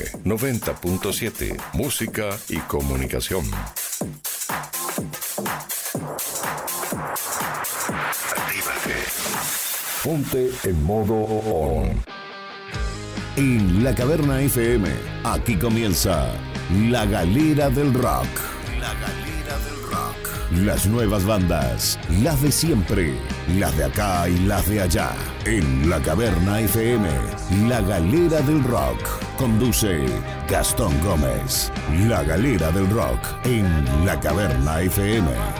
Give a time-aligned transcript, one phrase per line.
[0.00, 1.56] FM 90.7.
[1.72, 3.44] Música y comunicación.
[8.36, 8.96] Actívate.
[10.02, 12.02] Ponte en modo on.
[13.36, 14.88] En la Caverna FM,
[15.24, 16.32] aquí comienza
[16.88, 18.26] La Galera del Rock.
[18.78, 20.64] La Galera del Rock.
[20.64, 23.14] Las nuevas bandas, las de siempre,
[23.56, 25.12] las de acá y las de allá.
[25.44, 27.08] En La Caverna FM,
[27.68, 29.29] La Galera del Rock.
[29.40, 30.04] Conduce
[30.50, 31.72] Gastón Gómez.
[32.06, 35.59] La Galera del Rock en La Caverna FM.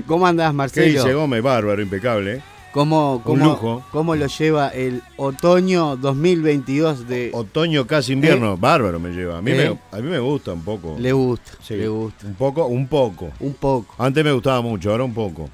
[0.07, 1.03] ¿Cómo andás, ¿Qué Marcelo?
[1.03, 1.43] dice Gómez?
[1.43, 2.35] Bárbaro, impecable.
[2.37, 2.41] ¿eh?
[2.73, 3.85] ¿Cómo, cómo, lujo.
[3.91, 7.29] ¿Cómo lo lleva el otoño 2022 de...
[7.33, 8.57] Otoño casi invierno.
[8.57, 9.37] Bárbaro me lleva.
[9.37, 9.77] A mí, ¿Eh?
[9.91, 10.95] me, a mí me gusta un poco.
[10.99, 11.75] Le gusta, Sí.
[11.75, 12.25] le gusta.
[12.25, 13.31] Un poco, un poco.
[13.39, 13.93] Un poco.
[13.99, 15.49] Antes me gustaba mucho, ahora un poco.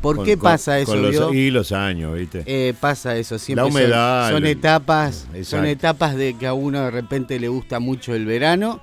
[0.00, 2.44] ¿Por Con- qué con- pasa eso, con los- y los años, ¿viste?
[2.46, 6.82] Eh, pasa eso, siempre La son- humedad, son, etapas, son etapas de que a uno
[6.82, 8.80] de repente le gusta mucho el verano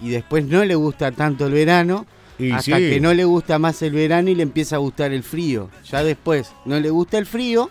[0.00, 2.06] y después no le gusta tanto el verano
[2.38, 2.90] Y hasta sí.
[2.90, 5.70] que no le gusta más el verano y le empieza a gustar el frío.
[5.90, 7.70] Ya después no le gusta el frío,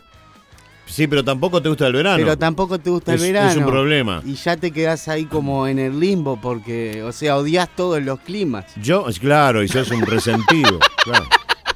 [0.85, 2.17] Sí, pero tampoco te gusta el verano.
[2.17, 3.51] pero tampoco te gusta es, el verano.
[3.51, 4.21] es un problema.
[4.25, 8.19] Y ya te quedas ahí como en el limbo porque, o sea, odias todos los
[8.19, 8.65] climas.
[8.75, 10.79] Yo, claro, y sos un resentido.
[11.03, 11.25] claro.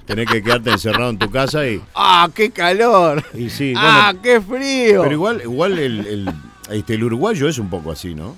[0.05, 3.23] Tenés que quedarte encerrado en tu casa y, ¡Ah, qué calor!
[3.33, 5.01] y sí, ¡Ah, bueno, qué frío!
[5.01, 6.33] pero igual, igual el, el,
[6.69, 8.35] este, el uruguayo es un poco así, ¿no?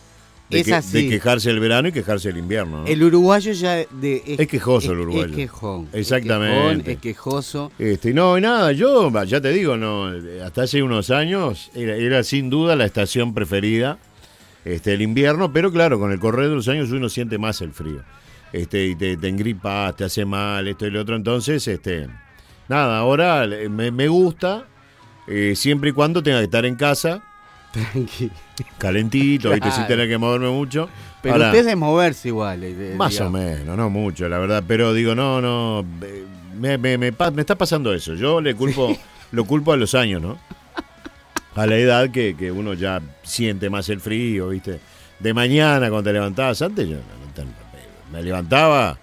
[0.50, 1.04] De, Es que- así.
[1.04, 2.88] de quejarse el verano y quejarse el invierno, ¿no?
[2.88, 5.30] El uruguayo ya de, Es quejoso el es- uruguayo.
[5.30, 5.88] Es quejón.
[5.94, 6.58] Exactamente.
[6.60, 7.72] Es, quejón, es quejoso.
[7.78, 10.12] Este, no, y nada, yo ya te digo, no,
[10.44, 14.00] hasta hace unos años era, era sin duda la estación preferida,
[14.66, 17.72] este, el invierno, pero claro, con el correr de los años uno siente más el
[17.72, 18.02] frío.
[18.52, 21.16] Este, y te, te engripas, te hace mal, esto y lo otro.
[21.16, 22.08] Entonces, este,
[22.68, 24.66] nada, ahora me, me gusta,
[25.28, 27.24] eh, siempre y cuando tenga que estar en casa,
[27.72, 28.32] Tranqui.
[28.78, 29.68] calentito, ¿viste?
[29.68, 29.88] sin Claro.
[29.88, 30.90] tener que moverme mucho.
[31.22, 32.64] Pero Ahora, usted es moverse igual.
[32.64, 33.34] eh, más digamos.
[33.34, 34.64] o menos, no mucho, la verdad.
[34.68, 35.86] Pero digo, no, no.
[36.02, 36.24] eh,
[36.58, 37.08] Me, me- me
[37.38, 38.16] está pasando eso.
[38.16, 38.98] Yo le culpo,
[39.32, 40.38] lo culpo a los años, ¿no?
[41.56, 44.80] A la edad que, que uno ya siente más el frío, ¿viste?
[45.20, 46.98] De mañana cuando te levantabas, antes yo
[48.12, 48.98] me levantaba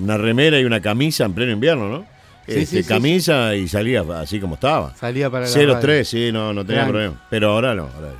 [0.00, 2.04] una remera y una camisa en pleno invierno, ¿no?
[2.48, 4.96] Sí, Este, sí, camisa y salía así como estaba.
[4.96, 6.04] Salía para la 0-3, radio.
[6.04, 7.26] sí, no, no tenía problema.
[7.28, 8.12] Pero ahora no, ahora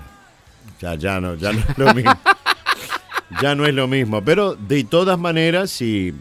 [0.80, 2.12] ya, ya no, ya no es lo mismo.
[3.42, 4.22] ya no es lo mismo.
[4.24, 6.12] Pero de todas maneras, si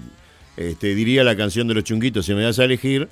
[0.55, 3.09] este, diría la canción de los chunguitos, si me das a elegir,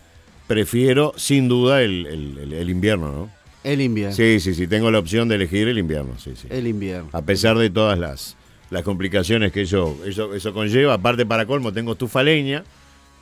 [0.47, 3.29] prefiero sin duda el, el- el- el invierno, ¿no?
[3.63, 4.15] El invierno.
[4.15, 6.47] Sí, sí, sí, tengo la opción de elegir el invierno, sí, sí.
[6.51, 7.09] El invierno.
[7.13, 8.37] A pesar de todas las,
[8.69, 12.63] las complicaciones que eso, eso, eso conlleva, aparte para colmo tengo estufa leña.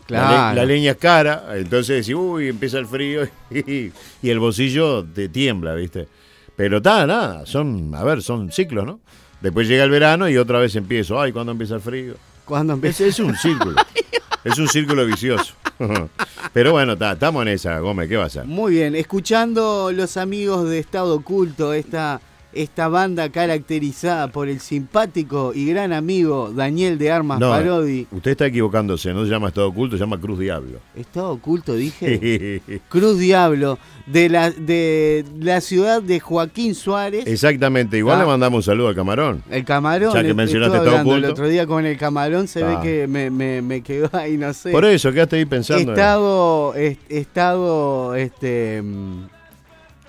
[0.07, 0.55] Claro.
[0.55, 3.91] la leña es cara, entonces decís, uy, empieza el frío y,
[4.21, 6.07] y el bolsillo te tiembla, ¿viste?
[6.55, 8.99] Pero está, nada, son, a ver, son ciclos, ¿no?
[9.41, 12.15] Después llega el verano y otra vez empiezo, ay, ¿cuándo empieza el frío?
[12.45, 13.07] Cuando Es, empecé.
[13.07, 13.75] es un círculo,
[14.43, 15.53] es un círculo vicioso.
[16.53, 18.45] Pero bueno, estamos en esa, Gómez, ¿qué va a ser?
[18.45, 22.21] Muy bien, escuchando los amigos de Estado Oculto, esta,
[22.55, 28.07] esta banda caracterizada por el simpático y gran amigo Daniel de Armas No, Parodi.
[28.11, 30.79] usted está equivocándose, no se llama Estado Oculto, se llama Cruz Diablo.
[30.95, 32.61] Estado Oculto, dije.
[32.89, 37.25] Cruz Diablo, de la, de la ciudad de Joaquín Suárez.
[37.27, 38.21] Exactamente, igual Ah.
[38.21, 39.43] le mandamos un saludo al camarón.
[39.49, 40.13] El camarón.
[40.13, 41.33] Ya que mencionaste Estado hablando el Oculto.
[41.33, 42.67] otro día con el camarón, se Ah.
[42.67, 44.71] ve que me, me, me quedó ahí, no sé.
[44.71, 45.81] Por eso, quedaste ahí pensando.
[45.83, 49.21] en- Estado, est- estado este, mm,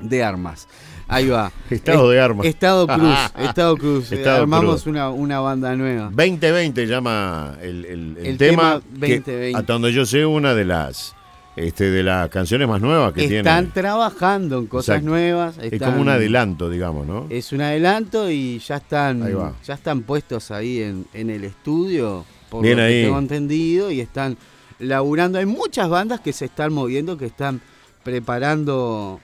[0.01, 0.69] de armas.
[1.15, 1.53] Ahí va.
[1.71, 2.47] Estado Est- de armas.
[2.55, 3.19] Estado Cruz.
[3.39, 4.13] Estado Cruz.
[4.13, 4.87] Estado Armamos Cruz.
[4.87, 6.11] Una, una banda nueva.
[6.13, 9.57] 2020 llama el, el- el El tema, tema que, 2020.
[9.59, 11.15] hasta donde yo sé una de las
[11.57, 15.11] este de las canciones más nuevas que Están tiene trabajando en cosas Exacto.
[15.11, 15.57] nuevas.
[15.59, 19.25] es están- como un adelanto digamos no Es un adelanto y ya están,
[19.65, 23.03] ya están puestos ahí en, en el estudio, por Bien lo que ahí.
[23.05, 24.37] tengo entendido, y están
[24.81, 25.39] laburando.
[25.39, 27.61] Hay muchas bandas que se están moviendo, que están
[28.03, 29.21] preparando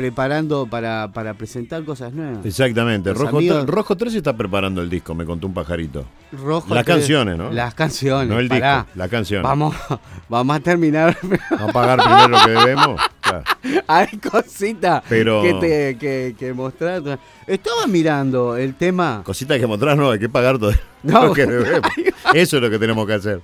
[0.00, 2.44] preparando para, para presentar cosas nuevas.
[2.46, 6.06] exactamente Los Rojo, amigos- tre- Rojo 3 está preparando el disco me contó un pajarito
[6.32, 7.52] Rojo Las canciones, ¿no?
[7.52, 8.28] Las canciones.
[8.28, 8.76] no el pará.
[8.84, 9.76] disco la canción Vamos,
[10.30, 11.16] vamos a terminar.
[11.50, 13.44] vamos a pagar primero lo que debemos Claro.
[13.86, 17.18] Hay cositas Pero- que te que, que mostrar.
[17.46, 19.20] Estaba mirando el tema.
[19.24, 21.26] cositas que mostrar no hay que pagar todo No.
[21.26, 21.90] lo que debemos
[22.34, 23.40] eso es lo que tenemos que hacer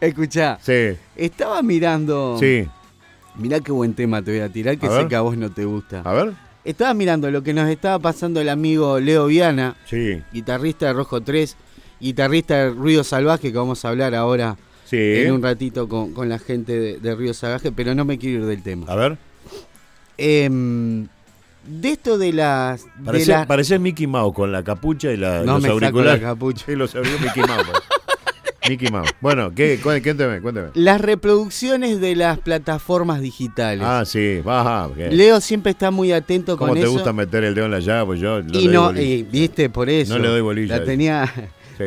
[0.00, 2.36] Escuchá, sí estaba mirando.
[2.38, 2.66] sí
[3.38, 5.08] Mirá qué buen tema te voy a tirar, que A sé ver.
[5.08, 6.02] que a vos no te gusta.
[6.04, 6.32] a ver
[6.64, 11.20] Estaba mirando lo que nos estaba pasando el amigo Leo Viana, sí guitarrista de Rojo
[11.22, 11.56] 3,
[12.00, 16.28] guitarrista de Ruido Salvaje, que vamos a hablar ahora sí en un ratito con, con
[16.28, 18.86] la gente de, de Ruido Salvaje, pero no me quiero ir del tema.
[18.88, 19.16] a ver
[20.16, 21.06] Em,
[21.64, 22.84] de esto de las...
[23.04, 26.22] las- parece Mickey Mouse con la capucha y la, No los me saco auriculares.
[26.22, 26.64] la capucha.
[26.66, 27.68] Sí, los auriculares Mickey Mouse.
[28.68, 29.10] Mickey Mouse.
[29.20, 29.78] Bueno, ¿qué?
[29.82, 30.68] Cu- Cuénteme, cuénteme.
[30.74, 33.82] las reproducciones de las plataformas digitales.
[33.86, 34.88] Ah, sí, baja.
[35.10, 36.92] Leo siempre está muy atento ¿Cómo con te eso.
[36.92, 38.06] gusta meter el dedo en la llave?
[38.06, 38.92] Pues yo no y doy no,
[39.30, 40.14] viste, por eso.
[40.16, 40.84] No le doy bolilla La eso.
[40.86, 41.32] tenía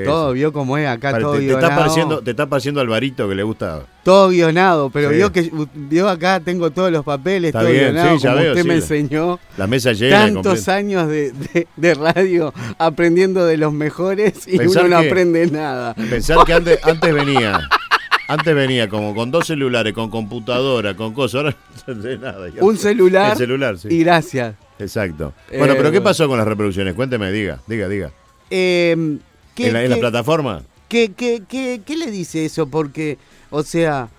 [0.05, 1.81] Todo, vio cómo es acá, Pare- todo te, te está guionado.
[1.81, 3.81] pareciendo, te está pareciendo Alvarito que le gusta.
[4.03, 5.15] Todo guionado, pero Sí.
[5.15, 8.51] vio que vio acá, tengo todos los papeles, Está todo bien, guionado, sí, como veo,
[8.51, 8.67] usted sí.
[8.67, 9.39] me enseñó.
[9.57, 10.19] La mesa llena.
[10.19, 15.07] Tantos años de, de- de radio aprendiendo de los mejores y Pensar uno no que-
[15.09, 15.93] aprende nada.
[15.95, 17.59] Pensar que antes, antes venía.
[18.27, 21.35] Antes venía como con dos celulares, con computadora, con cosas.
[21.43, 21.55] Ahora
[21.87, 22.47] no sé nada.
[22.61, 23.89] Un celular, El celular, sí.
[23.91, 24.55] y gracias.
[24.79, 25.33] Exacto.
[25.51, 26.93] Eh, Bueno, pero ¿qué pasó con las reproducciones?
[26.95, 28.11] Cuénteme, diga, diga, diga.
[28.49, 29.17] Eh,
[29.55, 30.63] ¿qué, ¿En la, en la qué- plataforma?
[30.89, 32.67] qué- qué- qué- qué le dice eso?
[32.67, 33.17] Porque,
[33.49, 34.09] o sea,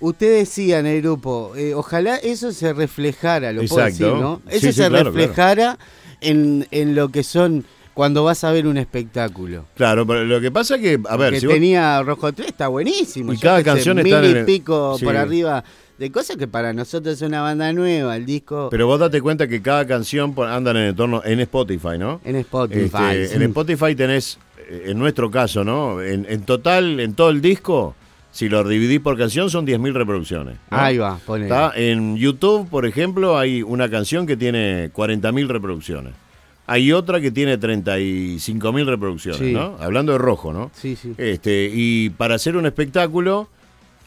[0.00, 4.04] usted decía en el grupo, eh, ojalá eso se reflejara, lo puedo Exacto.
[4.06, 4.42] decir, ¿no?
[4.48, 5.78] Eso sí, se claro, reflejara
[6.22, 7.64] En, en lo que son
[7.94, 9.64] cuando vas a ver un espectáculo.
[9.74, 12.68] Claro, pero lo que pasa que, a ver, que si vos- tenía Rojo 3 está
[12.68, 13.32] buenísimo.
[13.32, 15.04] Y cada sé, canción mil está en y pico sí.
[15.06, 15.64] por arriba
[15.98, 19.48] de cosas que para nosotros es una banda nueva, el disco pero vos date cuenta
[19.48, 22.20] que cada canción andan en el entorno en Spotify, ¿no?
[22.24, 22.96] en Spotify.
[23.12, 23.34] Este, sí.
[23.36, 24.38] En Spotify tenés,
[24.70, 26.00] en nuestro caso, ¿no?
[26.02, 27.94] En, en total, en todo el disco,
[28.30, 30.56] si lo dividís por canción, son 10.000 reproducciones.
[30.70, 30.76] ¿no?
[30.78, 31.44] Ahí va, pone.
[31.44, 31.72] ¿Está?
[31.74, 36.12] En YouTube, por ejemplo, hay una canción que tiene 40.000 reproducciones.
[36.66, 39.52] Hay otra que tiene 35.000 reproducciones, Sí.
[39.52, 39.76] ¿no?
[39.80, 40.70] Hablando de rojo, ¿no?
[40.74, 41.14] Sí, sí.
[41.18, 43.48] Este, y para hacer un espectáculo,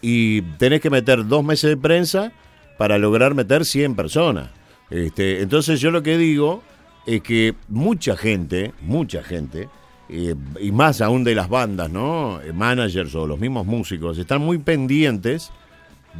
[0.01, 2.31] y tenés que meter dos meses de prensa
[2.77, 4.49] para lograr meter 100 personas.
[4.89, 6.61] Este, entonces yo lo que digo
[7.05, 9.69] es que mucha gente, mucha gente,
[10.15, 12.39] eh, y más aún de las bandas, ¿no?
[12.53, 15.51] Managers o los mismos músicos, están muy pendientes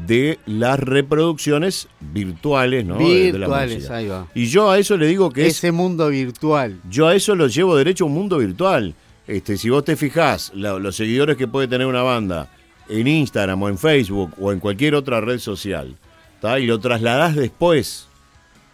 [0.07, 2.97] de las reproducciones virtuales, ¿no?
[2.97, 4.27] De- de la Virtuales, ahí va.
[4.33, 6.79] Y yo a eso le digo que es Ese mundo virtual.
[6.89, 8.95] yo a eso lo llevo derecho a un mundo virtual.
[9.27, 12.49] Este, si vos te fijás, la- los seguidores que puede tener una banda
[12.89, 15.95] en Instagram o en Facebook o en cualquier otra red social,
[16.41, 16.59] ¿tá?
[16.59, 18.07] y lo trasladás después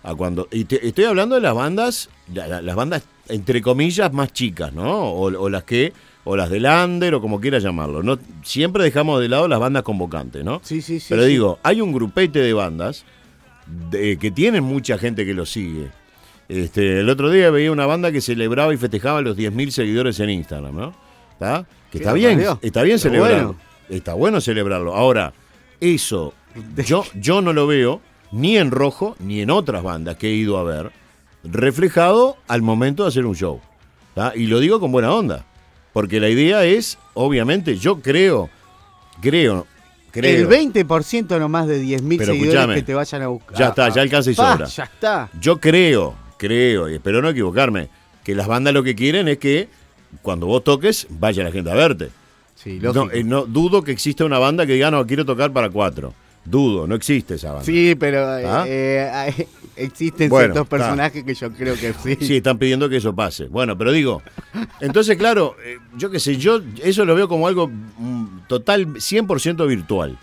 [0.03, 0.47] a cuando.
[0.51, 4.73] Y te- estoy hablando de las bandas, la- la- las bandas entre comillas más chicas,
[4.73, 4.89] ¿no?
[5.11, 8.01] O, o las que, o las del under o como quieras llamarlo.
[8.03, 10.61] No, siempre dejamos de lado las bandas convocantes, ¿no?
[10.63, 11.07] Sí, sí, sí.
[11.09, 11.29] Pero sí.
[11.29, 13.05] digo, hay un grupete de bandas
[13.91, 15.89] de- que tienen mucha gente que los sigue.
[16.47, 20.31] Este, el otro día veía una banda que celebraba y festejaba los 10.000 seguidores en
[20.31, 20.95] Instagram, ¿no?
[21.33, 21.65] ¿Está?
[21.91, 23.47] Que está bien, está bien Está celebrarlo.
[23.53, 23.59] bueno.
[23.89, 24.95] Está bueno celebrarlo.
[24.95, 25.33] Ahora,
[25.79, 26.33] eso
[26.85, 28.01] yo, yo no lo veo
[28.31, 30.91] ni en rojo ni en otras bandas que he ido a ver
[31.43, 33.61] reflejado al momento de hacer un show.
[34.13, 34.33] ¿tá?
[34.35, 35.45] Y lo digo con buena onda.
[35.93, 38.49] Porque la idea es, obviamente, yo creo,
[39.21, 39.65] creo,
[40.11, 40.49] creo.
[40.51, 43.57] El 20% nomás de 10.000 Pero seguidores que te vayan a buscar.
[43.57, 44.67] ya está, ya alcanza y Pa, sobra.
[44.67, 45.29] Ya está.
[45.41, 47.89] Yo creo, creo, y espero no equivocarme,
[48.23, 49.67] que las bandas lo que quieren es que
[50.21, 52.09] cuando vos toques, vaya la gente a verte.
[52.55, 52.79] Sí.
[52.81, 56.13] No, eh, no dudo que exista una banda que diga, no, quiero tocar para cuatro.
[56.45, 57.65] Dudo, no existe esa banda.
[57.65, 58.65] Sí, pero eh, ¿Ah?
[58.67, 60.77] eh, existen Bueno, ciertos está.
[60.77, 62.17] personajes que yo creo que sí.
[62.25, 63.45] Sí, están pidiendo que eso pase.
[63.45, 64.21] Bueno, pero digo,
[64.79, 69.67] entonces, claro, eh, yo qué sé, yo eso lo veo como algo mm, total, 100%
[69.67, 70.17] virtual.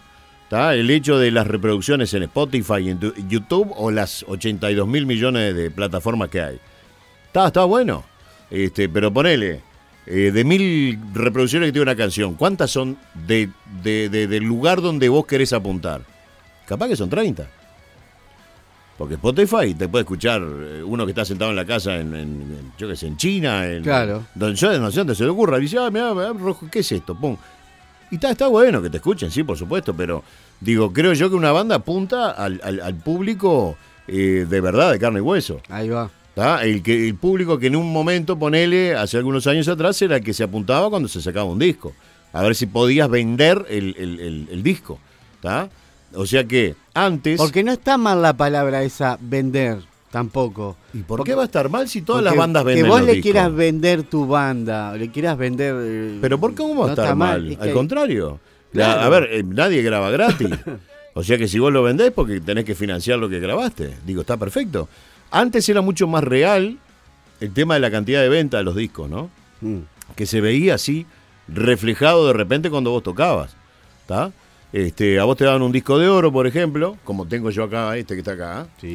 [0.49, 0.75] ¿tá?
[0.75, 5.05] El hecho de las reproducciones en Spotify y en tu- YouTube o las 82 mil
[5.07, 6.59] millones de plataformas que hay.
[7.27, 8.05] Está, está bueno.
[8.51, 9.61] Este, pero ponele,
[10.07, 12.97] eh, de mil reproducciones que tiene una canción, ¿cuántas son
[13.27, 13.51] de,
[13.83, 16.03] de- de- del lugar donde vos querés apuntar?
[16.67, 17.47] Capaz que son 30.
[18.99, 22.41] Porque Spotify te puede escuchar eh, uno que está sentado en la casa en, en-
[22.43, 24.25] en, yo qué sé, en China, en, Claro.
[24.35, 26.79] donde yo no sé dónde se le ocurra, y dice, ah, mirá, mirá, rojo, ¿qué
[26.79, 27.15] es esto?
[27.15, 27.37] Pum.
[28.11, 30.23] Y está, está bueno que te escuchen, sí, por supuesto, pero
[30.61, 33.77] digo, creo yo que una banda apunta al, al- al público
[34.09, 35.61] eh, de verdad, de carne y hueso.
[35.69, 36.09] Ahí va.
[36.37, 36.63] ¿Tá?
[36.65, 40.23] El, que, el público que en un momento, ponele, hace algunos años atrás, era el
[40.23, 41.93] que se apuntaba cuando se sacaba un disco.
[42.33, 45.01] A ver si podías vender el, el- el- el disco.
[45.41, 45.69] ¿tá?
[46.15, 47.39] O sea que antes...
[47.39, 49.79] Porque no está mal la palabra esa vender
[50.11, 50.77] tampoco.
[50.95, 53.01] ¿Y por Porque- qué va a estar mal si todas las bandas venden Que vos
[53.01, 53.33] los le discos?
[53.33, 55.75] quieras vender tu banda, o le quieras vender.
[55.79, 57.51] eh, Pero ¿por qué cómo va a no estar mal?
[57.53, 58.39] es Al contrario.
[58.73, 60.49] La- a ver, eh, nadie graba gratis.
[61.15, 63.95] o sea que si vos lo vendés porque tenés que financiar lo que grabaste.
[64.07, 64.89] Digo, está perfecto.
[65.31, 66.79] Antes era mucho más real
[67.41, 69.31] el tema de la cantidad de venta de los discos, ¿no?
[69.61, 69.81] Mm.
[70.15, 71.07] que se veía así
[71.49, 73.57] reflejado de repente cuando vos tocabas.
[74.03, 74.33] ¿Está?
[74.73, 77.97] Este, a vos te daban un disco de oro, por ejemplo, como tengo yo acá,
[77.97, 78.67] este que está acá.
[78.81, 78.93] Sí.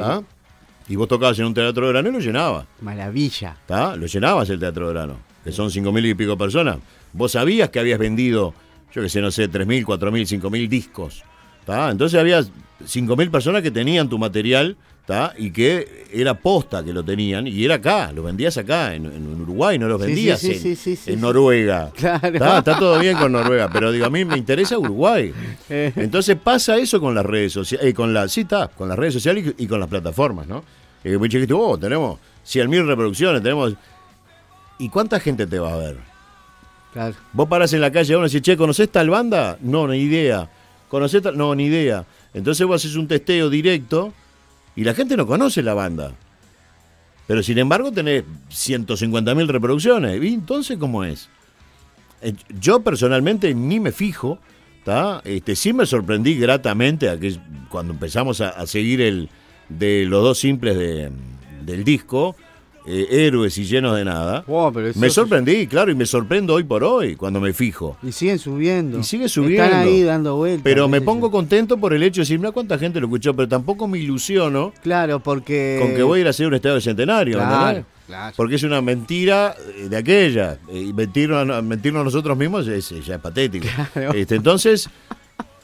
[0.88, 2.66] Y vos tocabas en un teatro de verano y lo llenabas.
[2.82, 3.58] Maravilla.
[3.62, 3.96] ¿está?
[3.96, 6.78] Lo llenabas el teatro de verano, que son cinco mil y pico personas.
[7.14, 8.54] Vos sabías que habías vendido,
[8.94, 11.24] yo que sé, no sé, tres mil, cuatro mil, cinco mil discos.
[11.62, 11.90] ¿está?
[11.90, 12.44] Entonces había
[12.86, 14.78] cinco mil personas que tenían tu material
[15.38, 19.42] y que era posta que lo tenían y era acá, lo vendías acá, en, en
[19.42, 21.16] Uruguay, no lo Sí, sí, vendías sí, en, sí.
[21.18, 21.92] Noruega.
[21.96, 22.28] Claro.
[22.28, 22.58] ¿Está?
[22.60, 25.34] Está todo bien con Noruega, pero digo, a mí me interesa Uruguay.
[25.74, 25.94] Eh.
[25.96, 29.54] Entonces pasa eso con las redes sociales, eh, con la, sí con las redes sociales
[29.58, 30.66] y, y con las plataformas, ¿no?
[31.02, 33.74] Eh, muy chiquito, oh, tenemos 100.000 reproducciones, tenemos...
[34.80, 35.98] ¿Y cuánta gente te va a ver?
[36.92, 37.16] Claro.
[37.32, 39.58] Vos parás en la calle y uno dice, che, ¿conocés tal banda?
[39.62, 40.50] No, ni idea.
[40.90, 41.38] ¿Conocés tal?
[41.38, 42.06] No, ni idea.
[42.34, 44.14] Entonces vos haces un testeo directo
[44.76, 46.14] y la gente no conoce la banda.
[47.28, 50.22] Pero sin embargo tenés 150.000 reproducciones.
[50.24, 51.30] ¿Y entonces cómo es?
[52.22, 54.40] Eh, Yo personalmente ni me fijo.
[55.24, 57.18] Este, sí me sorprendí gratamente a
[57.70, 59.30] cuando empezamos a, seguir el
[59.70, 61.12] de los dos simples de-
[61.64, 62.36] del disco,
[62.86, 66.64] eh, héroes y llenos de nada, pero me es- sorprendí, claro, y me sorprendo hoy
[66.64, 67.98] por hoy cuando me fijo.
[68.02, 69.00] Y siguen subiendo.
[69.00, 69.64] Y sigue subiendo.
[69.66, 70.64] Están ahí dando vueltas.
[70.64, 71.32] Pero me pongo yo.
[71.32, 74.74] contento por el hecho de decir, mira cuánta gente lo escuchó, pero tampoco me ilusiono
[74.82, 75.78] Claro, porque.
[75.82, 77.38] con que voy a ir a hacer un estadio de centenario.
[77.38, 78.34] Claro, claro.
[78.36, 80.58] Porque es una mentira eh, de aquella.
[80.70, 83.68] eh, Y mentirnos, mentirnos nosotros mismos es, ya es patético.
[83.94, 84.14] Claro.
[84.14, 84.90] Este, entonces,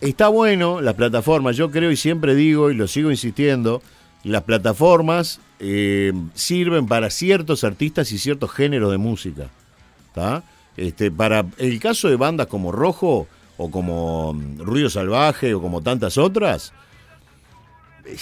[0.01, 1.55] está bueno las plataformas.
[1.57, 3.81] Yo creo y siempre digo y lo sigo insistiendo,
[4.23, 9.49] las plataformas eh, sirven para ciertos artistas y ciertos géneros de música.
[10.13, 10.43] ¿tá?
[10.75, 15.81] Este, para el caso de bandas como Rojo o como mm, Ruido Salvaje o como
[15.81, 16.73] tantas otras,
[18.05, 18.17] eh,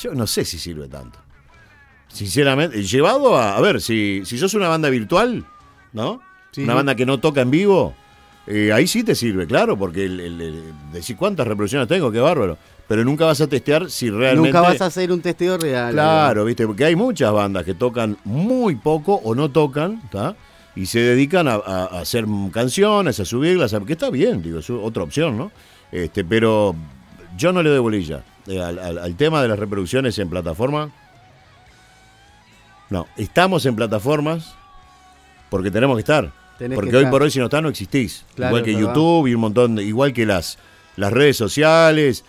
[0.00, 1.18] yo no sé si sirve tanto.
[2.08, 5.44] Sinceramente, llevado a, a ver, si, si sos una banda virtual,
[5.92, 6.20] ¿no?
[6.52, 6.62] Sí.
[6.62, 7.96] Una banda que no toca en vivo,
[8.46, 12.20] eh, ahí sí te sirve, claro, porque el, el- el- decir cuántas reproducciones tengo, qué
[12.20, 12.58] bárbaro.
[12.86, 14.48] Pero nunca vas a testear si realmente.
[14.50, 15.92] Nunca vas a hacer un testeo real.
[15.92, 20.36] Claro, viste, porque hay muchas bandas que tocan muy poco o no tocan, ¿tá?
[20.76, 24.58] Y se dedican a, a- a hacer canciones, a subirlas, a- que está bien, digo,
[24.58, 25.50] es otra opción, ¿no?
[25.90, 26.74] Este, pero
[27.38, 30.90] yo no le doy bolilla eh, al, al- al tema de las reproducciones en plataforma.
[32.90, 34.54] No, estamos en plataformas
[35.48, 36.30] porque tenemos que estar.
[36.58, 37.10] Tenés porque que hoy estar.
[37.12, 38.24] por hoy si no estás no existís.
[38.34, 38.72] Claro, igual que.
[38.80, 40.58] YouTube y un montón, de- igual que las,
[40.96, 42.24] las redes sociales.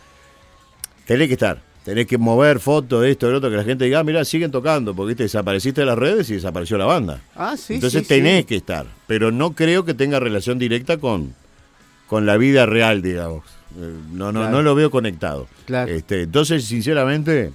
[1.06, 1.62] Tenés que estar.
[1.84, 4.26] Tenés que mover fotos de esto, de lo otro, que la gente diga, ah, mirá,
[4.26, 5.24] siguen tocando, porque ¿viste?
[5.24, 7.22] desapareciste de las redes y desapareció la banda.
[7.36, 7.76] Ah, sí.
[7.76, 8.44] Entonces sí, tenés sí.
[8.46, 8.88] que estar.
[9.06, 11.36] Pero no creo que tenga relación directa con,
[12.08, 13.46] con la vida real, digamos.
[13.80, 14.50] Eh, No, no, Claro.
[14.56, 15.48] no lo veo conectado.
[15.68, 15.92] Claro.
[15.92, 17.54] Este, entonces, sinceramente,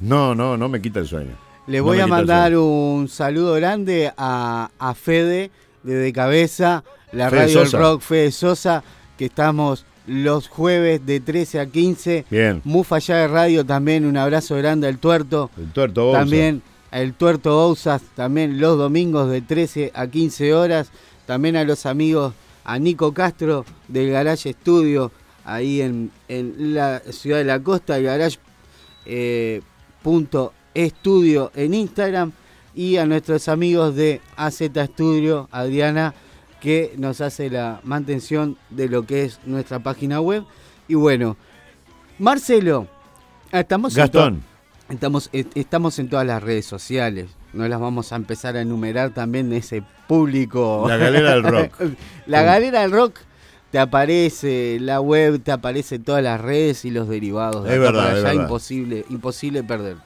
[0.00, 1.34] no, no, no me quita el sueño.
[1.66, 5.50] Le voy a mandar un saludo grande a, a Fede
[5.82, 8.84] de Cabeza, la Fede radio del rock Fede Sosa,
[9.18, 12.24] que estamos los jueves de 13 a 15.
[12.30, 12.60] Bien.
[12.64, 15.50] Mufa ya de radio también, un abrazo grande al tuerto.
[15.56, 16.18] El tuerto Bouza.
[16.20, 20.90] También el tuerto Bouzas, también los domingos de 13 a 15 horas.
[21.26, 22.32] También a los amigos,
[22.64, 25.10] a Nico Castro del Garage Studio,
[25.44, 28.38] ahí en, en la ciudad de la costa, el
[29.06, 29.62] eh,
[30.04, 30.52] punto
[30.84, 32.32] estudio en Instagram.
[32.74, 36.14] Y a nuestros amigos de AZ Studio, Adriana,
[36.60, 40.44] que nos hace la mantención de lo que es nuestra página web.
[40.86, 41.36] Y bueno,
[42.18, 42.86] Marcelo,
[43.52, 44.42] ah, estamos en Gastón.
[44.88, 47.28] Estamos, est- estamos en todas las redes sociales.
[47.52, 50.84] No las vamos a empezar a enumerar también de ese público.
[50.88, 51.72] La galera del rock.
[52.26, 53.16] la galera del rock
[53.72, 57.64] te aparece, la web te aparece todas las redes y los derivados.
[57.64, 58.42] de Es verdad, es verdad.
[58.42, 60.02] imposible, imposible perderte.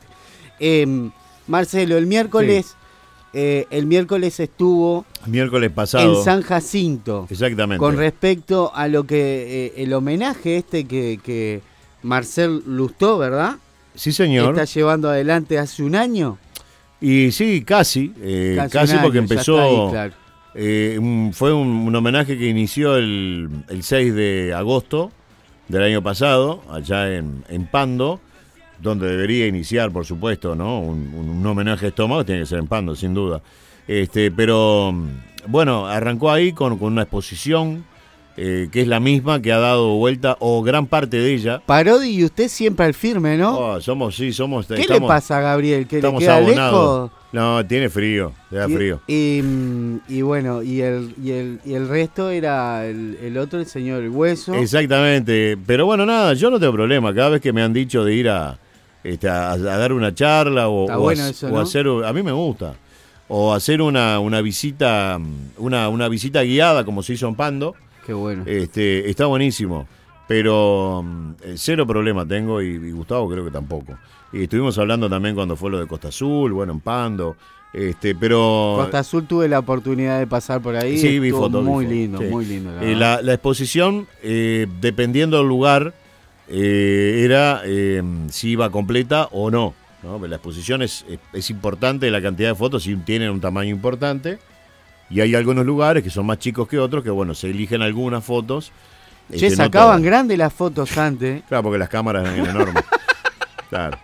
[0.60, 1.10] Em,
[1.48, 2.76] Marcelo, el miércoles,
[3.32, 6.18] eh, el miércoles estuvo Miércoles pasado.
[6.18, 7.26] en San Jacinto.
[7.30, 7.78] Exactamente.
[7.78, 11.62] Con respecto a lo que eh, el homenaje este que, que
[12.02, 13.56] Marcel Lustó, ¿verdad?
[13.94, 14.50] Sí, señor.
[14.54, 16.38] Está llevando adelante hace un año.
[17.00, 18.12] Y sí, casi.
[18.20, 19.54] eh, Casi porque empezó.
[19.58, 20.12] está ahí, claro.
[20.54, 25.10] eh, un- fue un, un homenaje que inició el, el 6 de agosto
[25.68, 28.20] del año pasado, allá en, en Pando,
[28.80, 30.80] donde debería iniciar, por supuesto, ¿no?
[30.80, 33.42] Un, homenaje a estómago tiene que ser en Pando, sin duda.
[33.88, 34.94] Este, pero
[35.46, 37.84] bueno, arrancó ahí con, con una exposición
[38.36, 41.60] eh, que es la misma que ha dado vuelta, o gran parte de ella.
[41.66, 43.58] Parodi y usted siempre al firme, ¿no?
[43.58, 44.66] Oh, somos, sí, somos.
[44.66, 45.86] ¿Qué le pasa a Gabriel?
[45.86, 47.10] ¿Que le Estamos queda lejos?
[47.32, 49.00] No, tiene frío, le da frío.
[49.06, 53.60] Y, mm, y bueno, y el, y el, y el resto era el, el otro,
[53.60, 54.54] el señor El Hueso.
[54.54, 57.14] Exactamente, pero bueno, nada, yo no tengo problema.
[57.14, 58.58] Cada vez que me han dicho de ir a,
[59.04, 61.60] este, a, a dar una charla o, Está o bueno a- eso, o ¿no?
[61.60, 62.74] hacer, a mí me gusta,
[63.28, 65.18] o hacer una, una visita,
[65.58, 67.74] una, una visita guiada como se hizo en Pando,
[68.06, 68.42] Qué bueno.
[68.46, 69.86] este, está buenísimo.
[70.28, 71.04] Pero
[71.42, 73.98] eh, cero problema tengo y, y Gustavo creo que tampoco.
[74.32, 77.34] Y estuvimos hablando también cuando fue lo de Costa Azul, bueno, en Pando.
[77.72, 80.98] Este, pero Costa Azul tuve la oportunidad de pasar por ahí.
[80.98, 81.64] Sí, vi fotos.
[81.64, 82.70] Muy lindo, muy lindo.
[82.72, 85.94] la Eh, la exposición, eh, dependiendo del lugar,
[86.50, 89.74] eh, era eh, si iba completa o no.
[90.02, 90.26] ¿no?
[90.26, 94.38] La exposición es, es- es importante, la cantidad de fotos sí tienen un tamaño importante.
[95.10, 98.24] Y hay algunos lugares que son más chicos que otros que, bueno, se eligen algunas
[98.24, 98.70] fotos.
[99.28, 101.42] Che, este, sacaban grandes las fotos antes.
[101.48, 102.84] Claro, porque las cámaras eran enormes.
[103.68, 103.98] claro.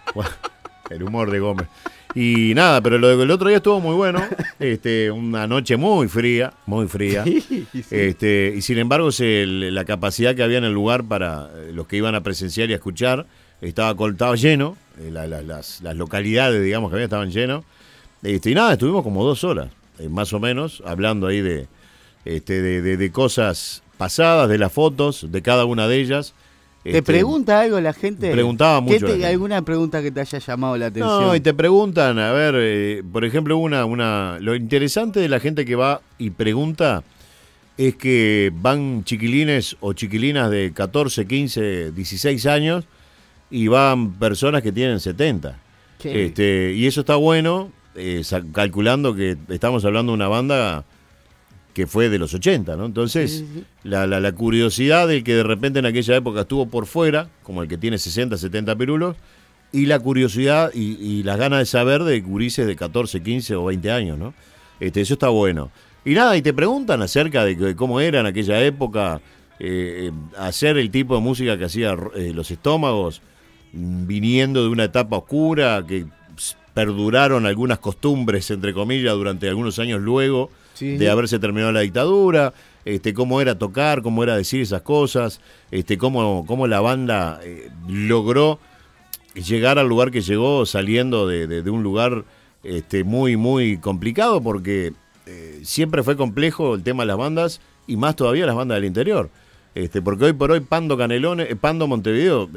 [0.90, 1.68] El humor de Gómez.
[2.16, 4.22] Y nada, pero lo del otro día estuvo muy bueno.
[4.58, 7.24] Este, una noche muy fría, muy fría.
[7.90, 11.86] Este, y sin embargo, se- la capacidad que había en el lugar para eh, los
[11.86, 13.26] que iban a presenciar y a escuchar
[13.60, 14.76] estaba coltado lleno.
[14.98, 17.64] eh, la- la- las, las localidades, digamos, que había estaban llenos.
[18.22, 21.66] Este, y nada, estuvimos como dos horas, eh, más o menos, hablando ahí de,
[22.24, 26.32] este, de, de- de cosas pasadas, de las fotos, de cada una de ellas.
[26.92, 28.30] ¿Te Este, pregunta algo la gente?
[28.30, 29.26] Preguntaba ¿Qué mucho te- la gente.
[29.26, 31.22] ¿Alguna pregunta que te haya llamado la atención?
[31.22, 34.38] No, y te preguntan, a ver, eh, por ejemplo, una, una.
[34.40, 37.02] Lo interesante de la gente que va y pregunta
[37.78, 42.84] es que van chiquilines o chiquilinas de 14, 15, 16 años
[43.50, 45.58] y van personas que tienen 70.
[45.98, 48.22] Qué- Este, y eso está bueno, eh,
[48.52, 50.84] calculando que estamos hablando de una banda
[51.76, 52.86] que fue de los 80, ¿no?
[52.86, 53.44] Entonces.
[53.84, 57.60] La, la- la curiosidad del que de repente en aquella época estuvo por fuera, como
[57.62, 59.14] el que tiene 60, 70 pirulos,
[59.72, 63.66] y la curiosidad y, y las ganas de saber de gurises de 14, 15 o
[63.66, 64.32] 20 años, ¿no?
[64.80, 65.70] Este, eso está bueno.
[66.02, 69.20] Y nada, y te preguntan acerca de, de cómo era en aquella época
[69.60, 73.20] eh, eh, hacer el tipo de música que hacía eh, Los Estómagos,
[73.74, 76.06] mm, viniendo de una etapa oscura, que
[76.72, 80.50] perduraron algunas costumbres, entre comillas, durante algunos años luego
[80.98, 82.52] De haberse terminado la dictadura,
[82.84, 87.70] este, cómo era tocar, cómo era decir esas cosas, este, cómo, cómo la banda eh,
[87.88, 88.58] logró
[89.34, 92.24] llegar al lugar que llegó saliendo de, de- un lugar
[92.62, 94.92] este, muy, muy complicado, porque
[95.26, 98.84] eh, siempre fue complejo el tema de las bandas, y más todavía las bandas del
[98.86, 99.30] interior.
[99.74, 102.48] Este, porque hoy por hoy Pando Canelones, eh, Pando Montevideo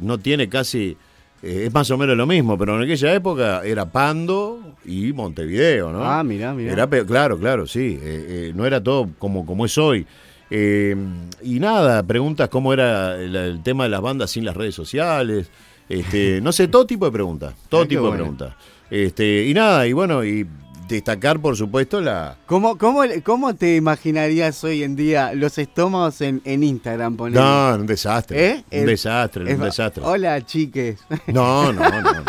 [0.00, 0.96] no tiene casi,
[1.42, 5.92] eh, es más o menos lo mismo, pero en aquella época era Pando y Montevideo,
[5.92, 6.04] ¿no?
[6.04, 6.72] Ah, mirá, mirá.
[6.72, 7.98] Era claro, claro, sí.
[8.02, 10.06] eh, eh, no era todo como, como es hoy.
[10.50, 15.50] Y nada, preguntas cómo era el, el tema de las bandas sin las redes sociales.
[15.88, 17.54] Este, no sé, todo tipo de preguntas.
[17.68, 18.54] Todo tipo de preguntas.
[18.90, 20.46] Este, y nada, y bueno, y
[20.88, 22.36] destacar, por supuesto, la.
[22.46, 27.16] ¿Cómo, cómo, cómo te imaginarías hoy en día los estómagos en, en Instagram?
[27.16, 27.40] ponele?
[27.40, 28.46] No, un desastre.
[28.46, 28.64] ¿Eh?
[28.70, 30.02] Un El- desastre, Es un desastre.
[30.04, 30.98] Hola, chiques.
[31.26, 32.00] No, no, no.
[32.00, 32.24] No,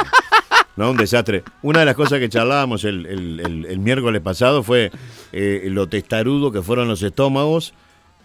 [0.75, 1.43] No, un desastre.
[1.61, 4.91] Una de las cosas que charlábamos el, el- el- el miércoles pasado fue
[5.31, 7.73] eh, lo testarudo que fueron los estómagos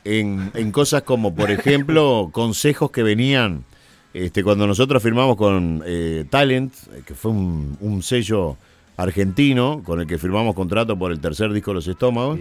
[0.05, 3.65] en, en cosas como, por ejemplo, consejos que venían
[4.13, 8.57] este, cuando nosotros firmamos con eh, Talent, eh, que fue un, un sello
[8.97, 12.39] argentino con el que firmamos contrato por el tercer disco de Los Estómagos.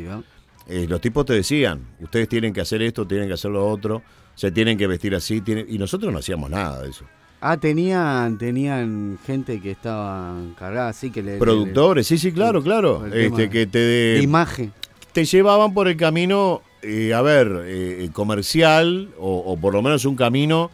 [0.68, 4.02] Eh, los tipos te decían, ustedes tienen que hacer esto, tienen que hacer lo otro,
[4.36, 5.66] se tienen que vestir así, tienen...
[5.68, 7.04] y nosotros no hacíamos nada de eso.
[7.42, 11.38] Ah, tenían, tenían gente que estaba encargada, así que le...
[11.38, 13.06] Productores, sí, sí, claro, claro.
[13.06, 14.72] el Este, que de- de te, imagen.
[15.12, 20.06] te llevaban por el camino, eh, a ver, eh, comercial, o, o por lo menos
[20.06, 20.72] un camino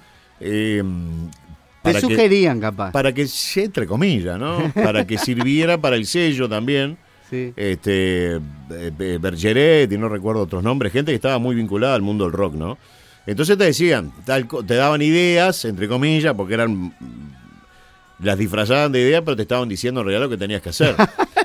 [1.81, 2.91] Te para que, sugerían, capaz.
[2.91, 4.71] para que, entre comillas, ¿no?
[4.73, 6.97] Para que sirviera para el sello también.
[7.29, 7.53] Sí.
[7.55, 8.39] Este, eh,
[8.99, 12.33] eh, Bergeret, y no recuerdo otros nombres, gente que estaba muy vinculada al mundo del
[12.33, 12.77] rock, ¿no?
[13.25, 16.71] Entonces te decían, tal te daban ideas, entre comillas, porque eran.
[16.71, 16.93] mm,
[18.23, 20.95] Las disfrazaban de ideas, pero te estaban diciendo en realidad lo que tenías que hacer.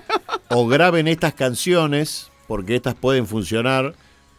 [0.49, 3.95] o graben estas canciones, porque estas pueden funcionar.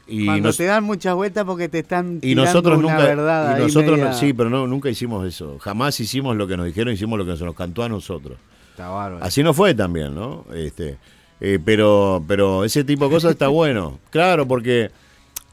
[0.07, 3.03] Y, Cuando nos- te dan muchas vueltas porque te están y nosotros una nunca.
[3.05, 5.57] verdad y nosotros media- sí, pero no, nunca hicimos eso.
[5.59, 8.37] Jamás hicimos lo que nos dijeron, hicimos lo que se nos cantó a nosotros.
[8.71, 9.25] Está bárbaro.
[9.25, 10.45] Así no fue también, ¿no?
[10.53, 10.97] Este,
[11.41, 13.99] eh, pero, pero ese tipo de cosas está bueno.
[14.11, 14.91] Claro, porque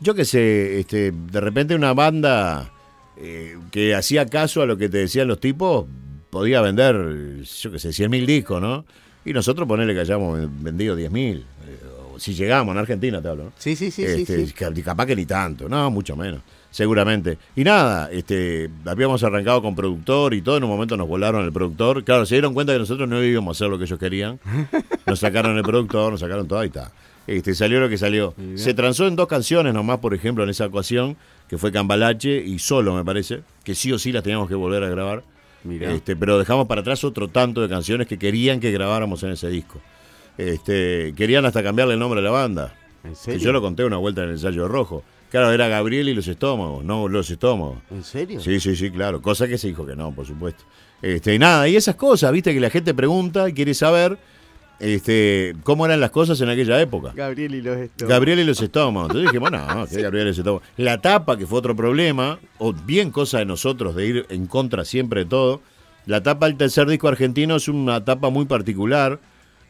[0.01, 2.71] yo qué sé, este, de repente una banda
[3.17, 5.87] eh, que hacía caso a lo que te decían los tipos
[6.31, 8.85] podía vender, yo qué sé, 100 mil discos, ¿no?
[9.25, 11.45] Y nosotros ponerle que hayamos vendido 10 mil.
[11.67, 11.79] eh,
[12.23, 13.53] si llegamos, en Argentina te hablo, ¿no?
[13.59, 14.53] Sí, sí, sí, sí, Este, sí.
[14.53, 17.37] ca- Capaz que ni tanto, no, mucho menos, seguramente.
[17.57, 21.53] Y nada, este, habíamos arrancado con productor y todo, en un momento nos volaron el
[21.53, 22.05] productor.
[22.05, 24.39] Claro, se dieron cuenta que nosotros no íbamos a hacer lo que ellos querían.
[25.07, 26.91] Nos sacaron el productor, nos sacaron todo, ahí está.
[27.27, 28.35] Este, salió lo que salió.
[28.55, 31.17] Se transó en dos canciones nomás, por ejemplo, en esa ocasión,
[31.49, 34.83] que fue Cambalache y Solo, me parece, que sí o sí las teníamos que volver
[34.85, 35.23] a grabar.
[35.65, 35.93] Mirá.
[35.93, 39.49] Este, pero dejamos para atrás otro tanto de canciones que querían que grabáramos en ese
[39.49, 39.81] disco.
[40.39, 42.75] Este, querían hasta cambiarle el nombre a la banda.
[43.05, 43.41] ¿En Que serio?
[43.41, 45.03] yo lo conté una vuelta en el ensayo rojo.
[45.31, 47.79] Claro, era Gabriel y los estómagos, no los estómagos.
[47.91, 48.41] ¿En serio?
[48.41, 49.23] Sí, sí, sí, claro.
[49.23, 50.65] Cosa que se dijo que no, por supuesto.
[51.01, 54.19] Este, y nada, y esas cosas, viste, que la gente pregunta y quiere saber
[54.79, 57.13] este, cómo eran las cosas en aquella época.
[57.15, 58.09] Gabriel y los estos.
[58.09, 59.11] Gabriel y los estómagos.
[59.11, 60.69] Entonces dijimos, no, que Gabriel y los estómagos.
[60.77, 64.85] La tapa, que fue otro problema, o bien cosa de nosotros de ir en contra
[64.85, 65.61] siempre de todo.
[66.07, 69.19] La tapa del tercer disco argentino es una tapa muy particular,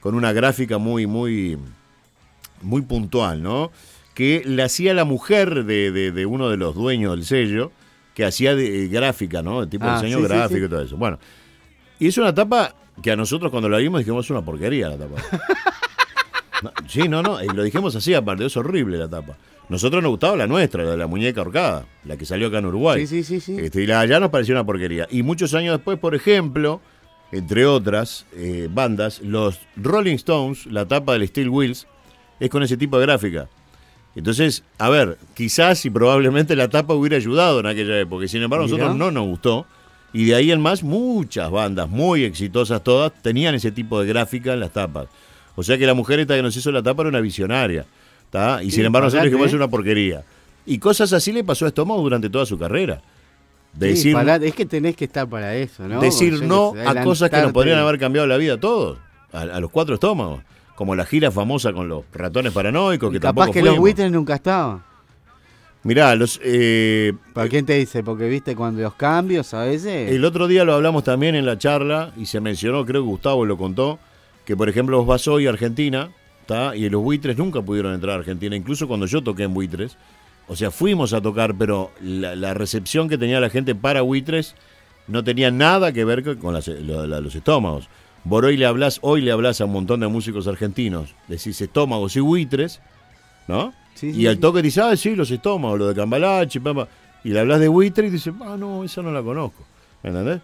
[0.02, 1.56] con una gráfica muy, muy,
[2.60, 3.70] muy puntual, ¿no?
[4.14, 7.72] Que le hacía la mujer de, de- de uno de los dueños del sello,
[8.14, 9.62] que hacía de, gráfica, ¿no?
[9.62, 10.64] De tipo Ah, diseño sí, sí, gráfico sí.
[10.66, 10.96] y todo eso.
[10.98, 11.18] Bueno,
[11.98, 14.98] y es una tapa que a nosotros cuando la vimos dijimos, es una porquería la
[14.98, 15.16] tapa.
[16.62, 19.36] No, sí, no, no, y lo dijimos así, aparte, es horrible la tapa.
[19.68, 22.66] Nosotros nos gustaba la nuestra, la de la muñeca ahorcada, la que salió acá en
[22.66, 23.04] Uruguay.
[23.04, 23.56] Sí, sí, sí, sí.
[23.64, 25.08] Este, y la de allá nos pareció una porquería.
[25.10, 26.80] Y muchos años después, por ejemplo,
[27.32, 31.86] entre otras eh, bandas, los Rolling Stones, la tapa del Steel Wheels,
[32.38, 33.48] es con ese tipo de gráfica.
[34.14, 38.42] Entonces, a ver, quizás y probablemente la tapa hubiera ayudado en aquella época, y sin
[38.42, 39.66] embargo a nosotros no nos gustó.
[40.12, 44.52] Y de ahí en más, muchas bandas muy exitosas todas tenían ese tipo de gráfica
[44.52, 45.08] en las tapas.
[45.56, 47.86] O sea que la mujer esta que nos hizo la tapa era una visionaria.
[48.32, 48.62] ¿tá?
[48.62, 49.56] Y sin embargo nosotros dijimos es ¿eh?
[49.56, 50.24] una porquería.
[50.64, 53.02] Y cosas así le pasó a Estómago durante toda su carrera.
[53.72, 56.00] Sí, decir, es que tenés que estar para eso, ¿no?
[56.00, 58.98] decir no a cosas que nos podrían haber cambiado la vida a todos,
[59.32, 60.42] a, a los cuatro estómagos.
[60.74, 64.10] Como la gira famosa con los ratones paranoicos, Y que capaz tampoco que los buitres
[64.10, 64.82] nunca estaban.
[65.84, 68.04] Mirá, los, eh, ¿Para quién te dice?
[68.04, 70.12] Porque viste cuando los cambios a veces.
[70.12, 73.44] el otro día lo hablamos también en la charla y se mencionó, creo que Gustavo
[73.44, 73.98] lo contó,
[74.44, 76.10] que por ejemplo vos vas hoy a Argentina
[76.46, 76.76] ¿tá?
[76.76, 79.96] y los buitres nunca pudieron entrar a Argentina, incluso cuando yo toqué en buitres.
[80.48, 84.54] O sea, fuimos a tocar, pero la, la recepción que tenía la gente para buitres
[85.08, 87.88] no tenía nada que ver con las- lo- la- los estómagos.
[88.24, 92.14] Vos hoy le hablas, hoy le hablas a un montón de músicos argentinos, decís estómagos
[92.16, 92.80] y buitres,
[93.48, 93.72] ¿no?
[93.94, 96.86] Sí, y sí, al toque dice, ah, sí, los estómagos, lo de Cambalache, pam,
[97.24, 99.64] y le hablas de buitre y dice, ah, no, esa no la conozco.
[100.02, 100.40] ¿Me entendés?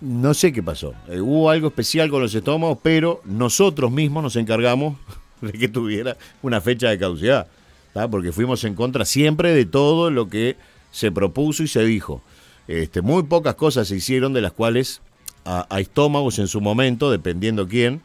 [0.00, 0.94] No sé qué pasó.
[1.08, 4.96] Eh, hubo algo especial con los estómagos, pero nosotros mismos nos encargamos
[5.40, 7.46] de que tuviera una fecha de caducidad.
[7.92, 8.08] ¿Tá?
[8.08, 10.56] Porque fuimos en contra siempre de todo lo que
[10.90, 12.22] se propuso y se dijo.
[12.68, 15.00] Este, muy pocas cosas se hicieron de las cuales
[15.44, 18.00] a, a estómagos en su momento, dependiendo quién,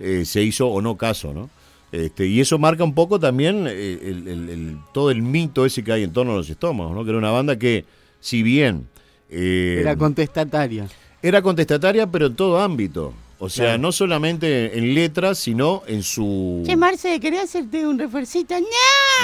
[0.00, 1.48] eh, se hizo o no caso, ¿no?
[1.92, 5.82] Este, y eso marca un poco también eh, el- el- el- todo el mito ese
[5.82, 7.02] que hay en torno a los estómagos, ¿no?
[7.04, 7.84] Que era una banda que,
[8.20, 8.86] si bien
[9.28, 10.86] eh, Era contestataria.
[11.22, 13.12] era contestataria, pero en todo ámbito.
[13.42, 13.78] O sea, Claro.
[13.82, 16.62] no solamente en letras, sino en su...
[16.66, 18.54] Che, Marce, quería hacerte un refuercito.
[18.54, 18.60] ¡No!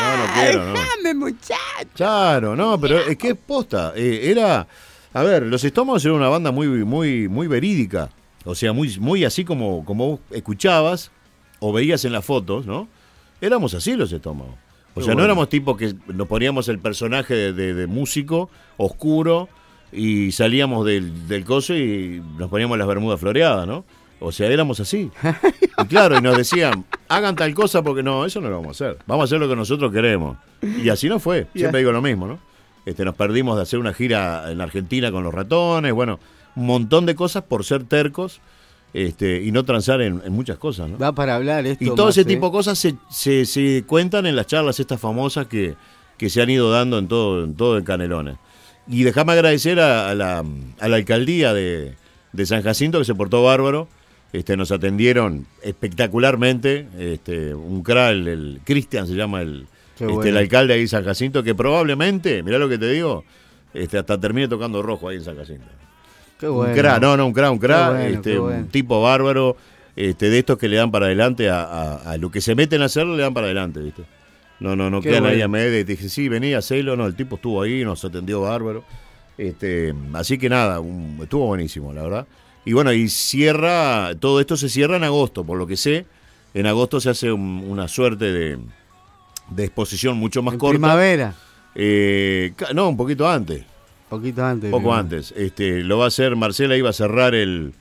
[0.00, 0.72] No, no quiero, no.
[0.72, 1.88] ¡Déjame, muchacho!
[1.94, 3.92] Claro, no, pero es que es posta.
[3.94, 4.66] eh, era,
[5.12, 8.08] a ver, Los Estómagos era una banda muy, muy, muy verídica.
[8.46, 11.10] O sea, muy, muy así como, como vos escuchabas
[11.60, 12.88] o veías en las fotos, ¿no?
[13.42, 14.54] Éramos así Los Estómagos.
[14.94, 18.48] O Qué sea, no éramos tipo que nos poníamos el personaje de, de- de músico
[18.78, 19.50] oscuro
[19.92, 23.84] y salíamos del, del coso y nos poníamos las bermudas floreadas, ¿no?
[24.20, 25.10] O sea, éramos así.
[25.78, 28.84] Y claro, y nos decían, hagan tal cosa porque no, eso no lo vamos a
[28.86, 28.98] hacer.
[29.06, 30.38] Vamos a hacer lo que nosotros queremos.
[30.62, 31.46] Y así no fue.
[31.54, 32.38] Siempre digo lo mismo, ¿no?
[32.86, 36.18] Este, nos perdimos de hacer una gira en Argentina con los ratones, bueno,
[36.54, 38.40] un montón de cosas por ser tercos
[38.94, 40.96] este, y no transar en, en muchas cosas, ¿no?
[40.96, 41.84] Va para hablar esto.
[41.84, 42.34] Y todo ese Marce.
[42.34, 45.74] tipo de cosas se, se- se cuentan en las charlas estas famosas que,
[46.16, 48.36] que se han ido dando en todo, en todo el Canelones.
[48.88, 50.44] Y déjame agradecer a, a la,
[50.80, 51.94] a la alcaldía de,
[52.32, 53.88] de San Jacinto que se portó bárbaro.
[54.36, 56.86] Este, nos atendieron espectacularmente.
[56.98, 60.22] Este, un crack, el, el Cristian se llama el, este, bueno.
[60.28, 63.24] el alcalde ahí de San Jacinto, que probablemente, mirá lo que te digo,
[63.72, 65.64] este, hasta termine tocando rojo ahí en San Jacinto.
[66.38, 66.72] Qué bueno.
[66.74, 69.56] Un crack, no, no, un crack, un bueno, este, un tipo bárbaro,
[69.94, 72.82] este, de estos que le dan para adelante a, a- a lo que se meten
[72.82, 74.02] a hacer, le dan para adelante, ¿viste?
[74.60, 75.82] No, no, no Qué quedan ahí a media.
[75.84, 76.96] Dije, sí, vení, hacelo.
[76.96, 78.84] No, el tipo estuvo ahí, nos atendió bárbaro.
[79.38, 82.26] Este, así que nada, un- estuvo buenísimo, la verdad.
[82.66, 86.04] Y bueno, y cierra, todo esto se cierra en agosto, por lo que sé.
[86.52, 88.58] En agosto se hace un- una suerte de,
[89.50, 90.72] de exposición mucho más En corta.
[90.78, 91.34] primavera.
[91.74, 93.64] Eh, no, un poquito antes.
[94.08, 94.70] Poquito antes.
[94.70, 95.00] Poco primavera.
[95.00, 95.32] antes.
[95.36, 97.72] Este, lo va a hacer, Marcela iba a cerrar el,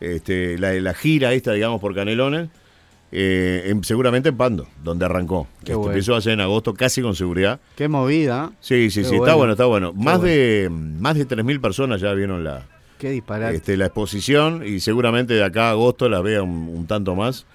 [0.00, 2.48] este, la, la gira esta, digamos, por Canelones,
[3.10, 5.48] eh, en- seguramente en Pando, donde arrancó.
[5.64, 5.92] Qué Este, bueno.
[5.92, 7.58] Empezó a hacer en agosto, casi con seguridad.
[7.74, 8.52] Qué movida.
[8.60, 9.52] Sí, sí, Qué sí, está bueno.
[9.54, 9.92] está bueno.
[9.94, 10.22] Más bueno.
[10.24, 12.66] de más de 3.000 personas ya vieron la,
[12.98, 13.56] Qué disparate.
[13.56, 17.46] este, la exposición y seguramente de acá a agosto la vean un, un tanto más.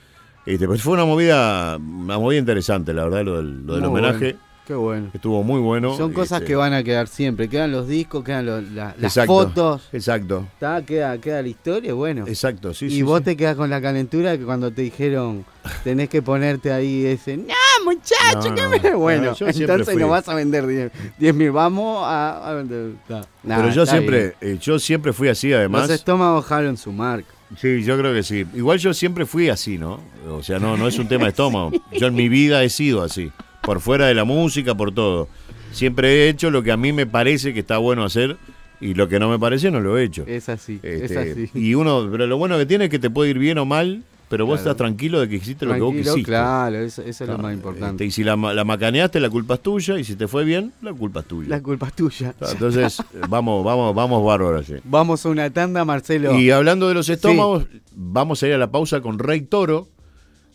[0.46, 4.34] Este, pues fue una movida, una movida interesante, la verdad, lo del, lo del homenaje.
[4.34, 4.53] bueno.
[4.66, 5.10] Qué bueno.
[5.14, 5.98] Estuvo muy bueno.
[5.98, 7.50] Son cosas este, que van a quedar siempre.
[7.50, 9.90] Quedan los discos, quedan los- la- las exacto, fotos.
[9.92, 10.82] Exacto, ¿tá?
[10.86, 12.26] Queda, queda la historia, bueno.
[12.28, 13.26] exacto, sí, y sí, vos sí.
[13.26, 15.44] te quedas con la calentura que cuando te dijeron
[15.84, 17.36] tenés que ponerte ahí ese.
[17.36, 18.50] ¡No, muchacho!
[18.50, 18.70] No, ¿qué no.
[18.70, 18.96] me-".
[18.96, 21.52] Bueno, No, entonces no vas a vender 10 mil.
[21.52, 22.92] Vamos a, a vender.
[23.10, 25.90] Nah, Pero yo está siempre, eh, yo siempre fui así, además.
[25.90, 27.28] Los estómagos jalan su marca.
[27.60, 28.46] Sí, yo creo que sí.
[28.56, 30.00] Igual yo siempre fui así, ¿no?
[30.30, 31.72] O sea, no, no es un tema de estómago.
[31.92, 33.32] Yo en mi vida he sido así.
[33.64, 35.28] Por fuera de la música, por todo.
[35.72, 38.38] Siempre he hecho lo que a mí me parece que está bueno hacer
[38.82, 40.24] y lo que no me parece no lo he hecho.
[40.28, 41.50] Es así, es Este, así.
[41.54, 44.04] Y uno, pero lo bueno que tiene es que te puede ir bien o mal,
[44.30, 44.72] pero vos Claro.
[44.72, 46.24] estás tranquilo de que hiciste lo que vos quisiste.
[46.24, 48.06] claro, eso, eso es lo más este, importante.
[48.06, 50.74] y si la, ma- la macaneaste, la culpa es tuya, y si te fue bien,
[50.82, 51.50] la culpa es tuya.
[51.50, 52.34] La culpa es tuya.
[52.52, 54.74] Entonces, vamos, vamos, vamos bárbaro así.
[54.84, 56.38] Vamos a una tanda, Marcelo.
[56.40, 59.88] Y hablando de los estómagos, vamos a ir a la pausa con Rey Toro,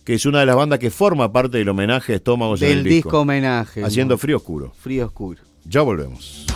[0.09, 2.85] que es una de las bandas que forma parte del homenaje estómagos en del el
[2.85, 3.21] disco, disco.
[3.21, 3.85] homenaje.
[3.85, 4.19] haciendo ¿no?
[4.19, 4.73] frío oscuro.
[4.81, 5.43] frío oscuro.
[5.67, 6.47] Ya volvemos.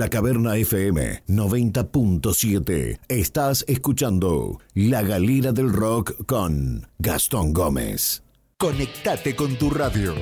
[0.00, 8.22] La Caverna FM 90.7 estás escuchando La Galera del Rock con Gastón Gómez.
[8.56, 10.14] Conectate con tu radio.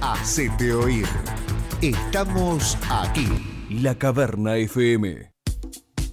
[0.00, 1.04] Hacete oír.
[1.82, 3.28] Estamos aquí.
[3.68, 5.30] La Caverna FM.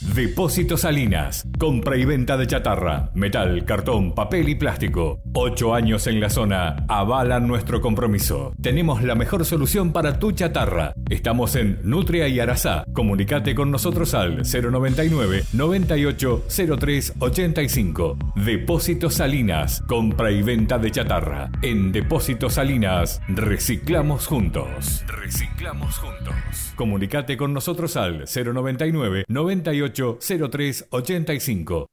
[0.00, 1.46] Depósito Salinas.
[1.58, 5.20] Compra y venta de chatarra, metal, cartón, papel y plástico.
[5.34, 8.54] Ocho años en la zona avalan nuestro compromiso.
[8.62, 10.94] Tenemos la mejor solución para tu chatarra.
[11.10, 12.84] Estamos en Nutria y Arasá.
[12.94, 16.44] Comunicate con nosotros al 099 98
[16.78, 18.16] 03 85.
[18.36, 19.82] Depósito Salinas.
[19.86, 21.50] Compra y venta de chatarra.
[21.60, 25.04] En Depósito Salinas reciclamos juntos.
[25.06, 26.34] Reciclamos juntos.
[26.74, 31.86] Comunicate con nosotros al 099 98 03 85.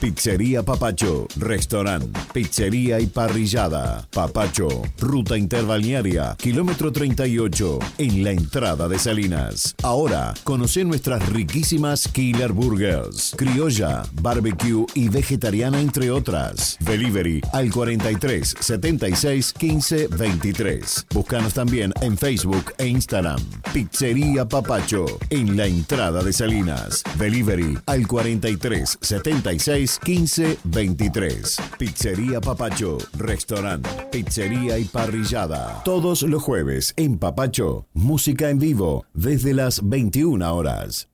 [0.00, 4.06] Pizzería Papacho, restaurante, pizzería y parrillada.
[4.12, 4.68] Papacho,
[4.98, 9.74] ruta interbalnearia, kilómetro 38, en la entrada de Salinas.
[9.82, 16.76] Ahora, conoce nuestras riquísimas Killer Burgers, criolla, barbecue y vegetariana, entre otras.
[16.80, 21.06] Delivery al 43 76 15 23.
[21.14, 23.40] Búscanos también en Facebook e Instagram.
[23.72, 27.02] Pizzería Papacho, en la entrada de Salinas.
[27.18, 31.56] Delivery al 43 76 15 23.
[31.78, 35.82] Pizzería Papacho, restaurante, pizzería y parrillada.
[35.84, 41.08] Todos los jueves en Papacho, música en vivo desde las 21 horas.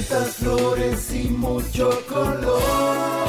[0.00, 3.28] Macetas, flores y mucho color.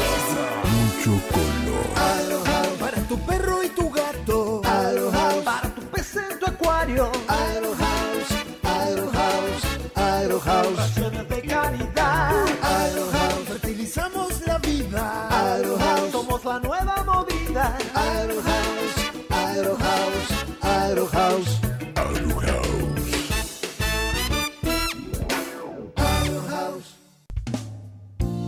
[0.72, 1.86] Mucho color.
[1.98, 2.80] Agrohouse.
[2.80, 4.62] Para tu perro y tu gato.
[4.64, 5.44] Agrohouse.
[5.44, 7.12] Para tu pez en tu acuario.
[7.28, 8.32] Agrohouse.
[8.64, 9.66] Agrohouse.
[9.96, 10.78] Agrohouse.
[10.78, 12.32] Raciones de calidad.
[12.62, 13.48] Agrohouse.
[13.50, 15.28] Fertilizamos la vida.
[15.28, 16.12] Agrohouse.
[16.14, 17.78] Somos la nueva movida.
[17.94, 18.98] Agrohouse.
[19.30, 20.32] Agrohouse.
[20.62, 21.51] Agrohouse.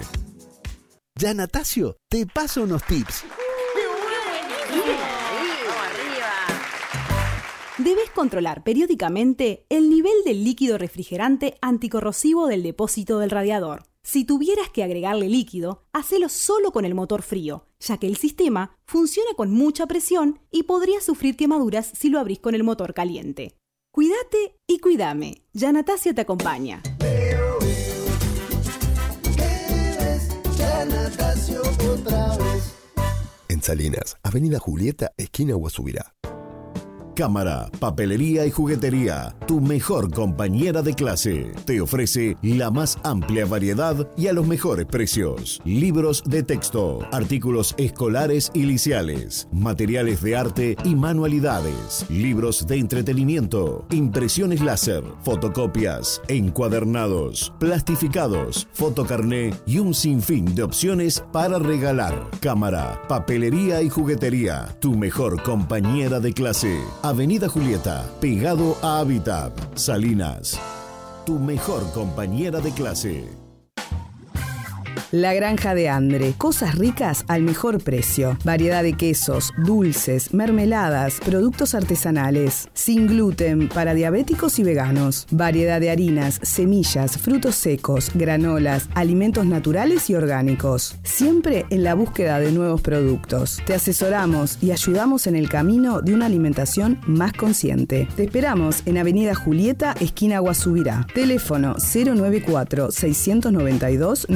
[1.15, 3.23] Ya Natasio te pasa unos tips.
[7.83, 13.83] Debes controlar periódicamente el nivel del líquido refrigerante anticorrosivo del depósito del radiador.
[14.03, 18.77] Si tuvieras que agregarle líquido, hacelo solo con el motor frío, ya que el sistema
[18.85, 23.57] funciona con mucha presión y podrías sufrir quemaduras si lo abrís con el motor caliente.
[23.91, 25.43] Cuídate y cuídame.
[25.51, 26.81] Ya Natasio te acompaña.
[33.49, 36.13] En Salinas, Avenida Julieta, esquina Guasubirá.
[37.15, 41.51] Cámara, papelería y juguetería, tu mejor compañera de clase.
[41.65, 45.61] Te ofrece la más amplia variedad y a los mejores precios.
[45.63, 53.85] Libros de texto, artículos escolares y liciales, materiales de arte y manualidades, libros de entretenimiento,
[53.91, 62.31] impresiones láser, fotocopias, encuadernados, plastificados, fotocarné y un sinfín de opciones para regalar.
[62.39, 66.79] Cámara, papelería y juguetería, tu mejor compañera de clase.
[67.05, 70.57] Avenida Julieta, pegado a Habitat, Salinas.
[71.25, 73.42] Tu mejor compañera de clase.
[75.11, 76.33] La Granja de Andre.
[76.37, 78.37] Cosas ricas al mejor precio.
[78.43, 82.67] Variedad de quesos, dulces, mermeladas, productos artesanales.
[82.73, 85.27] Sin gluten para diabéticos y veganos.
[85.31, 90.95] Variedad de harinas, semillas, frutos secos, granolas, alimentos naturales y orgánicos.
[91.03, 93.61] Siempre en la búsqueda de nuevos productos.
[93.65, 98.07] Te asesoramos y ayudamos en el camino de una alimentación más consciente.
[98.15, 101.05] Te esperamos en Avenida Julieta, esquina Guasubirá.
[101.13, 104.27] Teléfono 094 692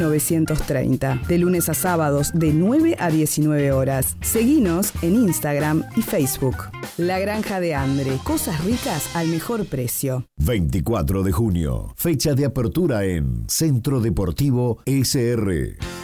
[0.47, 4.17] 930 de lunes a sábados de 9 a 19 horas.
[4.21, 6.55] Seguinos en Instagram y Facebook.
[6.97, 10.25] La Granja de Andre, cosas ricas al mejor precio.
[10.37, 15.96] 24 de junio, fecha de apertura en Centro Deportivo SR.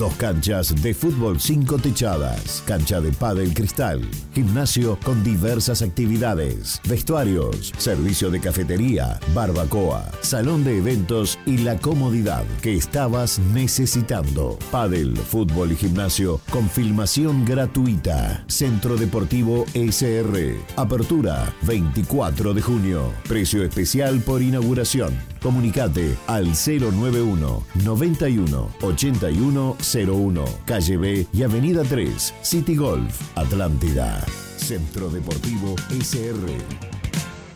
[0.00, 4.00] Dos canchas de fútbol cinco techadas, cancha de pádel cristal,
[4.32, 12.46] gimnasio con diversas actividades, vestuarios, servicio de cafetería, barbacoa, salón de eventos y la comodidad
[12.62, 14.58] que estabas necesitando.
[14.70, 18.42] Pádel, fútbol y gimnasio con filmación gratuita.
[18.46, 20.56] Centro Deportivo SR.
[20.76, 23.12] Apertura 24 de junio.
[23.28, 25.29] Precio especial por inauguración.
[25.42, 34.24] Comunicate al 091 91 81 01, calle B y Avenida 3, City Golf, Atlántida.
[34.56, 36.46] Centro Deportivo SR.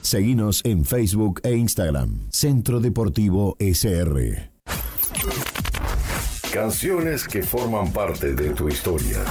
[0.01, 2.19] Seguinos en Facebook e Instagram.
[2.31, 4.51] Centro Deportivo SR.
[6.53, 9.25] Canciones que forman parte de tu historia.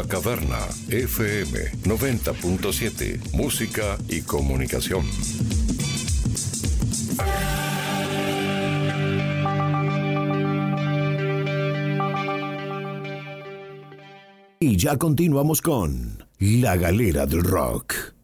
[0.00, 0.56] La Caverna
[0.88, 5.04] FM 90.7 Música y comunicación.
[14.58, 18.19] Y ya continuamos con La Galera del Rock.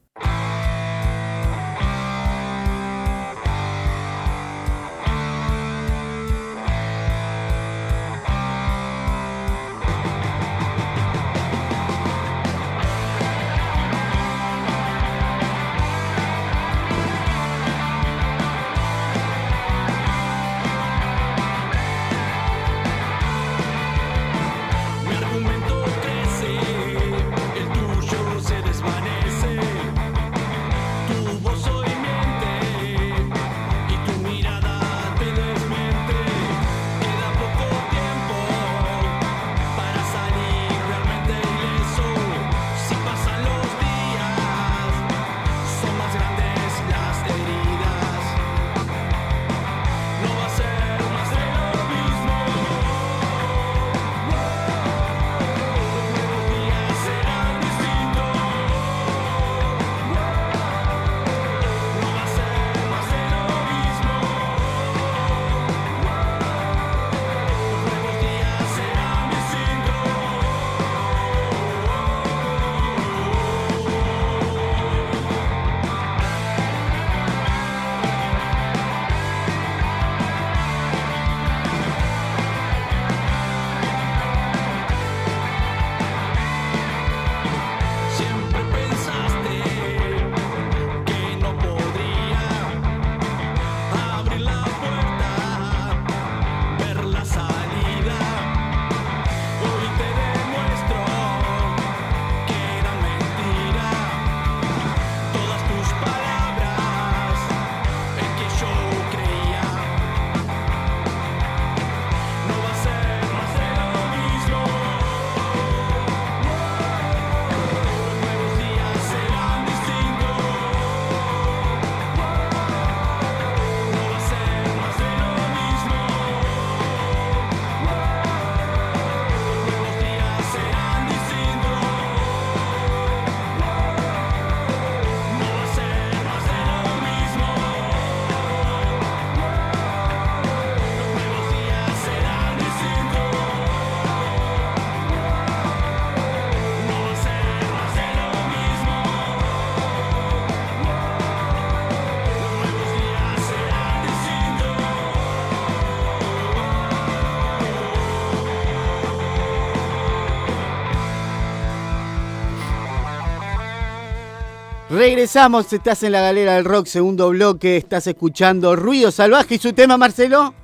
[164.97, 169.75] Regresamos, estás en la galera del rock, segundo bloque, estás escuchando Ruido Salvaje y su
[169.75, 170.55] tema, Marcelo.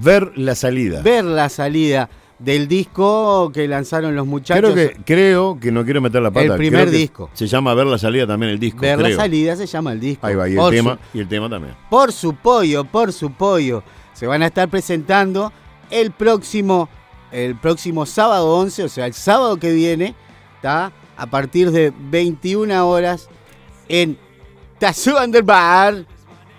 [0.00, 1.02] Ver la salida.
[1.02, 2.08] Ver la salida
[2.38, 4.72] del disco que lanzaron los muchachos.
[4.72, 6.52] Creo que, creo que no quiero meter la pata.
[6.52, 7.28] El primer disco.
[7.32, 8.78] Se llama Ver la salida también el disco.
[8.82, 10.24] Ver la salida se llama el disco.
[10.24, 11.74] Ahí va, y el, Por tema, su- y el tema también.
[11.90, 13.82] por su pollo, por su pollo.
[14.12, 15.52] Se van a estar presentando
[15.90, 16.88] el próximo,
[17.32, 20.14] el próximo sábado 11, o sea, el sábado que viene,
[20.62, 20.92] ¿tá?
[21.16, 23.28] A partir de 21 horas
[23.88, 24.18] en
[24.78, 26.04] Tazú Underbar,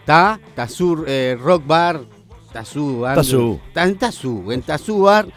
[0.06, 0.40] ¿tá?
[0.56, 2.02] Tazú eh, Rock Bar,
[2.52, 3.60] Tazú Under- Tazú.
[3.74, 5.28] Ta- en Tazú, en Tazú Bar,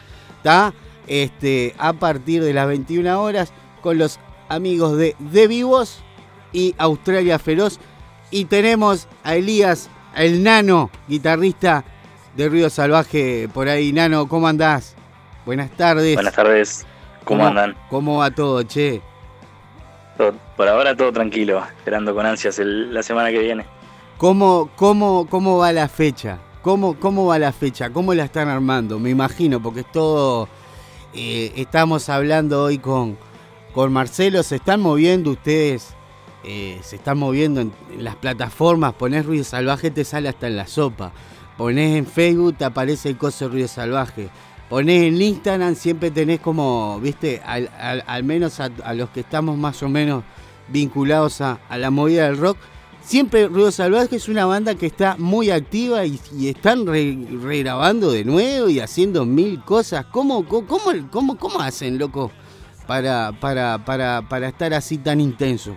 [0.42, 0.72] ¿tá?
[1.06, 3.52] Este, a partir de las 21 horas
[3.82, 4.18] con los
[4.48, 6.00] amigos de De Vivos
[6.52, 7.78] y Australia Feroz.
[8.30, 11.84] Y tenemos a Elías, el nano, guitarrista
[12.36, 13.92] de Río Salvaje, por ahí.
[13.92, 14.94] Nano, ¿cómo andás?
[15.44, 16.14] Buenas tardes.
[16.14, 16.86] Buenas tardes,
[17.24, 17.74] ¿cómo, andan?
[17.90, 19.02] ¿Cómo va todo, che?
[20.56, 23.64] Por ahora todo tranquilo, esperando con ansias la semana que viene.
[24.18, 26.38] ¿Cómo, cómo, cómo va la fecha?
[26.62, 27.90] ¿Cómo, ¿Cómo va la fecha?
[27.90, 28.98] ¿Cómo la están armando?
[28.98, 30.48] Me imagino, porque es todo...
[31.14, 33.16] eh, estamos hablando hoy con,
[33.72, 35.94] con Marcelo, se están moviendo ustedes,
[36.44, 40.56] eh, se están moviendo en, en las plataformas, ponés Ruido Salvaje, te sale hasta en
[40.56, 41.12] la sopa.
[41.56, 44.30] Ponés en Facebook, te aparece el coso Ruido Salvaje.
[44.70, 49.82] Ponés en Instagram, siempre tenés como, viste, al, al- menos a, los que estamos más
[49.82, 50.22] o menos
[50.68, 52.56] vinculados a, la movida del rock,
[53.02, 58.24] Siempre Ruido Salvaje es una banda que está muy activa y, están re- regrabando de
[58.26, 60.04] nuevo y haciendo mil cosas.
[60.12, 62.30] ¿Cómo, cómo, cómo, cómo, cómo hacen, loco,
[62.86, 65.74] para, para, para, para estar así tan intensos?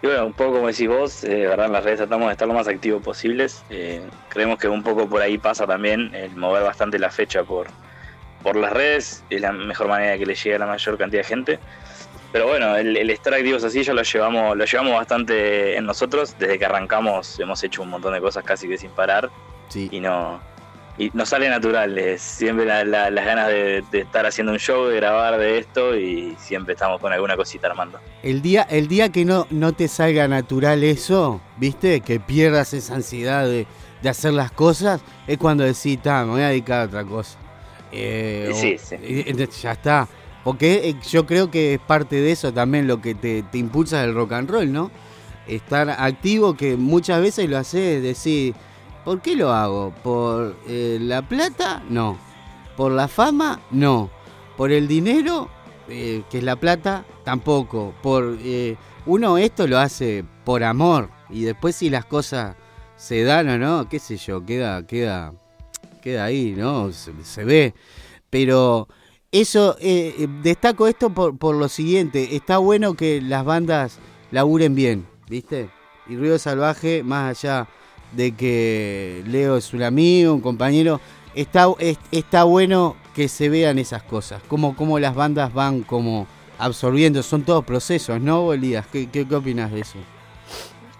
[0.00, 2.32] Y bueno, un poco como decís vos, eh, de verdad en las redes tratamos de
[2.32, 3.64] estar lo más activos posibles.
[3.68, 7.66] Eh, creemos que un poco por ahí pasa también el mover bastante la fecha por,
[8.42, 11.28] por las redes, es la mejor manera que le llegue a la mayor cantidad de
[11.28, 11.58] gente.
[12.30, 16.36] Pero bueno, el, el estar activos así ya lo llevamos, lo llevamos bastante en nosotros.
[16.38, 19.30] Desde que arrancamos hemos hecho un montón de cosas casi que sin parar.
[19.74, 20.40] Y no.
[20.98, 24.86] Y nos sale natural, siempre la- la- las ganas de, de estar haciendo un show,
[24.86, 28.00] de grabar de esto y siempre estamos con alguna cosita armando.
[28.24, 32.00] El día, el día que no, no te salga natural eso, ¿viste?
[32.00, 33.66] Que pierdas esa ansiedad de,
[34.02, 37.38] de hacer las cosas, es cuando decís, "Ta, me voy a dedicar a otra cosa.
[37.92, 38.96] Eh, sí, o- sí.
[39.26, 40.08] entonces ya está.
[40.42, 44.02] Porque eh, yo creo que es parte de eso también lo que te, te impulsa
[44.02, 44.90] el rock and roll, ¿no?
[45.46, 48.54] Estar activo, que muchas veces lo haces decir,
[49.08, 49.94] ¿por qué lo hago?
[50.02, 51.82] ¿Por eh, la plata?
[51.88, 52.18] No.
[52.76, 53.58] ¿Por la fama?
[53.70, 54.10] No.
[54.56, 55.48] ¿Por el dinero?
[55.88, 57.94] eh, que es la plata, tampoco.
[58.02, 62.56] Por eh, uno esto lo hace por amor y después si las cosas
[62.96, 65.32] se dan o no, qué sé yo, queda queda
[66.02, 66.92] queda ahí, ¿no?
[66.92, 67.74] Se, ve.
[68.28, 68.88] Pero
[69.32, 73.98] eso eh, destaco esto por, por lo siguiente, está bueno que las bandas
[74.30, 75.70] laburen bien, ¿viste?
[76.08, 77.68] Y Ruido Salvaje, más allá
[78.12, 81.00] de que Leo es un amigo, un compañero,
[81.34, 86.26] está, es- está bueno que se vean esas cosas, como, como las bandas van como
[86.58, 88.86] absorbiendo, son todos procesos, ¿no, Elías?
[88.92, 89.98] ¿Qué, qué, qué opinas de eso?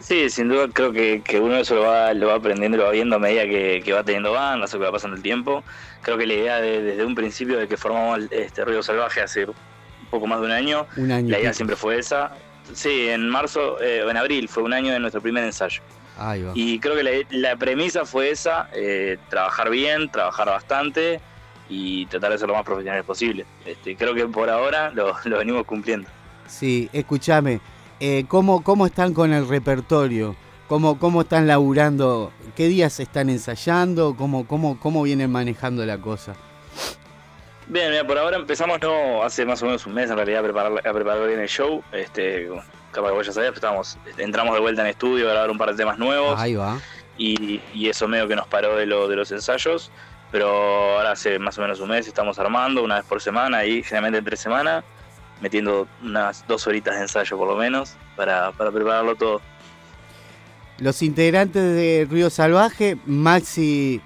[0.01, 2.87] Sí, sin duda creo que, que uno eso lo va, lo va aprendiendo y lo
[2.87, 5.63] va viendo a medida que, que va teniendo bandas o que va pasando el tiempo.
[6.03, 9.45] Creo que la idea de- desde un principio de que formamos este Ruido Salvaje hace
[9.47, 9.55] un
[10.11, 11.31] poco más de un año, Un año.
[11.31, 12.33] la idea siempre fue esa.
[12.73, 15.83] Sí, en marzo eh, o en abril fue un año de nuestro primer ensayo.
[16.55, 21.21] Y creo que la, la premisa fue esa, eh, trabajar bien, trabajar bastante
[21.69, 23.47] y tratar de ser lo más profesionales posible.
[23.65, 26.09] Este, creo que por ahora lo, lo venimos cumpliendo.
[26.47, 27.61] Sí, escúchame,
[28.01, 30.35] eh, ¿cómo, ¿cómo están con el repertorio?
[30.67, 32.33] ¿Cómo, ¿Cómo están laburando?
[32.55, 34.15] ¿Qué días están ensayando?
[34.17, 36.35] ¿Cómo, cómo, ¿Cómo vienen manejando la cosa?
[37.69, 40.43] Bien, mira, por ahora empezamos no hace más o menos un mes en realidad a
[40.45, 41.83] preparar, a preparar bien el show.
[41.93, 42.49] Este,
[42.93, 45.59] capaz que vos ya sabías, pero estábamos, entramos de vuelta en estudio a grabar un
[45.59, 46.39] par de temas nuevos.
[46.39, 46.79] Ahí va.
[47.17, 49.91] y, y eso medio que nos paró de, lo, de los ensayos.
[50.31, 50.49] Pero
[50.97, 54.19] ahora hace más o menos un mes estamos armando una vez por semana y generalmente
[54.19, 54.85] entre semana,
[55.41, 59.41] metiendo unas dos horitas de ensayo por lo menos para, para prepararlo todo.
[60.79, 64.03] Los integrantes de Río Salvaje, Maxi,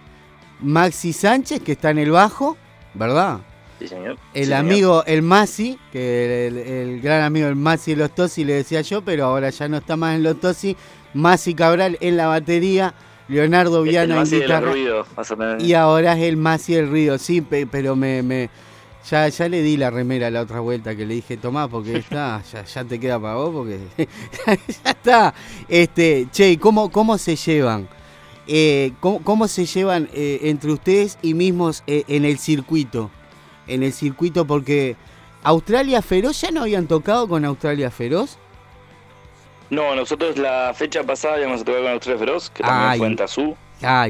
[0.61, 2.57] Maxi Sánchez, que está en el bajo,
[2.95, 3.41] ¿verdad?
[3.83, 4.17] Sí, señor.
[4.35, 4.55] El Sí, señor.
[4.61, 8.81] amigo, el Masi, que el, el gran amigo el Masi de los Tosi le decía
[8.83, 10.77] yo, pero ahora ya no está más en los Tosi.
[11.15, 12.95] Masi Cabral en la batería,
[13.29, 14.73] Leonardo el Viana en guitarra.
[14.73, 18.49] tener- Y ahora es el Masi del Río, sí, pe- pero me, me
[19.11, 22.41] ya, ya le di la remera la otra vuelta que le dije, tomá, porque está,
[22.53, 23.81] ya, ya te queda para vos, porque
[24.47, 25.35] ya está.
[25.69, 27.89] Este, che, ¿y ¿cómo, cómo se llevan?
[28.47, 33.11] Eh, ¿cómo, cómo se llevan eh, entre ustedes y mismos eh, en el circuito?
[33.67, 34.97] En el circuito, porque
[35.43, 38.39] Australia Feroz, ¿ya no habían tocado con Australia Feroz?
[39.71, 42.99] No, nosotros la fecha pasada íbamos a tocar con Australia Feroz, que también Ay.
[42.99, 43.57] fue en Tazú.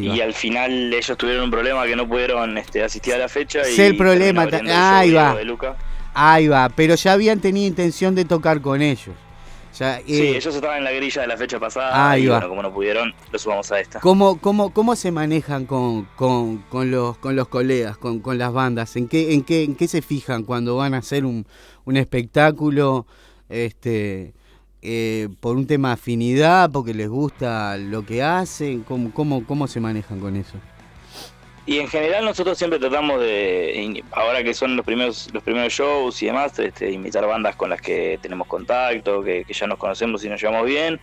[0.01, 3.61] Y al final ellos tuvieron un problema que no pudieron este, asistir a la fecha.
[3.69, 5.23] Y el problema, ahí va.
[5.23, 5.77] Diego de Luca.
[6.15, 9.15] Ahí va, pero ya habían tenido intención de tocar con ellos.
[9.83, 12.37] Ya, Sí, eh, ellos estaban en la grilla de la fecha pasada Ahí y va.
[12.37, 13.99] bueno, como no pudieron, lo sumamos a esta.
[13.99, 18.53] ¿Cómo, cómo, cómo se manejan con, con, con los, con los colegas, con, con las
[18.53, 18.95] bandas?
[18.95, 21.47] ¿En qué, en, qué, ¿En qué se fijan cuando van a hacer un,
[21.85, 23.07] un espectáculo?
[23.49, 24.35] Este,
[24.83, 26.71] eh, ¿Por un tema de afinidad?
[26.71, 28.83] ¿Porque les gusta lo que hacen?
[28.83, 30.59] ¿Cómo, cómo, cómo se manejan con eso?
[31.65, 36.21] Y en general nosotros siempre tratamos de, ahora que son los primeros los primeros shows
[36.23, 40.29] y demás, este, invitar bandas con las que tenemos contacto, que, ya nos conocemos y
[40.29, 40.99] nos llevamos bien.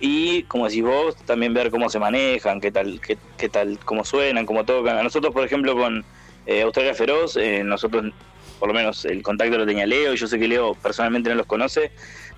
[0.00, 4.04] Y como decís vos, también ver cómo se manejan, qué tal, qué, qué tal, cómo
[4.04, 4.96] suenan, cómo tocan.
[4.96, 6.04] A nosotros, por ejemplo, con
[6.46, 8.10] eh, Australia Feroz, eh, nosotros,
[8.58, 11.36] por lo menos el contacto lo tenía Leo, y yo sé que Leo personalmente no
[11.36, 11.90] los conoce,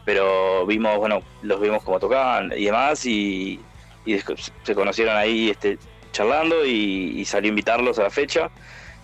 [0.05, 3.61] pero vimos, bueno, los vimos cómo tocaban y demás, y,
[4.05, 4.19] y
[4.65, 5.79] se conocieron ahí este,
[6.13, 8.51] charlando y, y salió a invitarlos a la fecha.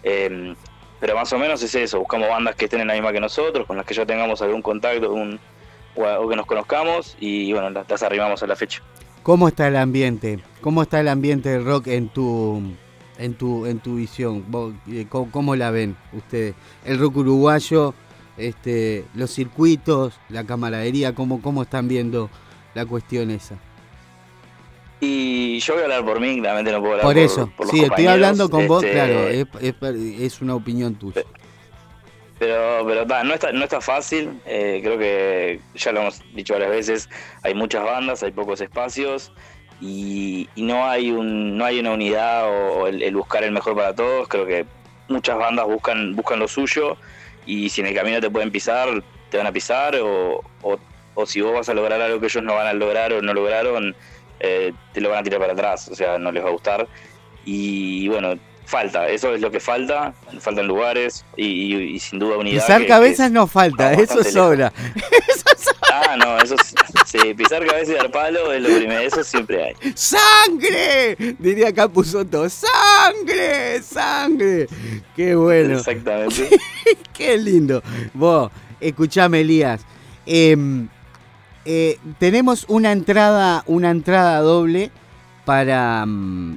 [0.02, 0.54] Eh,
[1.00, 3.66] pero más o menos es eso, buscamos bandas que estén en la misma que nosotros,
[3.66, 5.38] con las que ya tengamos algún contacto un,
[5.94, 8.82] o, que nos conozcamos y bueno, las, las arribamos a la fecha.
[9.22, 10.38] ¿Cómo está el ambiente?
[10.60, 12.62] ¿Cómo está el ambiente del rock en tu
[13.18, 14.44] en tu en tu visión?
[14.88, 16.54] Eh, ¿Cómo, cómo la ven ustedes?
[16.84, 17.92] El rock uruguayo,
[18.36, 22.30] este, los circuitos, la camaradería, ¿cómo, cómo están viendo
[22.74, 23.56] la cuestión esa?
[25.00, 27.66] Y yo voy a hablar por mí, claramente no puedo hablar Por por, eso, por
[27.66, 31.22] los sí, estoy compañeros, hablando con vos, este, claro, es, es- es una opinión tuya.
[32.38, 36.52] Pero, pero ta, no, está, no está fácil, eh, creo que ya lo hemos dicho
[36.52, 37.08] varias veces,
[37.42, 39.32] hay muchas bandas, hay pocos espacios
[39.80, 43.74] y, y no hay un no hay una unidad o el, el buscar el mejor
[43.74, 44.66] para todos, creo que
[45.08, 46.98] muchas bandas buscan buscan lo suyo
[47.46, 50.78] y si en el camino te pueden pisar, te van a pisar o, o,
[51.14, 53.32] o si vos vas a lograr algo que ellos no van a lograr o no
[53.32, 53.96] lograron,
[54.40, 56.86] eh, te lo van a tirar para atrás, o sea, no les va a gustar
[57.44, 58.34] y bueno,
[58.64, 62.62] falta, eso es lo que falta, faltan lugares y, y- y sin duda unidad.
[62.62, 64.72] Pisar que- que cabezas es- no falta, eso bastante sobra.
[65.92, 66.74] Ah, no, eso es-
[67.06, 69.74] sí, pisar cabeza y dar palo es lo primero, eso siempre hay.
[69.94, 71.16] ¡Sangre!
[71.38, 73.80] Diría Capuzoto, ¡sangre!
[73.82, 74.66] ¡Sangre!
[75.14, 75.78] ¡Qué bueno!
[75.78, 76.48] Exactamente.
[77.14, 77.82] Qué lindo.
[78.12, 79.86] Vos, escuchame, Elías.
[80.26, 80.88] em,
[81.66, 84.90] eh, tenemos una entrada, una entrada doble
[85.44, 86.56] para, mm,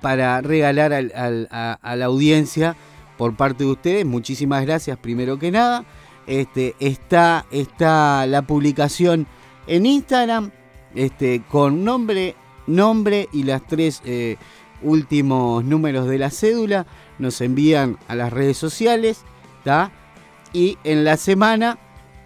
[0.00, 2.76] para regalar al- al- a, a la audiencia
[3.18, 4.06] por parte de ustedes.
[4.06, 5.84] Muchísimas gracias, primero que nada.
[6.26, 9.26] Este, está, está la publicación
[9.66, 10.50] en Instagram
[10.94, 12.36] este, con nombre,
[12.66, 14.36] nombre y las tres eh,
[14.82, 16.86] últimos números de la cédula.
[17.18, 19.22] Nos envían a las redes sociales.
[19.64, 19.90] ¿tá?
[20.52, 21.78] Y en la semana,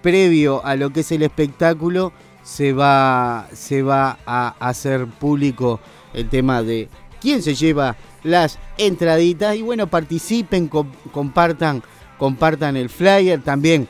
[0.02, 5.80] previo a lo que es el espectáculo, se va, se va a hacer público
[6.14, 6.88] el tema de
[7.20, 9.56] quién se lleva las entraditas.
[9.56, 11.82] Y bueno, participen, com- compartan,
[12.18, 13.88] compartan el flyer también.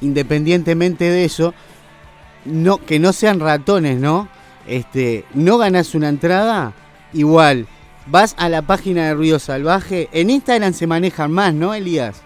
[0.00, 1.54] Independientemente de eso,
[2.44, 4.28] no, que no sean ratones, ¿no?
[4.66, 6.72] Este, no ganas una entrada,
[7.12, 7.66] igual.
[8.06, 10.08] Vas a la página de Ruido Salvaje.
[10.12, 12.22] En Instagram se manejan más, ¿no, Elías?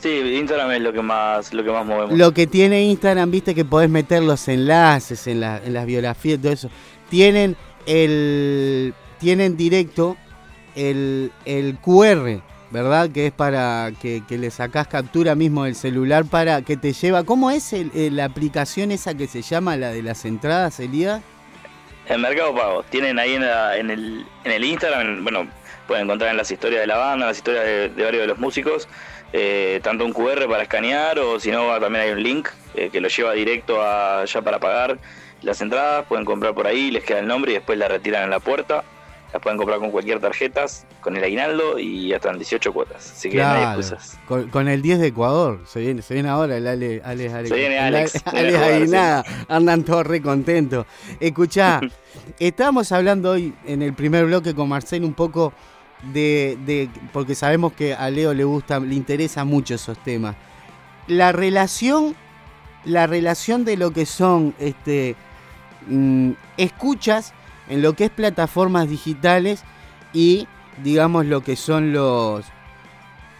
[0.00, 2.16] Sí, Instagram es lo que más, lo que más movemos.
[2.16, 6.38] Lo que tiene Instagram, viste que podés meter los enlaces en, la- en las biografías
[6.38, 6.70] y todo eso.
[7.10, 8.94] Tienen el.
[9.18, 10.16] Tienen directo
[10.76, 12.40] el, el QR,
[12.70, 13.10] ¿verdad?
[13.10, 17.24] Que es para que, que le sacás captura mismo del celular para que te lleva.
[17.24, 21.20] ¿Cómo es el- el- la aplicación esa que se llama la de las entradas, Elías?
[22.06, 25.48] En Mercado Pago, tienen ahí en, la- en el, en el Instagram, bueno,
[25.88, 28.38] pueden encontrar en las historias de la banda, las historias de, de varios de los
[28.38, 28.88] músicos,
[29.32, 33.00] eh, tanto un QR para escanear o si no también hay un link eh, que
[33.00, 34.98] lo lleva directo a ya para pagar
[35.42, 38.30] las entradas, pueden comprar por ahí, les queda el nombre y después la retiran en
[38.30, 38.82] la puerta.
[39.32, 40.64] Las pueden comprar con cualquier tarjeta,
[41.02, 43.12] con el aguinaldo y hasta en 18 cuotas.
[43.12, 44.18] Así que no hay Claro, excusas.
[44.26, 45.60] con, con el 10 de Ecuador.
[45.66, 48.56] Se viene, se viene ahora el Ale, Ale, Ale- Se viene Alex, Ale- viene Alex
[48.56, 49.24] a jugar, Aguinaga.
[49.48, 50.86] Andan todos re contentos.
[51.20, 51.78] Escuchá,
[52.38, 55.52] estábamos hablando hoy en el primer bloque con Marcelo un poco
[56.02, 60.36] de, porque sabemos que a Leo le gusta, le interesa mucho esos temas.
[61.06, 62.14] La relación,
[62.84, 65.16] la relación de lo que son este
[65.88, 67.32] mm, escuchas
[67.68, 69.62] en lo que es plataformas digitales
[70.12, 70.46] y
[70.82, 72.44] digamos lo que son los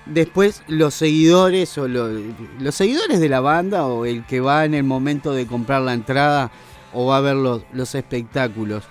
[0.06, 2.08] después los seguidores o lo-
[2.58, 5.92] los seguidores de la banda o el que va en el momento de comprar la
[5.94, 6.50] entrada
[6.94, 8.84] o va a ver los, los espectáculos.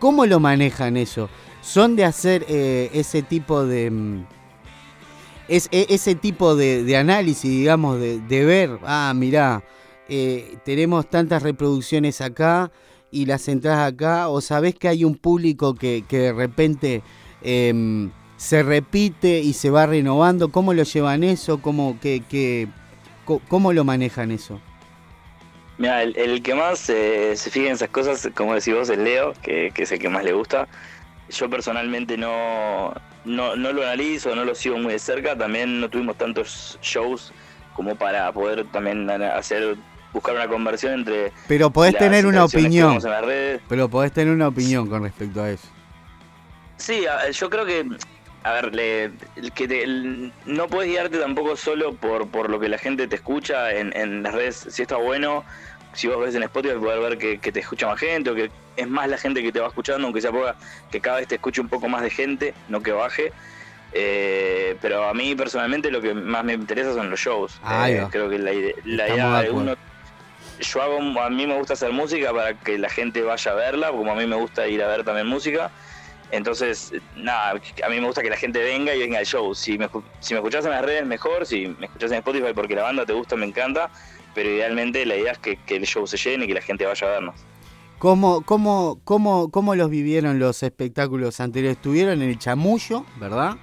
[0.00, 1.28] ¿Cómo lo manejan eso?
[1.64, 3.90] ¿Son de hacer eh, ese tipo de...
[3.90, 4.26] mm,
[5.48, 9.62] es, e- ese tipo de, análisis, digamos, de, ver, ah, mirá,
[10.08, 12.70] eh, tenemos tantas reproducciones acá
[13.10, 14.28] y las entradas acá?
[14.28, 17.02] ¿O sabés que hay un público que, que de repente
[17.42, 20.50] em, se repite y se va renovando?
[20.50, 21.62] ¿Cómo lo llevan eso?
[21.62, 22.68] ¿Cómo, que,
[23.48, 24.60] cómo lo manejan eso?
[25.78, 28.98] Mira, el, el que más eh, se fija en esas cosas, como decís vos, es
[28.98, 30.68] Leo, que, que es el que más le gusta.
[31.30, 32.92] Yo personalmente no,
[33.24, 35.36] no, no lo analizo, no lo sigo muy de cerca.
[35.36, 37.32] También no tuvimos tantos shows
[37.74, 39.76] como para poder también hacer
[40.12, 41.32] buscar una conversión entre.
[41.48, 42.88] Pero podés tener una opinión.
[42.90, 43.60] vemos en las redes.
[43.68, 45.66] Pero podés tener una opinión con respecto a eso.
[46.76, 47.86] Sí, yo creo que,
[48.42, 49.12] a ver, le-
[49.54, 49.86] que te-
[50.44, 54.22] no puedes guiarte tampoco solo por, por lo que la gente te escucha en, en
[54.22, 54.66] las redes.
[54.70, 55.44] Si está bueno,
[55.94, 58.50] si vos ves en Spotify, poder ver que, que te escucha más gente o que
[58.76, 60.56] es más la gente que te va escuchando, aunque sea poca,
[60.90, 63.32] que cada vez te escuche un poco más de gente, no que baje.
[63.96, 67.60] Eh, pero a mí personalmente lo que más me interesa son los shows.
[67.86, 69.76] Eh, creo que la, idea de uno
[70.60, 73.90] yo hago, a mí me gusta hacer música para que la gente vaya a verla,
[73.90, 75.70] como a mí me gusta ir a ver también música.
[76.30, 79.54] Entonces, nada, a mí me gusta que la gente venga y venga al show.
[79.54, 79.88] Si me,
[80.18, 81.46] si me escuchás en las redes, mejor.
[81.46, 83.90] Si me escuchás en Spotify porque la banda te gusta, me encanta.
[84.34, 86.84] Pero idealmente la idea es que, que el show se llene y que la gente
[86.86, 87.34] vaya a vernos.
[87.98, 91.76] ¿Cómo, cómo, cómo, ¿Cómo los vivieron los espectáculos anteriores?
[91.76, 93.56] Estuvieron en el chamullo, ¿verdad?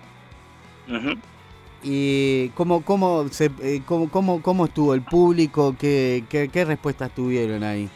[1.84, 5.76] ¿Y cómo, cómo, se, eh, cómo, cómo, cómo estuvo el público?
[5.80, 7.90] ¿Qué, qué, qué respuestas tuvieron ahí?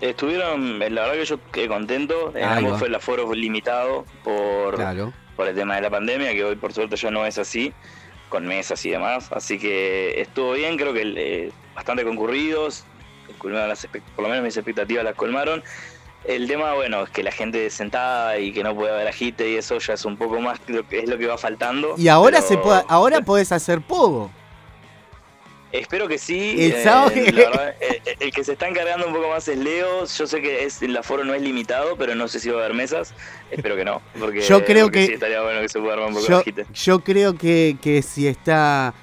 [0.00, 2.32] Estuvieron, la verdad que yo quedé contento.
[2.36, 5.12] En Ahí ambos fue el aforo limitado por, Claro.
[5.36, 7.72] por el tema de la pandemia, que hoy por suerte ya no es así,
[8.34, 9.30] con mesas y demás.
[9.30, 12.84] Así que estuvo bien, creo que eh, bastante concurridos,
[13.38, 15.62] colmaron las por lo menos mis expectativas las colmaron.
[16.24, 19.54] El tema, bueno, es que la gente sentada y que no puede haber agite y
[19.54, 21.94] eso ya es un poco más, lo que es lo que va faltando.
[21.96, 24.32] Y ahora pero se puede, ahora podés hacer pogo.
[25.74, 26.54] Espero que sí.
[26.56, 29.58] El eh, sábado- verdad, eh, eh, el que se está encargando un poco más es
[29.58, 30.06] Leo.
[30.06, 32.64] Yo sé que es, el aforo no es limitado, pero no sé si va a
[32.64, 33.12] haber mesas.
[33.50, 34.00] Espero que no.
[34.18, 36.42] Porque, Yo creo porque que- sí, estaría bueno que se pueda armar un poco Yo,
[36.44, 38.94] de yo creo que, que si está,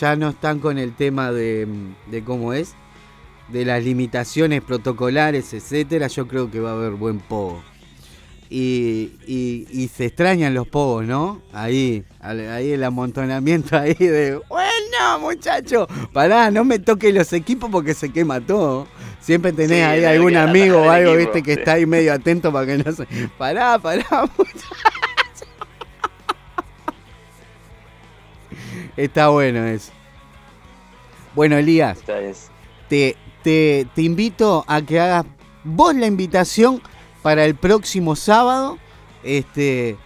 [0.00, 1.68] ya no están con el tema de,
[2.06, 2.74] de cómo es,
[3.48, 7.62] de las limitaciones protocolares, etcétera, yo creo que va a haber buen pogo.
[8.48, 11.42] Y, y, y se extrañan los pogos, ¿no?
[11.52, 17.92] Ahí, ahí el amontonamiento ahí de, bueno, muchacho, pará, no me toques los equipos porque
[17.94, 18.86] se quema todo.
[19.20, 21.58] Siempre tenés Sí, ahí algún amigo o algo, equipo, viste, que sí.
[21.60, 23.06] está ahí medio atento para que no se...
[23.36, 24.04] Pará, pará,
[28.96, 29.92] Está bueno eso.
[31.34, 31.98] Bueno, Elías,
[32.88, 35.26] te, te, te invito a que hagas
[35.64, 36.80] vos la invitación
[37.26, 38.78] para el próximo sábado.
[39.24, 39.96] Este,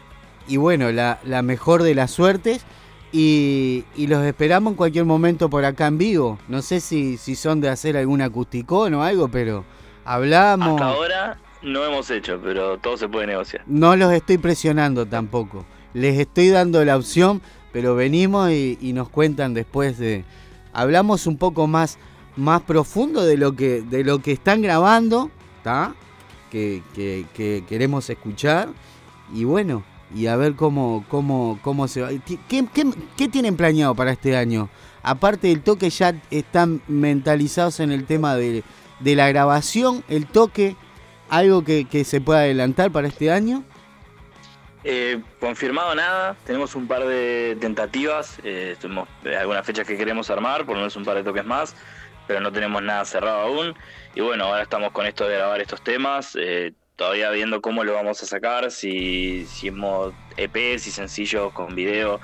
[0.48, 2.64] y bueno, la, la mejor de las suertes.
[3.12, 6.38] Y, y los esperamos en cualquier momento por acá en vivo.
[6.48, 9.66] No sé si, si son de hacer algún acusticón o algo, pero
[10.02, 10.80] hablamos.
[10.80, 13.64] Hasta ahora no hemos hecho, pero todo se puede negociar.
[13.66, 15.66] No los estoy presionando tampoco.
[15.92, 20.24] Les estoy dando la opción, pero venimos y, y nos cuentan después de.
[20.72, 21.98] Hablamos un poco más,
[22.38, 25.94] más profundo de lo que, de lo que están grabando, ¿está?
[26.50, 28.68] Que, que- que queremos escuchar.
[29.32, 29.84] Y bueno,
[30.14, 32.08] y a ver cómo, cómo, cómo se va.
[32.26, 34.68] ¿Qué, qué, qué- qué tienen planeado para este año?
[35.02, 38.64] Aparte del toque, ya están mentalizados en el tema de,
[38.98, 40.76] de la grabación, el toque,
[41.30, 43.62] algo que, que se pueda adelantar para este año.
[44.82, 50.30] Eh, confirmado nada, tenemos un par de tentativas, eh, tenemos eh, algunas fechas que queremos
[50.30, 51.74] armar, por lo menos un par de toques más,
[52.26, 53.74] pero no tenemos nada cerrado aún.
[54.14, 57.94] Y bueno, ahora estamos con esto de grabar estos temas, eh, todavía viendo cómo lo
[57.94, 62.20] vamos a sacar, si, si hemos EP, si sencillos con video.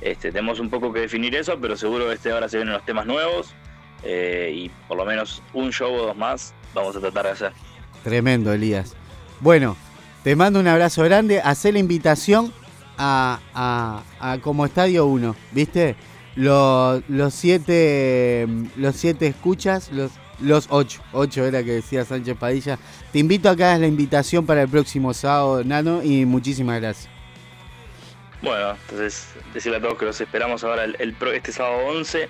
[0.00, 3.06] Este, tenemos un poco que definir eso, pero seguro este ahora se vienen los temas
[3.06, 3.52] nuevos
[4.04, 7.52] eh, y por lo menos un show o dos más vamos a tratar de hacer.
[8.04, 8.94] Tremendo, Elías.
[9.40, 9.76] Bueno,
[10.24, 11.40] te mando un abrazo grande.
[11.40, 12.52] Hacé la invitación
[12.96, 15.96] a, a- a como Estadio 1, ¿viste?
[16.36, 22.78] Los, los siete los siete escuchas, los, los ocho, ocho era que decía Sánchez Padilla.
[23.12, 27.08] Te invito a que la invitación para el próximo sábado, Nano, y muchísimas gracias.
[28.40, 32.28] Bueno, entonces decirle a todos que los esperamos ahora el, este sábado 11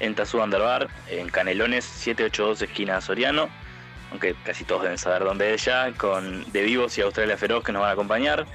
[0.00, 3.48] en Tazú Underbar, en Canelones 782 esquina Soriano,
[4.10, 7.72] aunque casi todos deben saber dónde es ya, con De Vivos y Australia Feroz que
[7.72, 8.46] nos van a acompañar.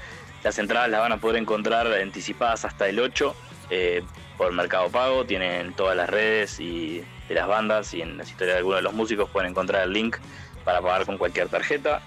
[0.44, 3.36] Las entradas las van a poder encontrar anticipadas hasta el 8
[3.70, 4.04] eh,
[4.38, 8.56] por Mercado Pago, tienen todas las redes y de las bandas y en las historias
[8.56, 10.18] de algunos de los músicos pueden encontrar el link
[10.64, 12.02] para pagar con cualquier tarjeta.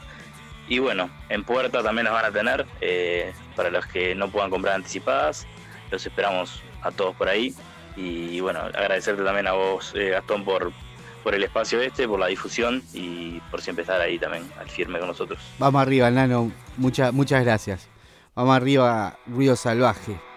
[0.69, 4.51] Y bueno, en puerta también las van a tener eh, para los que no puedan
[4.51, 5.47] comprar anticipadas.
[5.91, 7.55] Los esperamos a todos por ahí.
[7.97, 10.73] Y bueno, agradecerte también a vos, eh, Gastón, por,
[11.25, 14.99] por el espacio este, por la difusión y por siempre estar ahí también, al firme
[14.99, 15.41] con nosotros.
[15.59, 16.53] Vamos arriba, Nano.
[16.77, 17.89] Muchas, muchas gracias.
[18.35, 20.30] Vamos arriba, Ruido Salvaje.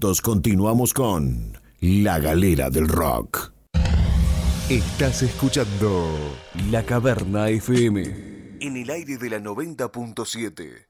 [0.00, 3.52] Minutos continuamos con La Galera del Rock.
[4.70, 6.08] Estás escuchando
[6.70, 8.56] La Caverna FM.
[8.60, 10.86] En el aire de la 90.7.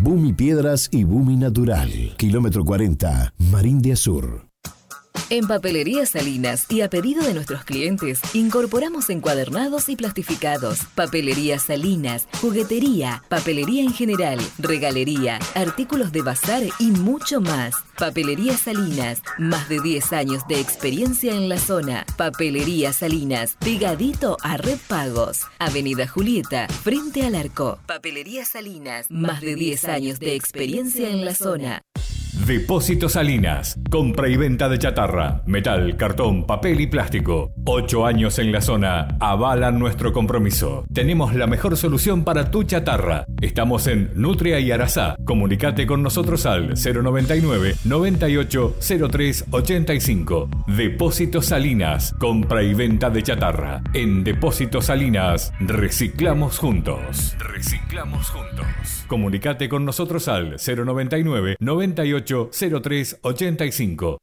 [0.00, 4.47] Bumi Piedras y Bumi Natural, kilómetro 40, Marindia Sur.
[5.30, 12.26] En Papelería Salinas y a pedido de nuestros clientes, incorporamos encuadernados y plastificados, papelería Salinas,
[12.40, 17.74] juguetería, papelería en general, regalería, artículos de bazar y mucho más.
[17.98, 22.06] Papelería Salinas, más de 10 años de experiencia en la zona.
[22.16, 27.78] Papelería Salinas, pegadito a Red Pagos, Avenida Julieta, frente al arco.
[27.86, 31.82] Papelería Salinas, más de 10 años de experiencia en la zona.
[32.46, 33.78] Depósito Salinas.
[33.90, 37.52] Compra y venta de chatarra, metal, cartón, papel y plástico.
[37.64, 40.84] Ocho años en la zona avalan nuestro compromiso.
[40.92, 43.24] Tenemos la mejor solución para tu chatarra.
[43.40, 45.16] Estamos en Nutria y Arasá.
[45.24, 48.76] Comunicate con nosotros al 099 98
[49.10, 50.48] 03 85.
[50.68, 52.14] Depósito Salinas.
[52.18, 53.82] Compra y venta de chatarra.
[53.92, 57.36] En Depósito Salinas reciclamos juntos.
[57.38, 59.04] Reciclamos juntos.
[59.08, 64.18] Comunicate con nosotros al 099 98 03 85.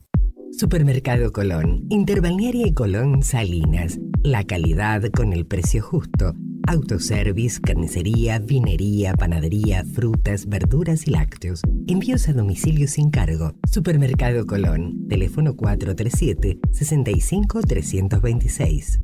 [0.57, 3.99] Supermercado Colón, Interbalnearia y Colón Salinas.
[4.23, 6.33] La calidad con el precio justo.
[6.67, 11.61] Autoservice, carnicería, vinería, panadería, frutas, verduras y lácteos.
[11.87, 13.53] Envíos a domicilio sin cargo.
[13.71, 15.07] Supermercado Colón.
[15.07, 18.99] Teléfono 437 65 326.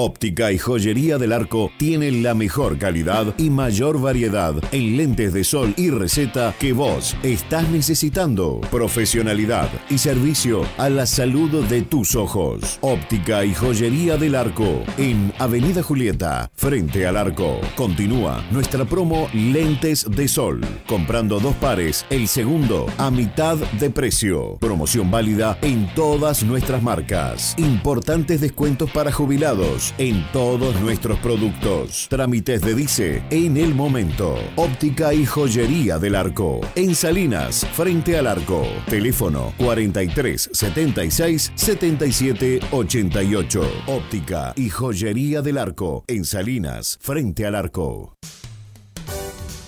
[0.00, 5.42] Óptica y Joyería del Arco tiene la mejor calidad y mayor variedad en lentes de
[5.42, 8.60] sol y receta que vos estás necesitando.
[8.70, 12.78] Profesionalidad y servicio a la salud de tus ojos.
[12.80, 17.60] Óptica y Joyería del Arco en Avenida Julieta, frente al arco.
[17.74, 20.60] Continúa nuestra promo Lentes de Sol.
[20.86, 24.58] Comprando dos pares, el segundo a mitad de precio.
[24.60, 27.56] Promoción válida en todas nuestras marcas.
[27.58, 32.06] Importantes descuentos para jubilados en todos nuestros productos.
[32.08, 34.36] Trámites de Dice en el momento.
[34.56, 36.60] Óptica y joyería del arco.
[36.74, 38.66] En Salinas, frente al arco.
[38.86, 43.62] Teléfono 43 76 77 88.
[43.86, 46.04] Óptica y joyería del arco.
[46.06, 48.16] En Salinas, frente al arco.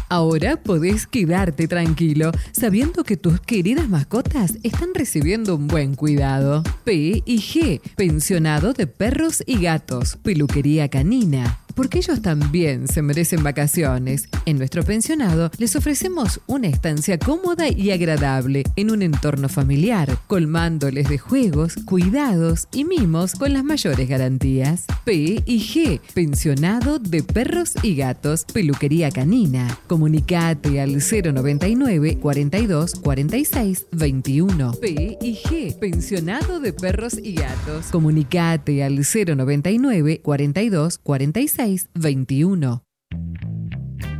[0.09, 6.63] Ahora podés quedarte tranquilo sabiendo que tus queridas mascotas están recibiendo un buen cuidado.
[6.85, 13.43] P y G, pensionado de perros y gatos, peluquería canina, porque ellos también se merecen
[13.43, 14.27] vacaciones.
[14.45, 21.07] En nuestro pensionado les ofrecemos una estancia cómoda y agradable en un entorno familiar, colmándoles
[21.07, 24.85] de juegos, cuidados y mimos con las mayores garantías.
[25.05, 29.77] P y G, pensionado de perros y gatos, peluquería canina.
[29.85, 34.71] Comunicate al 099 42 46 21.
[34.81, 37.85] P y G, pensionado de perros y gatos.
[37.91, 42.83] Comunicate al 099 42 46 21.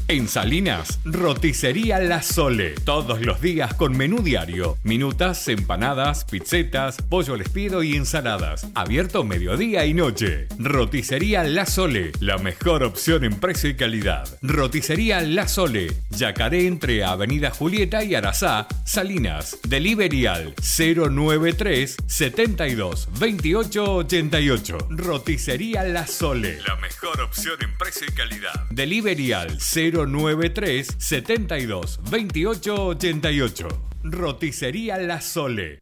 [0.08, 2.76] En Salinas, roticería La Sole.
[2.84, 4.78] Todos los días con menú diario.
[4.84, 8.68] Minutas, empanadas, pizzetas, pollo al espiedo y ensaladas.
[8.76, 10.48] Abierto mediodía y noche.
[10.60, 12.12] Roticería La Sole.
[12.20, 14.30] La mejor opción en precio y calidad.
[14.44, 15.92] Roticería La Sole.
[16.12, 19.58] Yacaré entre Avenida Julieta y Arazá, Salinas.
[19.68, 24.78] Delivery al 093 72 28 88.
[24.92, 26.62] Roticería La Sole.
[26.62, 28.66] La mejor opción en precio y calidad.
[28.70, 29.60] Delivery al
[29.96, 33.68] 093 72 28 88.
[34.04, 35.80] Roticería La Sole.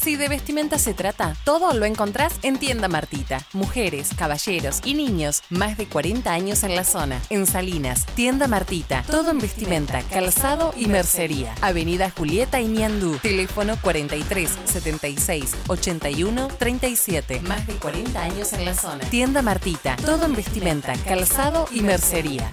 [0.00, 3.44] Si de vestimenta se trata, todo lo encontrás en Tienda Martita.
[3.52, 7.20] Mujeres, caballeros y niños, más de 40 años en la zona.
[7.28, 11.54] En Salinas, Tienda Martita, todo en vestimenta, calzado y mercería.
[11.60, 13.18] Avenida Julieta y Niandú.
[13.18, 17.40] Teléfono 43 76 81 37.
[17.40, 19.04] Más de 40 años en la zona.
[19.10, 22.50] Tienda Martita, todo en vestimenta, calzado y mercería.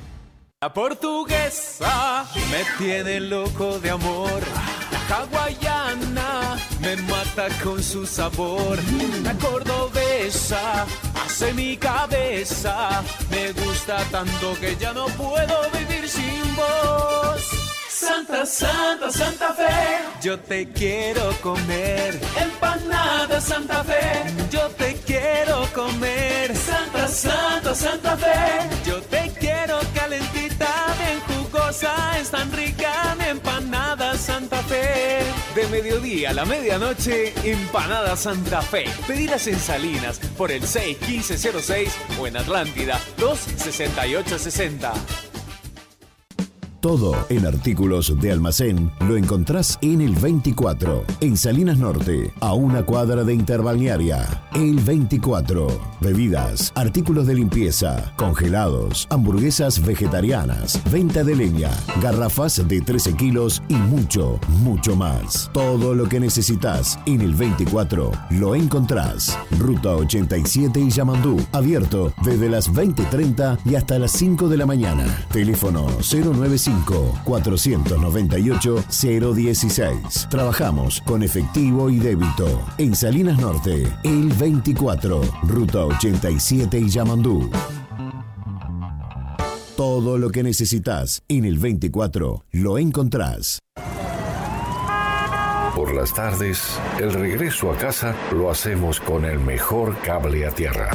[0.66, 4.42] La portuguesa me tiene loco de amor.
[5.08, 8.80] La hawaiana me mata con su sabor.
[9.22, 10.88] La cordobesa
[11.24, 13.04] hace mi cabeza.
[13.30, 17.66] Me gusta tanto que ya no puedo vivir sin vos.
[17.88, 22.20] Santa, Santa, Santa Fe, yo te quiero comer.
[22.42, 26.56] Empanada Santa Fe, yo te quiero comer.
[26.56, 30.35] Santa, Santa, Santa Fe, yo te quiero calentita, bien
[31.84, 35.20] es tan rica empanada Santa Fe.
[35.56, 38.86] De mediodía a la medianoche, empanada Santa Fe.
[39.06, 45.35] Pedidas en Salinas por el 61506 o en Atlántida 26860.
[46.86, 52.84] Todo en artículos de almacén lo encontrás en el 24, en Salinas Norte, a una
[52.84, 54.44] cuadra de Interbalnearia.
[54.54, 55.66] El 24.
[56.00, 61.72] Bebidas, artículos de limpieza, congelados, hamburguesas vegetarianas, venta de leña,
[62.04, 65.50] garrafas de 13 kilos y mucho, mucho más.
[65.54, 69.40] Todo lo que necesitas en el 24 lo encontrás.
[69.58, 75.26] Ruta 87 y Yamandú, abierto desde las 20.30 y hasta las 5 de la mañana.
[75.32, 76.75] Teléfono 095
[77.24, 80.28] 498 016.
[80.30, 82.62] Trabajamos con efectivo y débito.
[82.78, 87.50] En Salinas Norte, el 24, Ruta 87 y Yamandú.
[89.76, 93.60] Todo lo que necesitas en el 24 lo encontrás.
[95.76, 100.90] Por las tardes, el regreso a casa lo hacemos con el mejor cable a tierra.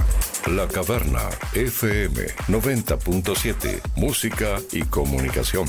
[0.47, 1.20] La Caverna
[1.52, 3.78] FM 90.7.
[3.97, 5.69] Música y comunicación.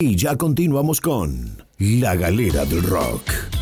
[0.00, 3.57] Y ya continuamos con La Galera del Rock.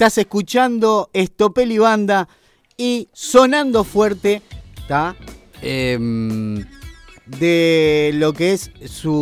[0.00, 2.26] Estás escuchando Estopel y Banda
[2.78, 4.40] y sonando fuerte,
[4.78, 5.14] ¿está?
[5.60, 6.64] Em,
[7.26, 9.12] de lo que es su.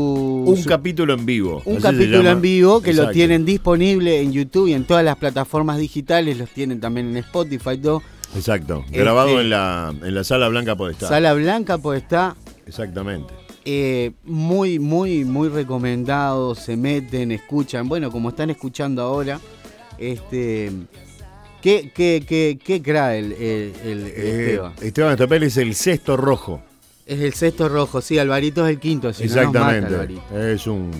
[0.46, 1.62] Un su- capítulo en vivo.
[1.64, 5.78] un capítulo en vivo que lo tienen disponible en YouTube y en todas las plataformas
[5.78, 8.00] digitales, los tienen también en Spotify, todo.
[8.36, 8.84] Exacto.
[8.86, 11.08] Este- Grabado en la, en la sala blanca Podestá.
[11.08, 12.36] Sala Blanca, pues está
[12.68, 13.34] Exactamente.
[13.64, 16.54] eh, muy, muy, muy recomendado.
[16.54, 17.88] Se meten, escuchan.
[17.88, 19.40] Bueno, como están escuchando ahora,
[19.98, 20.70] este.
[21.62, 24.72] ¿Qué, qué, qué, qué cra el, el, el Eh, Esteban?
[24.80, 26.62] Esteban Estopel es el sexto rojo.
[27.04, 29.12] Es el sexto rojo, sí, Alvarito es el quinto.
[29.12, 30.52] Si no nos mata Exactamente.
[30.52, 30.90] Es un.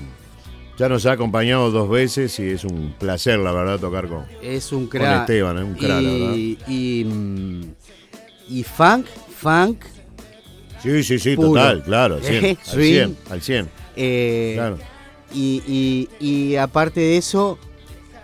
[0.78, 4.72] Ya nos ha acompañado dos veces y es un placer, la verdad, tocar con, Es
[4.72, 5.20] un con crack.
[5.22, 6.34] Esteban, es un crack, la verdad.
[6.36, 7.62] y, y, mm,
[8.48, 9.06] y funk,
[9.36, 9.84] funk.
[10.82, 11.48] Sí, sí, sí, puro.
[11.48, 12.82] total, claro, al 100, al Swing.
[12.92, 13.68] 100, al 100.
[13.96, 14.78] Eh, Claro.
[15.34, 17.58] y, y- y aparte de eso,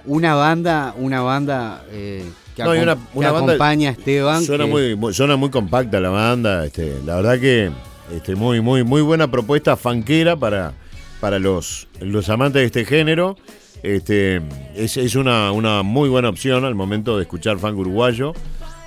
[0.06, 2.24] una banda, una banda eh,
[2.56, 4.42] que, No, acom- una- que una banda- acompaña a Esteban.
[4.44, 7.70] Suena que- muy, muy- suena muy compacta la banda, este, la verdad que
[8.14, 10.72] este, muy, muy, muy buena propuesta fanquera para,
[11.20, 13.36] para los, los amantes de este género.
[13.82, 14.40] Este,
[14.74, 18.32] es, es una, una muy buena opción al momento de escuchar funk uruguayo.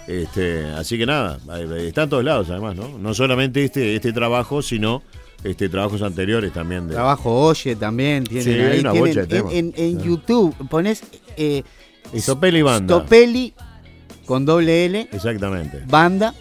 [0.07, 1.37] Este, así que nada,
[1.81, 2.97] está en todos lados además, ¿no?
[2.97, 5.03] No solamente este, este trabajo, sino
[5.43, 6.87] este, trabajos anteriores también.
[6.87, 8.23] De, Trabajo Oye también.
[8.23, 9.79] Tienen Sí, hay una tienen- bocha de en, temas.
[9.79, 9.99] en-.
[10.03, 11.03] YouTube pones
[11.37, 11.63] eh,
[12.63, 12.95] Banda.
[12.95, 13.53] Stopeli
[14.25, 15.83] con doble L, Exactamente.
[15.87, 16.33] banda,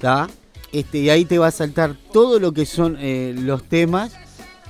[0.00, 0.28] ¿tá?
[0.72, 4.12] Este, y ahí te va a saltar todo lo que son eh, los temas.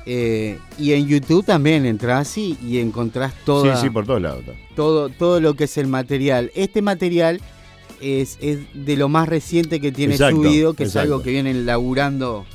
[0.07, 4.41] eh, y en YouTube también entras y, y encontrás toda, Sí, sí, por todos lados.
[4.41, 4.53] está.
[4.75, 6.51] todo, todo lo que es el material.
[6.55, 7.41] Este material
[8.01, 10.99] es, es de lo más reciente que tiene Exacto, subido, que exacto.
[11.01, 12.47] es algo que vienen laburando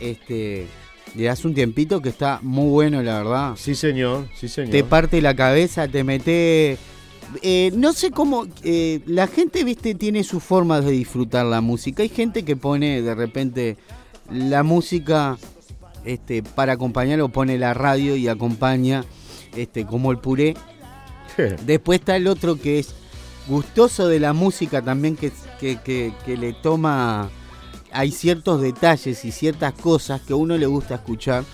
[0.00, 0.66] este,
[1.14, 3.52] de hace un tiempito, que está muy bueno, la verdad.
[3.56, 4.70] Sí, señor, sí, señor.
[4.70, 6.78] Te parte la cabeza, te mete...
[7.42, 8.46] eh, no sé cómo...
[8.62, 12.02] eh, la gente, viste, tiene sus formas de disfrutar la música.
[12.02, 13.76] Hay gente que pone de repente
[14.30, 15.36] la música
[16.04, 19.04] este, para acompañarlo, pone la radio y acompaña
[19.56, 20.54] este, como el puré.
[21.66, 22.94] Después está el otro que es
[23.48, 27.30] gustoso de la música también, que, que, que- que le toma
[27.92, 31.44] hay ciertos detalles y ciertas cosas que a uno le gusta escuchar.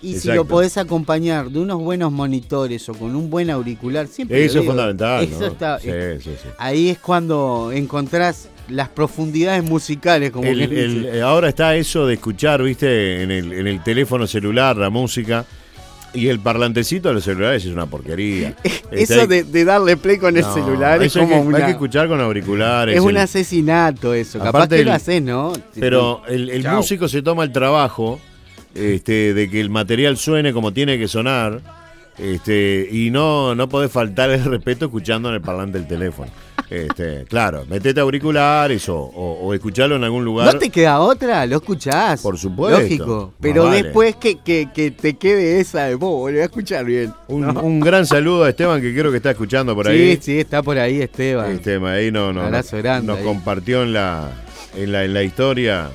[0.00, 4.44] Y si lo podés acompañar de unos buenos monitores o con un buen auricular, siempre
[4.44, 5.24] Eso lo es digo, fundamental.
[5.24, 5.46] eso ¿no?
[5.46, 5.88] está- Sí,
[6.20, 6.48] sí, sí.
[6.58, 10.82] Ahí es cuando encontrás las profundidades musicales, como El- que dice.
[10.84, 14.90] el- eh, ahora está eso de escuchar, viste, en el, en el teléfono celular, la
[14.90, 15.44] música.
[16.14, 18.54] Y el parlantecito de los celulares es una porquería.
[18.90, 21.58] Eso de, de darle play con el No, celular es eso hay como que- una-
[21.58, 22.94] hay que escuchar con auriculares.
[22.96, 24.38] es un el- asesinato eso.
[24.38, 25.52] Capaz que el- lo haces, ¿no?
[25.78, 28.20] Pero el, músico se toma el trabajo
[28.74, 31.60] este, de que el material suene como tiene que sonar
[32.18, 36.30] este, y no, no podés faltar el respeto escuchando en el parlante del teléfono.
[36.72, 40.52] Este, claro, metete auriculares o, o, o escuchalo en algún lugar.
[40.54, 41.44] ¿No te queda otra?
[41.46, 42.22] Lo escuchás.
[42.22, 42.80] Por supuesto.
[42.80, 43.34] Lógico.
[43.40, 43.82] Pero vale.
[43.82, 47.12] después que, que, que te quede esa de vos, volví a escuchar bien.
[47.28, 47.60] Un, ¿no?
[47.60, 50.16] un gran saludo a Esteban que creo que está escuchando por ahí.
[50.16, 51.50] Sí, sí, está por ahí Esteban.
[51.52, 53.24] Este, ahí no, no, Un abrazo no- grande nos ahí.
[53.24, 54.30] compartió en la,
[54.74, 55.90] en la, en la historia.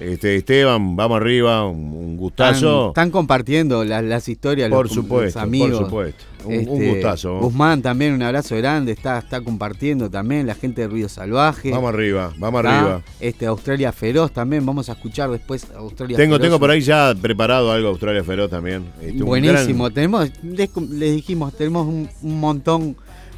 [0.00, 2.88] Este, Esteban, vamos arriba, un, un gustazo.
[2.88, 5.70] Están, están compartiendo las, las historias Por los, supuesto, los amigos.
[5.78, 6.24] por supuesto.
[6.44, 7.38] Un- un Este, gustazo.
[7.40, 11.70] Guzmán también, un abrazo grande, está, está compartiendo también, la gente de Ruido Salvaje.
[11.70, 13.02] Vamos arriba, vamos arriba.
[13.20, 16.46] Este, Australia Feroz también, vamos a escuchar después Australia Tengo, Feroz.
[16.46, 18.84] tengo por ahí ya preparado algo Australia Feroz también.
[19.00, 22.96] Este, Buenísimo, gran- tenemos, les, les dijimos, tenemos un, un montón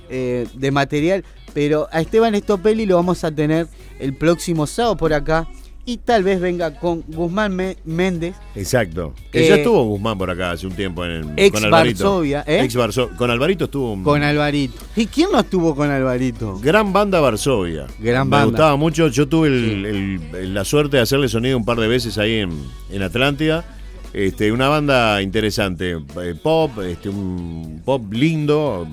[0.09, 3.69] eh, de material, pero a Esteban Estopelli lo vamos a tener
[3.99, 5.49] el próximo sábado por acá
[5.87, 8.35] y tal vez venga con Guzmán Me- Méndez.
[8.55, 9.15] Exacto.
[9.31, 12.05] Que Eh, ya estuvo Guzmán por acá hace un tiempo en el, ex con Alvarito.
[12.05, 12.61] Varsovia, ¿eh?
[12.65, 12.77] Ex
[13.17, 14.81] con Alvarito estuvo un- Con Alvarito.
[14.97, 16.59] ¿Y quién no estuvo con Alvarito?
[16.63, 17.87] Gran banda Varsovia.
[17.99, 18.45] Gran Me banda.
[18.47, 19.09] gustaba mucho.
[19.09, 22.37] Yo tuve el- el- el- la suerte de hacerle sonido un par de veces ahí
[22.37, 22.51] en,
[22.91, 23.65] en Atlántida.
[24.13, 25.99] Este, una banda interesante.
[26.23, 28.87] eh, Pop, este, un pop lindo,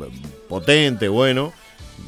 [0.49, 1.53] potente, bueno.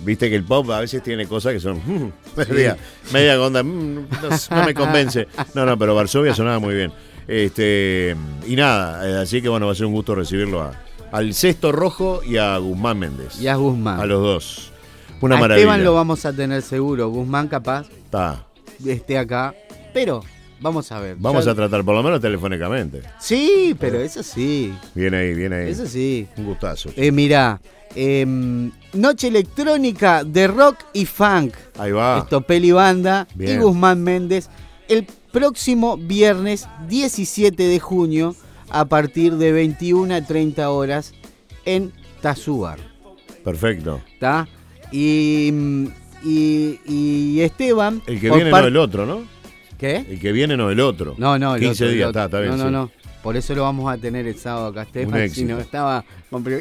[0.04, 2.12] Viste que el pop a veces tiene cosas que son mm,
[2.50, 2.78] media,
[3.12, 4.08] media onda, mm,
[4.52, 5.28] no, me convence.
[5.54, 6.92] No, no, pero Varsovia sonaba muy bien.
[7.28, 8.16] Este,
[8.46, 10.74] y nada, eh, así que bueno, va a ser un gusto recibirlo a-
[11.12, 13.40] al Cesto Rojo y a Guzmán Méndez.
[13.40, 14.00] Y a Guzmán.
[14.00, 14.72] A los dos.
[15.22, 15.64] Una a maravilla.
[15.66, 17.08] Esteban lo vamos a tener seguro.
[17.10, 18.44] Guzmán capaz Está.
[18.86, 19.54] esté acá.
[19.94, 20.22] Pero
[20.64, 21.16] vamos a ver.
[21.20, 23.02] Vamos Ya- a tratar por lo menos telefónicamente.
[23.20, 24.74] Sí, pero eso sí.
[24.96, 25.70] Viene ahí, viene ahí.
[25.70, 26.28] Eso sí.
[26.38, 26.90] Un gustazo.
[26.96, 27.62] Eh, mirá,
[27.96, 31.54] em, Noche Electrónica de Rock y Funk.
[31.78, 32.20] Ahí va.
[32.20, 33.58] Esto, Peli Banda y.
[33.58, 34.50] Guzmán Méndez.
[34.88, 38.36] El próximo viernes 17 de junio
[38.70, 41.14] a partir de 21 a 30 horas
[41.66, 41.92] en
[42.22, 42.80] Tazúbar.
[43.44, 44.02] Perfecto.
[44.14, 44.48] ¿Está?
[44.92, 45.52] Y,
[46.24, 48.02] y, y Esteban.
[48.06, 49.33] El que viene no el otro, ¿no?
[49.84, 50.06] ¿Qué?
[50.10, 51.14] El que viene no el otro.
[51.18, 52.22] No, no, el 15 otro, el días, otro.
[52.24, 52.58] está, está bien.
[52.58, 52.92] No, no, sí.
[52.96, 53.04] no.
[53.22, 55.30] Por eso lo vamos a tener el sábado acá, Esteban.
[55.30, 56.06] Si no, estaba.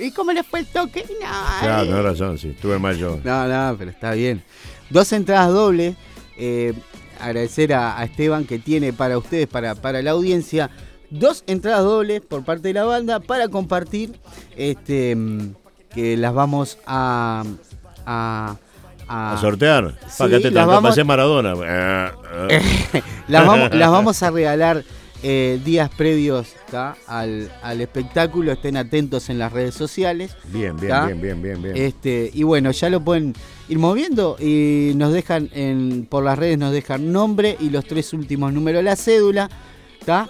[0.00, 1.04] ¿Y cómo le fue el toque?
[1.20, 1.26] No,
[1.60, 2.48] Claro, tenés razón, sí.
[2.48, 3.20] Estuve mal yo.
[3.22, 4.42] No, no, pero está bien.
[4.90, 5.94] Dos entradas dobles.
[6.36, 6.72] eh,
[7.20, 10.70] agradecer a, a Esteban que tiene para ustedes, para, para la audiencia,
[11.10, 14.18] dos entradas dobles por parte de la banda para compartir.
[14.56, 15.54] Este, mm,
[15.94, 17.44] que las vamos a.
[18.04, 18.56] a
[19.12, 19.94] A sortear.
[20.08, 21.54] Sí, acá te las vamos- Maradona.
[22.48, 22.60] Eh,
[22.94, 23.02] eh.
[23.28, 24.84] las, vamos, las vamos a regalar
[25.22, 26.54] eh, días previos
[27.06, 28.52] al, al espectáculo.
[28.52, 30.34] Estén atentos en las redes sociales.
[30.46, 31.76] Bien, bien, bien, bien, bien, bien.
[31.76, 33.34] Este, y bueno, ya lo pueden
[33.68, 38.12] ir moviendo y nos dejan en, por las redes, nos dejan nombre y los tres
[38.14, 39.50] últimos números de la cédula.
[40.06, 40.28] ¿tá?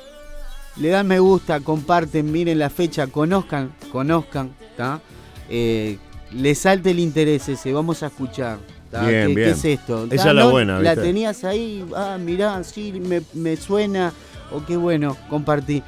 [0.76, 4.54] Le dan me gusta, comparten, miren la fecha, conozcan, conozcan.
[4.76, 5.00] ¿tá?
[5.48, 5.98] Eh,
[6.34, 8.58] les salte el interés ese, vamos a escuchar.
[8.90, 9.34] ¿Qué, bien.
[9.34, 10.06] qué es esto?
[10.10, 10.50] Esa es la ¿No?
[10.50, 14.12] buena, La tenías ahí, ah, mirá, sí, me, me suena,
[14.52, 15.82] o qué bueno, compartí.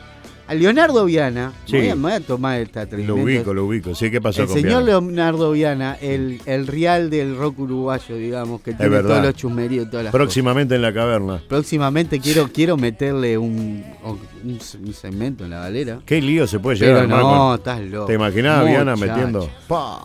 [0.46, 1.72] A Leonardo Viana, Sí.
[1.76, 3.94] me, voy a, voy a tomar esta Lo ubico, lo ubico.
[3.94, 5.00] Sí, ¿qué pasó el con señor Viana?
[5.00, 9.08] Leonardo Viana, el, el real del rock uruguayo, digamos, que tiene verdad.
[9.08, 11.42] todos los chusmeríos y todas las Próximamente en la caverna.
[11.48, 16.00] Próximamente quiero, quiero meterle un, un, un segmento en la galera.
[16.04, 18.06] ¿Qué lío se puede llegar Pero a no, con- estás loco.
[18.06, 19.48] ¿Te imaginás a Viana metiendo?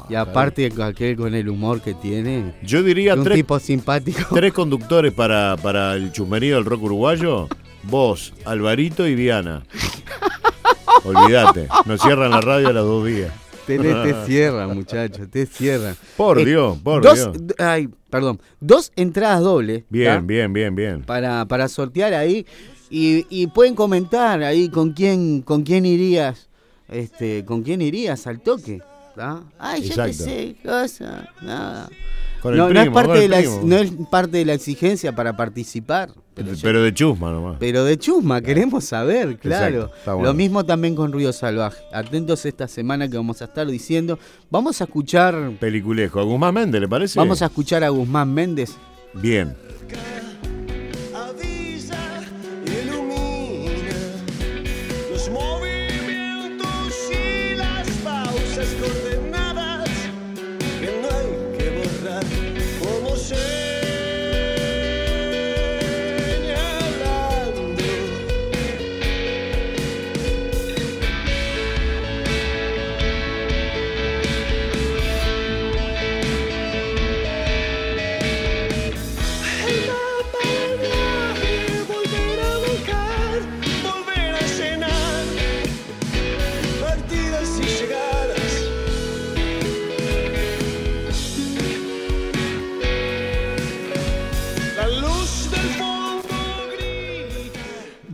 [0.09, 2.53] Y aparte aquel con el humor que tiene.
[2.63, 4.33] Yo diría un tres, tipo simpático.
[4.33, 7.47] tres conductores para, para el chusmerío del rock uruguayo.
[7.83, 9.63] Vos, Alvarito y Viana.
[11.03, 13.31] Olvídate, nos cierran la radio a los dos días.
[13.65, 15.95] Te, te cierran, muchachos, te cierran.
[16.17, 17.53] Por Eh, Dios, por dos, Dios.
[17.57, 18.41] Ay, perdón.
[18.59, 19.83] Dos entradas dobles.
[19.89, 20.19] Bien, ¿tá?
[20.21, 21.03] bien, bien, bien.
[21.03, 22.45] para, para sortear ahí.
[22.89, 26.49] Y, y pueden comentar ahí con quién, con quién irías,
[26.87, 28.81] este, con quién irías al toque.
[29.15, 29.43] ¿tá?
[29.59, 30.23] Ay, yo qué Exacto.
[30.23, 31.89] sé, cosa, nada.
[32.41, 35.13] Con el no, no es parte con de la, no es parte de la exigencia
[35.13, 36.11] para participar.
[36.61, 37.57] Pero, de chusma nomás.
[37.59, 39.91] pero de chusma, queremos saber, claro.
[40.05, 40.23] Bueno.
[40.23, 41.83] Lo mismo también con Río Salvaje.
[41.91, 44.17] Atentos esta semana que vamos a estar diciendo.
[44.49, 45.51] Vamos a escuchar.
[45.59, 46.19] Peliculejo.
[46.19, 47.19] ¿A Guzmán Méndez le parece?
[47.19, 48.71] Vamos a escuchar a Guzmán Méndez.
[49.13, 49.55] Bien.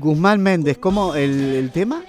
[0.06, 2.04] Guzmán Méndez, ¿cómo el, el tema?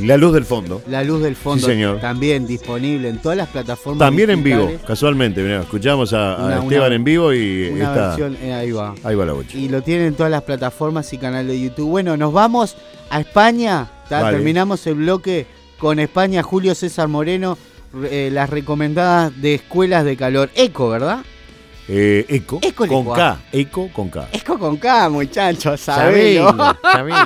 [0.00, 0.82] La luz del fondo.
[0.88, 1.64] La luz del fondo.
[1.66, 2.00] Sí, señor.
[2.00, 3.98] También disponible en todas las plataformas.
[4.00, 5.40] También en vivo, casualmente.
[5.42, 8.06] mirá, escuchamos a, a Una- Esteban una- en vivo y Una está.
[8.08, 8.94] versión, eh, ahí va.
[9.04, 9.56] Ahí va la bocha.
[9.56, 11.88] Y lo tienen en todas las plataformas y canal de YouTube.
[11.90, 12.76] Bueno, nos vamos
[13.10, 13.88] a España.
[14.08, 15.46] Terminamos el bloque
[15.78, 16.42] con España.
[16.42, 17.56] Julio César Moreno,
[18.10, 20.50] eh, las recomendadas de escuelas de calor.
[20.56, 21.18] Eco, ¿verdad?
[21.86, 23.12] Eh, eco, Eco con.
[23.14, 23.38] K.
[23.52, 24.28] Eco con K.
[24.32, 26.48] Eco con K, muchachos, sabelo.
[26.48, 27.24] Sabelo, sabelo.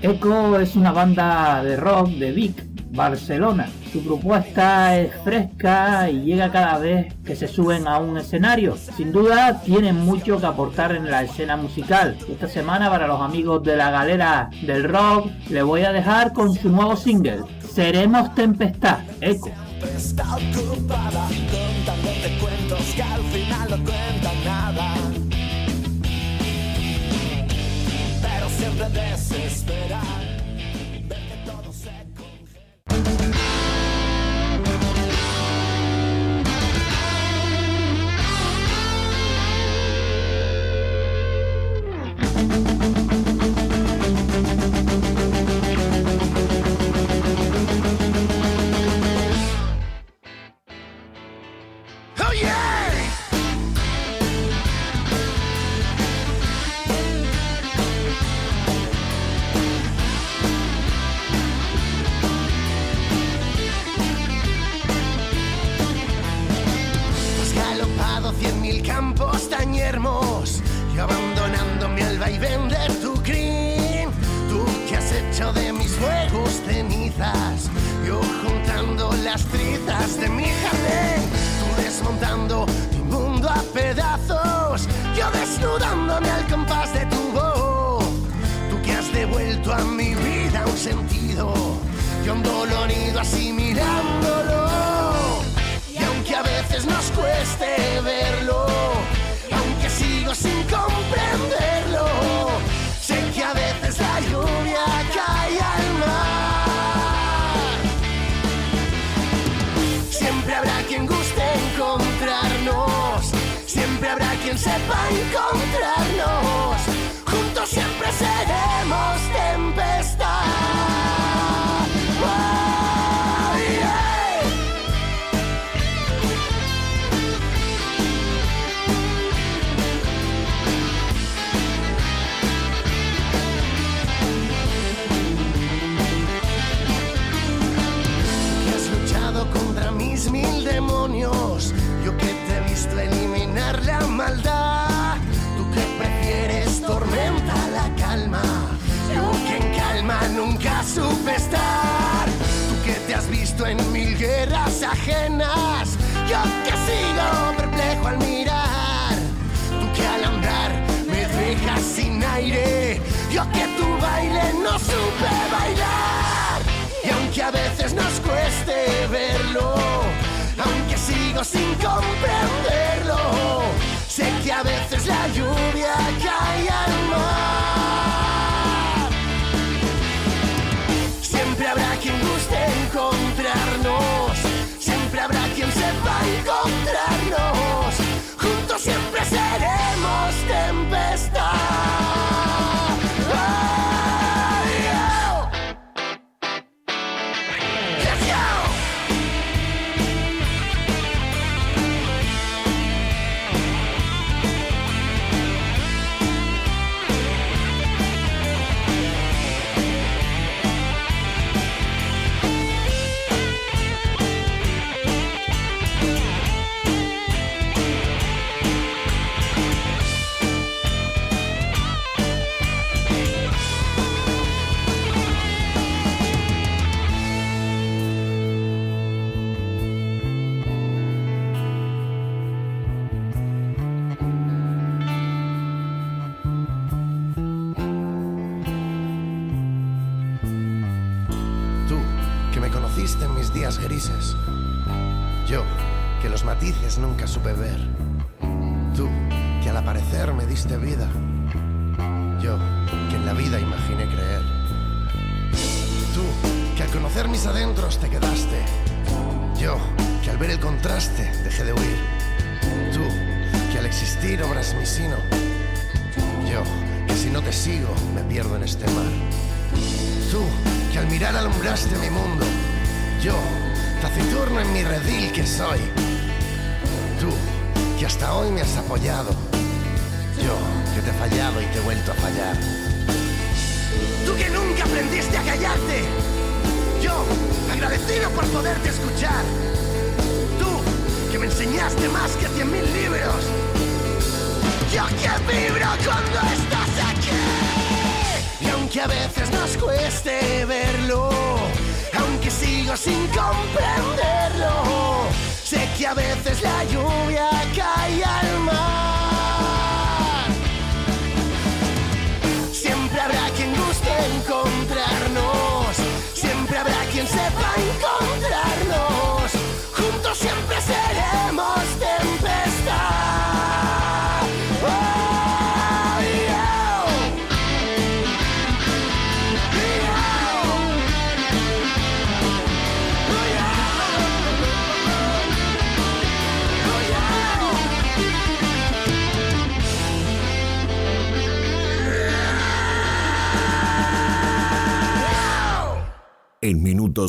[0.00, 2.67] Eco es una banda de rock de Vic,
[2.98, 3.68] Barcelona.
[3.92, 8.76] Su propuesta es fresca y llega cada vez que se suben a un escenario.
[8.76, 12.18] Sin duda tienen mucho que aportar en la escena musical.
[12.28, 16.52] Esta semana para los amigos de la galera del rock les voy a dejar con
[16.52, 19.50] su nuevo single, Seremos Tempestad, Eco.
[19.78, 24.94] Ocupada contándote cuentos que al final no cuentan nada.
[28.20, 30.27] Pero siempre desesperar.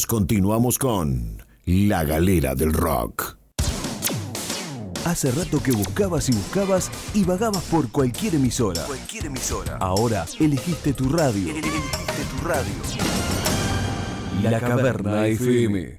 [0.09, 3.37] Continuamos con La Galera del Rock.
[5.05, 8.83] Hace rato que buscabas y buscabas y vagabas por cualquier emisora.
[8.85, 9.77] Cualquier emisora.
[9.77, 11.51] Ahora elegiste tu radio.
[11.51, 12.73] Elegiste tu radio.
[14.41, 15.98] La Caverna FM.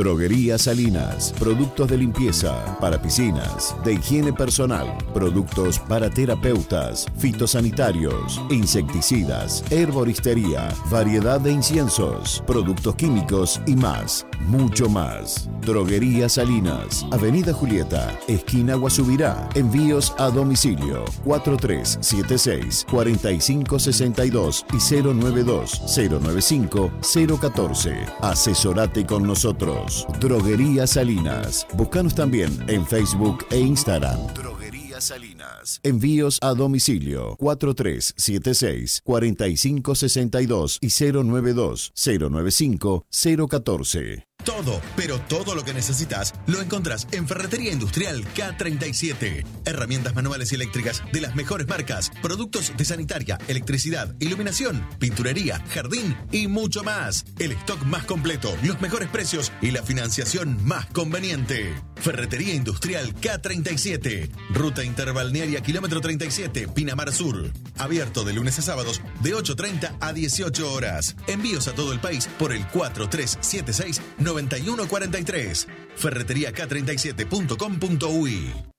[0.00, 9.62] Droguería Salinas, productos de limpieza para piscinas, de higiene personal, productos para terapeutas, fitosanitarios, insecticidas,
[9.68, 15.50] herboristería, variedad de inciensos, productos químicos y más, mucho más.
[15.60, 26.90] Droguería Salinas, Avenida Julieta, esquina Guasubirá, envíos a domicilio 4376 4562 y 092 095
[27.38, 28.06] 014.
[28.22, 29.89] Asesorate con nosotros.
[30.20, 31.66] Droguería Salinas.
[31.74, 34.18] Búscanos también en Facebook e Instagram.
[34.34, 35.80] Droguería Salinas.
[35.82, 43.06] Envíos a domicilio 4376 4562 y 092 095
[43.48, 44.29] 014.
[44.44, 49.44] Todo, pero todo lo que necesitas lo encontrás en Ferretería Industrial K37.
[49.64, 56.16] Herramientas manuales y eléctricas de las mejores marcas, productos de sanitaria, electricidad, iluminación, pinturería, jardín
[56.32, 57.24] y mucho más.
[57.38, 61.74] El stock más completo, los mejores precios y la financiación más conveniente.
[61.96, 64.30] Ferretería Industrial K37.
[64.54, 67.52] Ruta Interbalnearia Kilómetro 37, Pinamar Sur.
[67.76, 71.14] Abierto de lunes a sábados de 8.30 a 18 horas.
[71.26, 74.00] Envíos a todo el país por el 4376
[74.32, 75.66] 9143.
[75.96, 78.69] Ferreteriak37.com.uy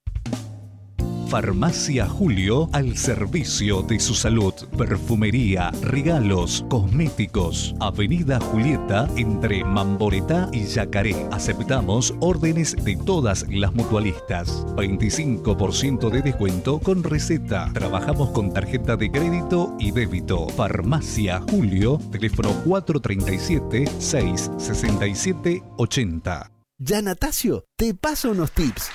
[1.32, 4.54] Farmacia Julio al servicio de su salud.
[4.78, 7.74] Perfumería, regalos, cosméticos.
[7.80, 11.16] Avenida Julieta entre Mamboretá y Yacaré.
[11.32, 14.66] Aceptamos órdenes de todas las mutualistas.
[14.76, 17.72] 25% de descuento con receta.
[17.74, 20.50] Trabajamos con tarjeta de crédito y débito.
[20.50, 26.52] Farmacia Julio, teléfono 437 667 80.
[26.78, 28.92] Ya Natasio, te paso unos tips.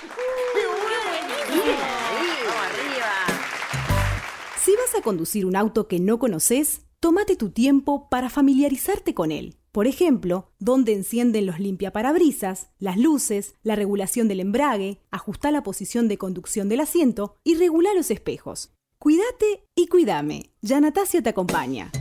[4.66, 9.30] Si vas a conducir un auto que no conoces, tómate tu tiempo para familiarizarte con
[9.30, 9.55] él.
[9.70, 16.09] Por ejemplo, dónde encienden los limpiaparabrisas, las luces, la regulación del embrague, ajustar la posición
[16.09, 18.72] de conducción del asiento y regular los espejos.
[18.98, 20.51] Cuídate y cuídame.
[20.62, 21.93] Ya Natasio te acompaña.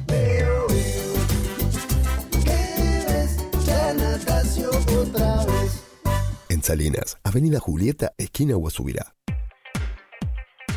[6.49, 9.13] En Salinas, Avenida Julieta, esquina Guasubirá.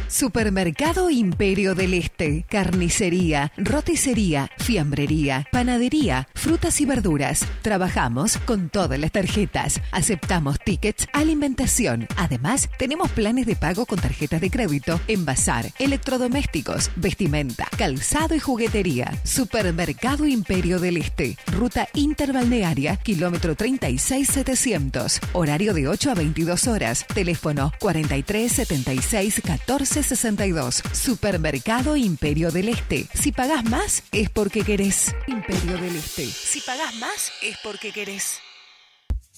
[0.08, 7.44] Supermercado Imperio del Este, carnicería, roticería, fiambrería, panadería, frutas y verduras.
[7.60, 9.82] Trabajamos con todas las tarjetas.
[9.92, 12.08] Aceptamos tickets, alimentación.
[12.16, 18.38] Además, tenemos planes de pago con tarjetas de crédito en bazar, electrodomésticos, vestimenta, calzado y
[18.38, 19.12] juguetería.
[19.24, 25.20] Supermercado Imperio del Este, ruta interbalnearia, kilómetro 36700.
[25.34, 27.06] Horario de 8 a 22 horas.
[27.12, 30.82] Teléfono 43 76 14 62.
[30.92, 33.06] Supermercado Imperio del Este.
[33.14, 35.14] Si pagás más, es porque querés.
[35.26, 36.26] Imperio del Este.
[36.26, 38.40] Si pagás más, es porque querés.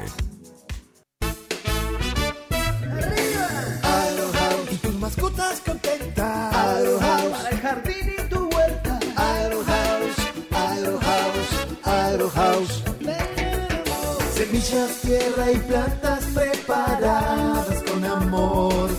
[14.52, 18.90] Semillas, tierra y plantas preparadas con amor.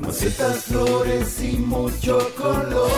[0.00, 2.90] Macetas, flores y mucho color.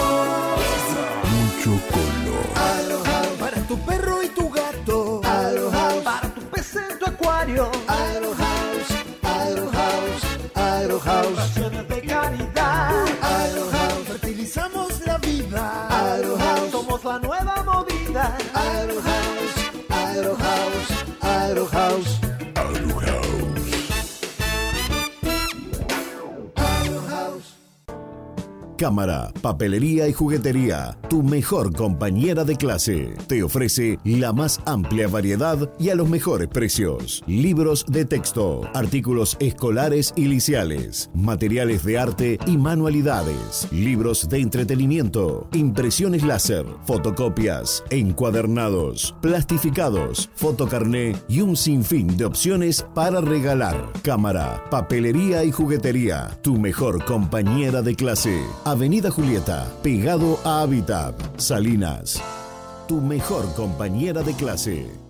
[1.31, 2.47] Mucho color.
[2.57, 5.21] Aerohouse para tu perro y tu gato.
[5.23, 7.71] Aerohouse para tu pez en tu acuario.
[7.87, 8.91] Aerohouse,
[9.23, 10.25] Aerohouse,
[10.57, 11.66] Aerohouse.
[28.87, 33.15] Cámara, papelería y juguetería, tu mejor compañera de clase.
[33.27, 37.25] Te ofrece la más amplia variedad y a los mejores precios.
[37.27, 45.49] Libros de texto, artículos escolares y liciales, materiales de arte y manualidades, libros de entretenimiento,
[45.53, 53.91] impresiones láser, fotocopias, encuadernados, plastificados, fotocarné y un sinfín de opciones para regalar.
[54.03, 58.45] Cámara, papelería y juguetería, tu mejor compañera de clase.
[58.77, 62.23] Avenida Julieta, pegado a Habitat, Salinas.
[62.87, 65.06] Tu mejor compañera de clase.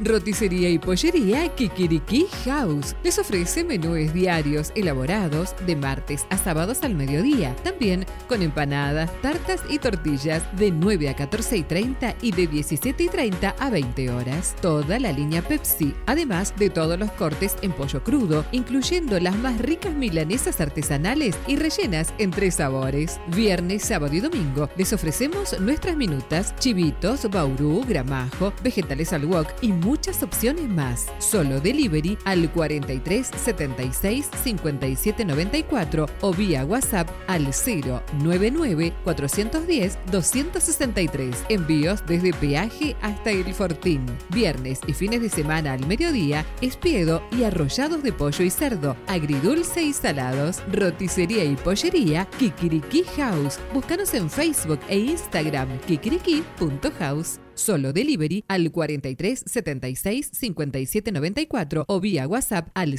[0.00, 2.94] Roticería y pollería Kikiriki House.
[3.02, 7.56] Les ofrece menúes diarios elaborados de martes a sábados al mediodía.
[7.64, 13.02] También con empanadas, tartas y tortillas de 9 a 14 y 30 y de 17
[13.02, 14.54] y 30 a 20 horas.
[14.60, 19.58] Toda la línea Pepsi, además de todos los cortes en pollo crudo, incluyendo las más
[19.58, 23.18] ricas milanesas artesanales y rellenas en tres sabores.
[23.34, 29.72] Viernes, sábado y domingo les ofrecemos nuestras minutas, chivitos, baurú, gramajo, vegetales al wok y
[29.88, 31.06] muchas opciones más.
[31.18, 41.44] Solo delivery al 43 76 57 94 o vía WhatsApp al 099 410 263.
[41.48, 44.04] Envíos desde peaje hasta el Fortín.
[44.28, 49.82] Viernes y fines de semana al mediodía, espiedo y arrollados de pollo y cerdo, agridulce
[49.82, 53.58] y salados, roticería y pollería, Kikiriki House.
[53.72, 57.47] Búscanos en Facebook e Instagram kikiriki.house.
[57.58, 62.94] Solo delivery al 43 76 57 94 o vía WhatsApp al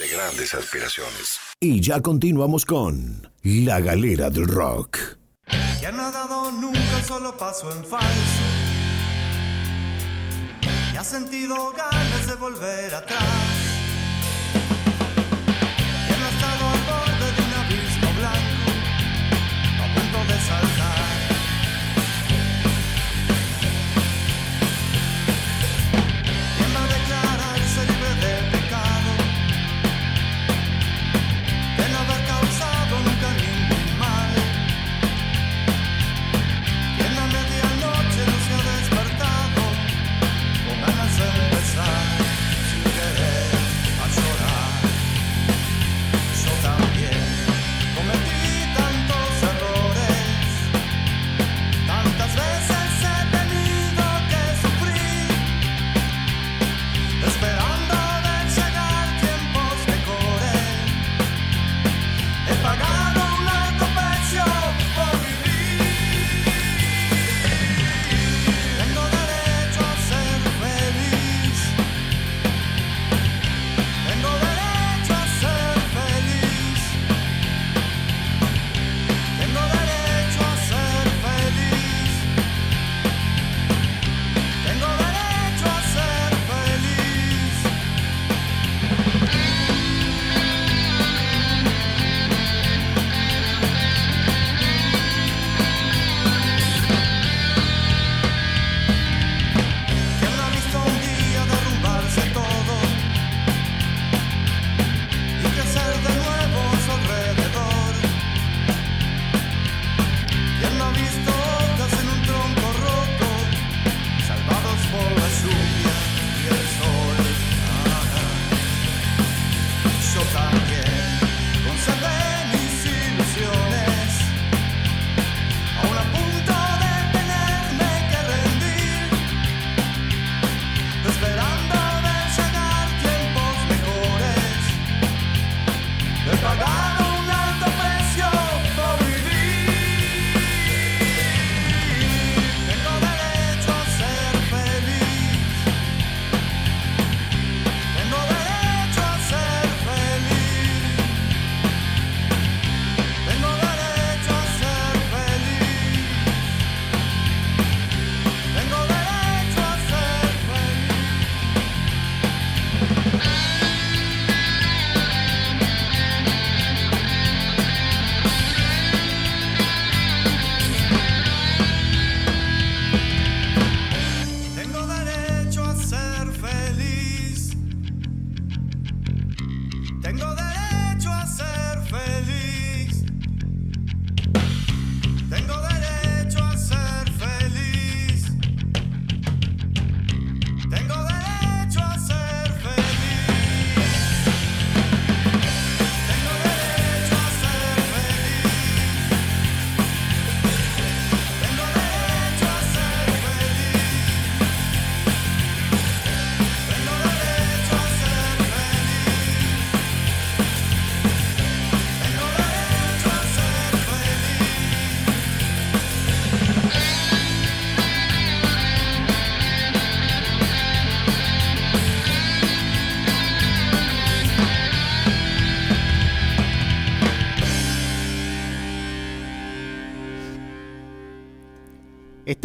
[0.06, 1.38] De grandes aspiraciones.
[1.60, 4.98] Y ya continuamos con La Galera del Rock.
[5.80, 8.42] Ya no ha dado nunca un solo paso en falso.
[10.92, 13.65] Y ha sentido ganas de volver atrás.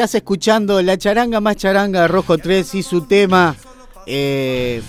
[0.02, 3.56] Estás escuchando la charanga más charanga de Rojo 3 y su tema
[4.08, 4.82] eh,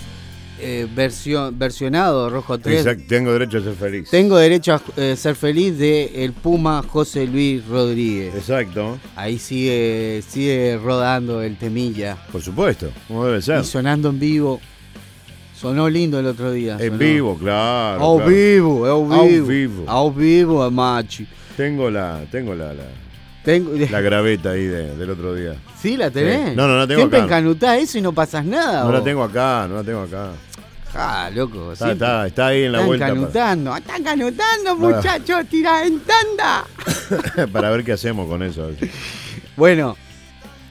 [0.58, 2.78] eh, versión, versionado Rojo 3.
[2.78, 4.08] Exacto, tengo derecho a ser feliz.
[4.08, 8.34] Tengo derecho a eh, ser feliz de el Puma José Luis Rodríguez.
[8.34, 8.98] Exacto.
[9.14, 12.16] Ahí sigue, sigue rodando el temilla.
[12.32, 13.60] Por supuesto, como debe ser.
[13.60, 14.62] Y sonando en vivo.
[15.54, 16.78] Sonó lindo el otro día.
[16.80, 16.96] En sonó.
[16.96, 18.02] vivo, claro.
[18.02, 18.30] Ao claro.
[18.30, 19.46] vivo, Ao vivo.
[19.46, 19.84] vivo.
[19.86, 21.26] Ao vivo, machi.
[21.54, 22.84] Tengo la, tengo la, la,
[23.44, 25.54] Tengo, la graveta ahí de- del otro día.
[25.80, 26.50] ¿Sí la tenés?
[26.50, 26.56] Sí.
[26.56, 27.26] No, no, no tengo Siempre acá.
[27.26, 28.80] encanutás eso y no pasas nada.
[28.80, 28.94] No vos.
[28.94, 30.28] la tengo acá, no la tengo acá.
[30.94, 31.72] Ah, loco.
[31.72, 32.06] Está, siempre.
[32.06, 36.00] está, está ahí en la Están vuelta para, canutando, están canutando, Para- muchachos, tirá en
[36.00, 36.66] tanda.
[37.52, 38.70] para ver qué hacemos con eso.
[39.56, 39.96] Bueno,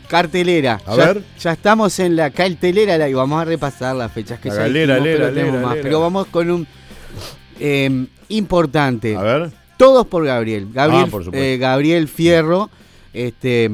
[0.07, 0.79] Cartelera.
[0.85, 1.23] A ya, ver.
[1.39, 4.61] ya estamos en la cartelera la- y vamos a repasar las fechas que La ya
[4.61, 5.75] galera, dijimos, lera, pero tenemos lera, más.
[5.75, 5.83] lera.
[5.83, 6.67] Pero vamos con un
[7.59, 9.15] eh, importante.
[9.15, 9.51] A ver.
[9.81, 10.67] Todos por Gabriel.
[10.71, 12.69] Gabriel, Ah, por eh, Gabriel Fierro
[13.15, 13.67] este,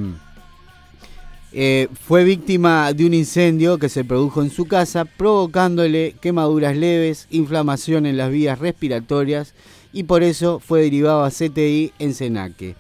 [1.52, 7.28] eh, fue víctima de un incendio que se produjo en su casa, provocándole quemaduras leves,
[7.30, 9.54] inflamación en las vías respiratorias
[9.92, 12.78] y por eso fue derivado a CTI en Senaque.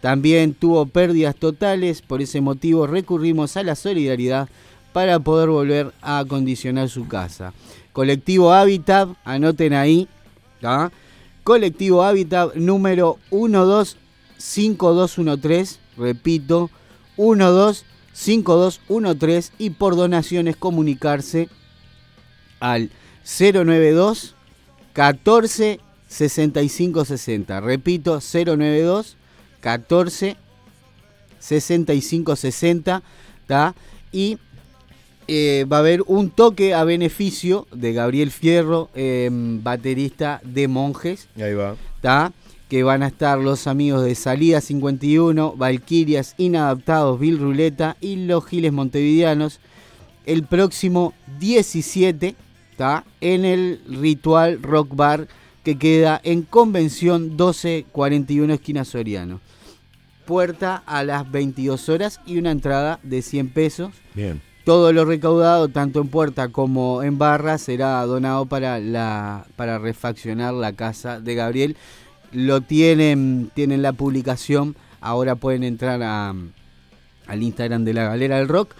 [0.00, 4.48] También tuvo pérdidas totales, por ese motivo recurrimos a la solidaridad
[4.94, 7.52] para poder volver a acondicionar su casa.
[7.92, 10.08] Colectivo Habitat, anoten ahí,
[10.62, 10.90] ¿tá?
[11.50, 16.70] Colectivo Habitat número 125213, repito,
[17.16, 21.48] 125213 y por donaciones comunicarse
[22.60, 22.92] al
[23.24, 24.36] 092
[24.92, 27.60] 14 65 60.
[27.60, 29.16] Repito, 092
[29.58, 30.36] 14
[31.40, 33.02] 65 60.
[33.48, 33.74] ¿tá?
[34.12, 34.38] Y
[35.32, 41.28] eh, va a haber un toque a beneficio de Gabriel Fierro, eh, baterista de Monjes.
[41.36, 41.76] Ahí va.
[42.00, 42.32] ¿tá?
[42.68, 48.44] Que van a estar los amigos de Salida 51, Valquirias, Inadaptados, Bill Ruleta y los
[48.44, 49.60] Giles Montevideanos
[50.26, 52.34] el próximo 17
[52.76, 53.04] ¿tá?
[53.20, 55.28] en el Ritual Rock Bar
[55.62, 59.40] que queda en Convención 1241 Esquina Soriano.
[60.26, 63.92] Puerta a las 22 horas y una entrada de 100 pesos.
[64.12, 64.42] Bien.
[64.64, 70.52] Todo lo recaudado, tanto en puerta como en barra, será donado para la para refaccionar
[70.54, 71.76] la casa de Gabriel.
[72.32, 74.76] Lo tienen, tienen la publicación.
[75.00, 76.34] Ahora pueden entrar a,
[77.26, 78.74] al Instagram de la Galera del Rock.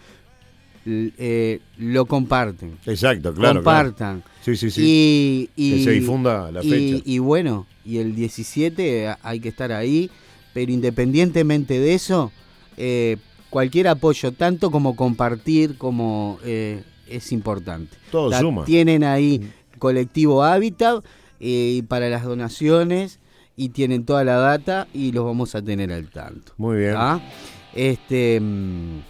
[0.87, 2.79] Eh, lo comparten.
[2.87, 3.57] Exacto, claro.
[3.57, 4.21] Compartan.
[4.23, 4.31] claro.
[4.43, 4.83] Sí, sí, sí.
[4.85, 7.03] Y, y- que se difunda la y- fecha.
[7.05, 10.11] Y, bueno, y el 17 hay que estar ahí.
[10.53, 12.33] Pero independientemente de eso,
[12.77, 13.17] eh,
[13.51, 17.97] cualquier apoyo, tanto como compartir, como eh, es importante.
[18.11, 18.65] Todo La- suma.
[18.65, 21.05] Tienen ahí colectivo Hábitat
[21.41, 23.19] eh, para las donaciones
[23.57, 26.53] y tienen toda la data y los vamos a tener al tanto.
[26.57, 26.95] Muy bien.
[26.97, 27.21] ¿Ah?
[27.75, 29.01] Este mm,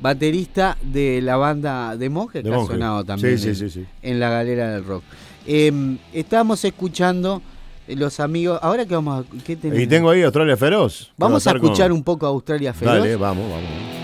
[0.00, 3.80] baterista de la banda de Monjes De que ha sonado también Sí, sí, en, sí,
[3.80, 3.86] sí.
[4.02, 5.02] en la galera del rock.
[5.46, 7.53] Eh, estamos escuchando eh,
[7.88, 8.58] los amigos.
[8.62, 9.42] Ahora que vamos a.
[9.44, 9.82] ¿qué tenemos?
[9.82, 11.12] Y tengo ahí Australia Feroz.
[11.16, 12.98] Vamos va a estar con- escuchar un poco a Australia Feroz.
[12.98, 14.03] Dale, vamos, vamos.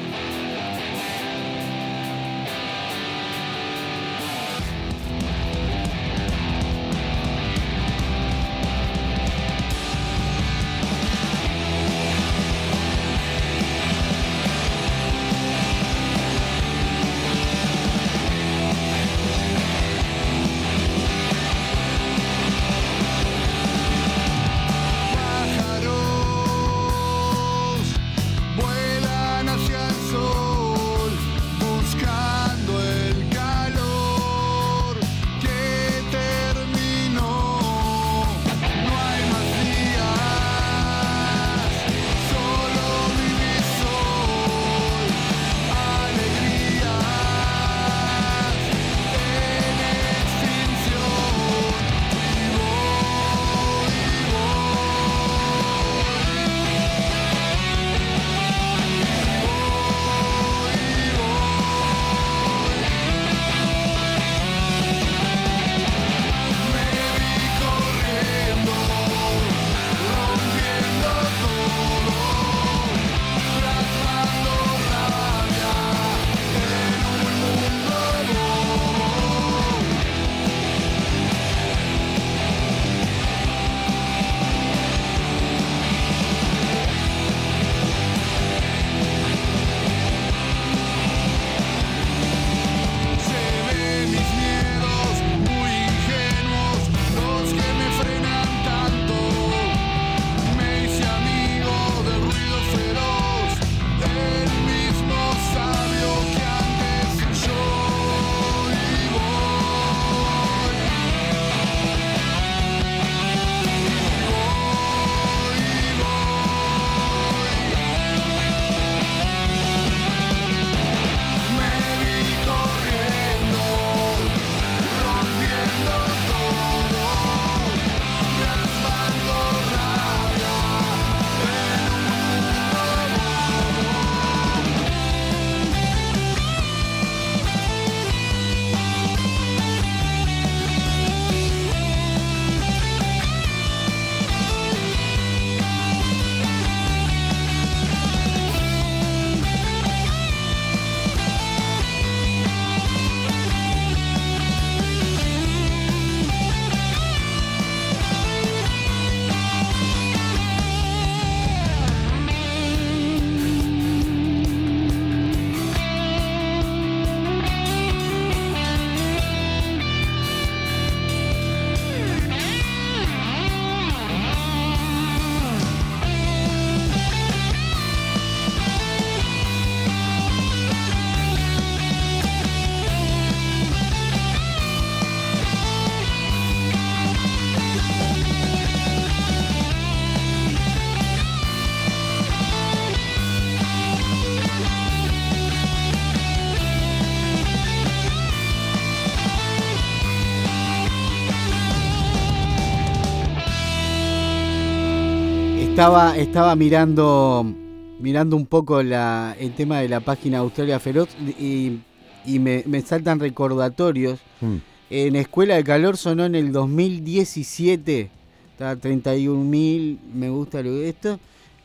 [205.80, 207.54] Estaba, estaba mirando,
[208.00, 211.08] mirando un poco la, el tema de la página Australia Feroz
[211.38, 211.78] y,
[212.26, 214.20] y me, me saltan recordatorios.
[214.42, 214.56] Mm.
[214.90, 218.10] En Escuela de Calor sonó en el 2017,
[218.52, 221.18] está 31.000, me gusta lo de esto,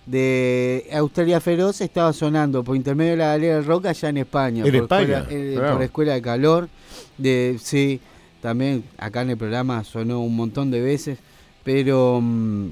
[0.06, 4.64] de Australia Feroz estaba sonando por intermedio de la Galera del Rock allá en España.
[4.64, 5.20] ¿En por España?
[5.20, 6.70] Escuela, eh, por Escuela de Calor,
[7.18, 8.00] de, sí,
[8.42, 11.20] también acá en el programa sonó un montón de veces,
[11.66, 12.70] pero mm,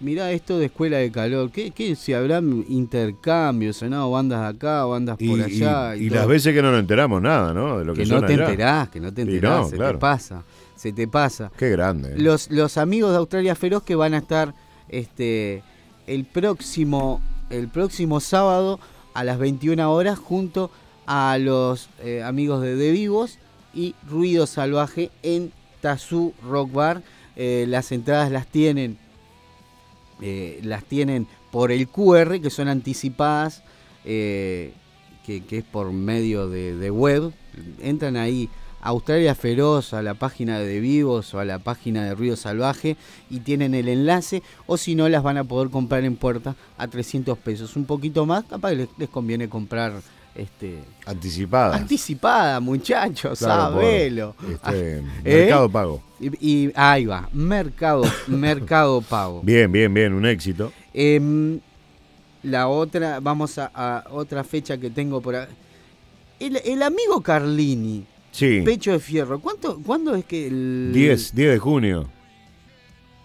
[0.00, 5.16] mirá esto de Escuela de Calor, ¿qué, qué si habrán intercambios, sonado bandas acá, bandas
[5.20, 5.96] Y, por y- allá?
[5.96, 7.78] y las veces que no nos enteramos nada, ¿no?
[7.78, 8.44] De lo que, que no te allá.
[8.50, 9.92] enterás, que no te enterás, no, se claro.
[9.92, 10.42] te pasa,
[10.76, 11.50] se te pasa.
[11.56, 12.10] Qué grande.
[12.12, 12.14] ¿eh?
[12.18, 14.54] Los, los amigos de Australia Feroz que van a estar
[14.88, 15.62] este
[16.06, 17.20] el próximo
[17.50, 18.78] el próximo sábado
[19.14, 20.70] a las 21 horas junto
[21.06, 23.38] a los eh, amigos de De Vivos
[23.74, 27.02] y Ruido Salvaje en Tazú Rock Bar.
[27.36, 28.98] Eh, las entradas las tienen
[30.20, 33.62] eh, las tienen por el QR que son anticipadas
[34.04, 34.72] eh,
[35.24, 37.32] que, es por medio de, web.
[37.80, 38.48] Entran ahí
[38.80, 42.96] a Australia Feroz a la página de Vivos o a la página de Ruido Salvaje
[43.28, 46.86] y tienen el enlace o si no las van a poder comprar en puerta a
[46.86, 47.74] 300 pesos.
[47.74, 50.00] Un poquito más capaz les, les conviene comprar
[50.36, 51.80] este Anticipadas.
[51.80, 55.02] anticipada muchachos Claro, sabelo este, ¿Eh?
[55.24, 56.02] Mercado Pago.
[56.20, 60.72] y, y ahí va mercado mercado pago Bien, bien, bien, un éxito.
[60.94, 61.58] Em,
[62.42, 65.52] la otra, vamos a, a otra fecha que tengo por acá.
[66.38, 68.60] El, el amigo Carlini, Sí.
[68.64, 70.90] Pecho de Fierro, ¿cuánto, ¿cuándo es que el.
[70.92, 72.06] 10, 10 de junio.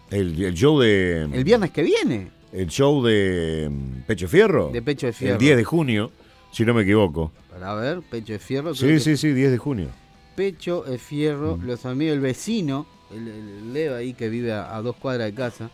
[0.09, 1.23] El, el show de.
[1.33, 2.29] El viernes que viene.
[2.53, 4.69] El show de mm, Pecho Fierro.
[4.71, 5.33] De Pecho de Fierro.
[5.33, 6.11] El 10 de junio,
[6.51, 7.31] si no me equivoco.
[7.51, 8.75] Para ver, Pecho de Fierro.
[8.75, 9.87] Sí, sí, sí, 10 de junio.
[10.35, 14.81] Pecho de Fierro, los amigos del vecino, el, el Leo ahí que vive a, a
[14.81, 15.69] dos cuadras de casa.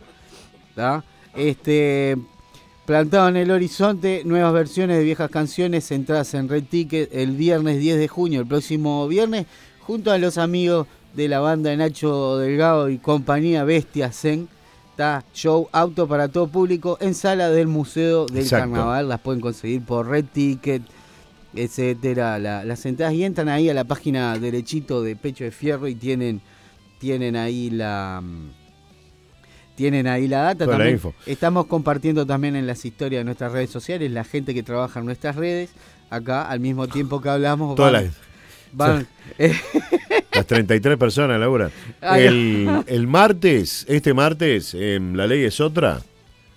[0.74, 1.04] ¿tá?
[1.34, 2.16] Este.
[2.86, 7.78] Plantado en el horizonte, nuevas versiones de viejas canciones, entradas en Red Ticket el viernes
[7.80, 9.44] 10 de junio, el próximo viernes,
[9.80, 14.48] junto a los amigos de la banda de Nacho Delgado y compañía Bestia Zen.
[14.98, 18.72] Está show auto para todo público en sala del Museo del Exacto.
[18.72, 19.08] Carnaval.
[19.08, 20.82] Las pueden conseguir por Red Ticket,
[21.54, 22.36] etcétera.
[22.40, 25.94] La- las entradas y entran ahí a la página derechito de Pecho de Fierro y
[25.94, 26.40] tienen,
[26.98, 28.20] tienen ahí la.
[28.24, 28.48] mm,
[29.76, 30.94] Tienen ahí la data Toda la también.
[30.96, 31.14] info.
[31.26, 35.06] Estamos compartiendo también en las historias de nuestras redes sociales, la gente que trabaja en
[35.06, 35.70] nuestras redes,
[36.10, 37.76] acá al mismo tiempo que hablamos.
[37.76, 38.12] Todas van-
[38.72, 39.06] van-
[40.34, 41.70] Las 33 personas, Laura.
[42.02, 46.00] El, el martes, este martes, em, La Ley es Otra,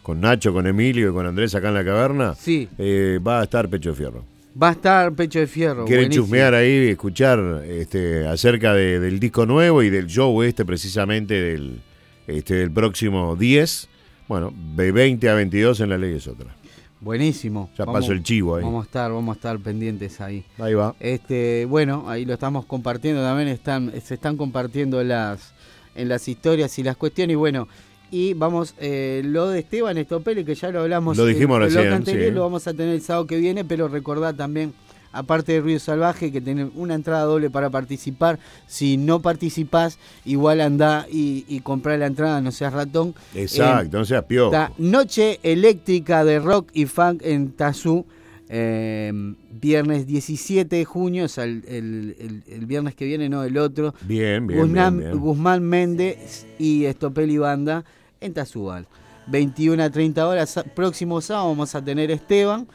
[0.03, 2.67] con Nacho, con Emilio y con Andrés acá en la caverna, Sí.
[2.77, 4.25] eh, va a estar Pecho de Fierro.
[4.61, 5.85] va a estar Pecho de Fierro.
[5.85, 6.25] Quieren buenísimo.
[6.25, 11.81] chusmear ahí, escuchar este, acerca de- del disco nuevo y del show este precisamente del,
[12.27, 13.88] este, del próximo 10.
[14.27, 16.55] Bueno, de 20 a 22 en La Ley es Otra.
[17.01, 17.69] Buenísimo.
[17.77, 18.63] Ya pasó el chivo ahí.
[18.63, 20.45] Vamos a estar, vamos a estar pendientes ahí.
[20.59, 20.95] Ahí va.
[20.99, 25.53] Este, bueno, ahí lo estamos compartiendo también, están, se están compartiendo las
[25.95, 27.67] en las historias y las cuestiones y bueno,
[28.11, 32.29] y vamos, eh, lo de Esteban Estopeli, que ya lo hablamos Lo dijimos recién, anterior,
[32.29, 32.35] sí.
[32.35, 34.73] lo vamos a tener el sábado que viene, pero recordad también,
[35.13, 40.61] aparte de Ruido Salvaje, que tienen una entrada doble para participar, si no participás, igual
[40.61, 43.13] anda y, y comprar la entrada, no seas ratón.
[43.35, 44.55] Exacto, Eh, no seas piojo.
[44.77, 48.05] Noche Eléctrica de Rock y Funk en Tazú.
[48.53, 49.13] eh,
[49.61, 53.57] viernes 17 de junio, o sea, el, el- el- el viernes que viene, no el
[53.57, 53.93] otro.
[54.01, 55.21] Bien, bien, Guzmán, bien, bien.
[55.23, 57.85] Guzmán Méndez y Estopeli Banda
[58.19, 58.88] en Tazúbal.
[59.27, 62.67] 21 a 30 horas, próximo sábado vamos a tener Esteban.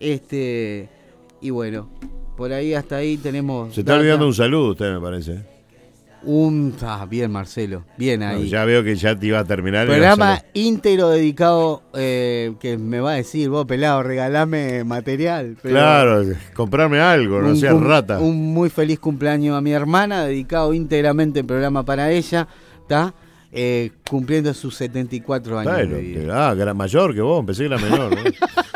[0.00, 0.88] Este,
[1.42, 1.88] y bueno,
[2.36, 3.74] por ahí hasta ahí tenemos.
[3.74, 4.00] Se está data.
[4.00, 5.52] olvidando un saludo usted, me parece.
[6.24, 6.72] Un.
[6.82, 7.82] Ah, bien, Marcelo.
[7.98, 8.42] Bien ahí.
[8.42, 9.82] No, ya veo que ya te iba a terminar.
[9.82, 15.56] el Programa íntegro dedicado, eh, que me va a decir, vos pelado, regalame material.
[15.60, 16.24] pero Claro,
[16.54, 18.20] comprarme algo, no seas rata.
[18.20, 22.46] Un muy feliz cumpleaños a mi hermana, dedicado íntegramente el programa para ella,
[22.82, 23.12] ¿está?
[23.50, 25.74] Eh, cumpliendo sus 74 años.
[25.74, 26.20] Claro, de vida.
[26.20, 28.10] que- ah, que era mayor que vos, pensé que era menor.
[28.14, 28.22] ¿no?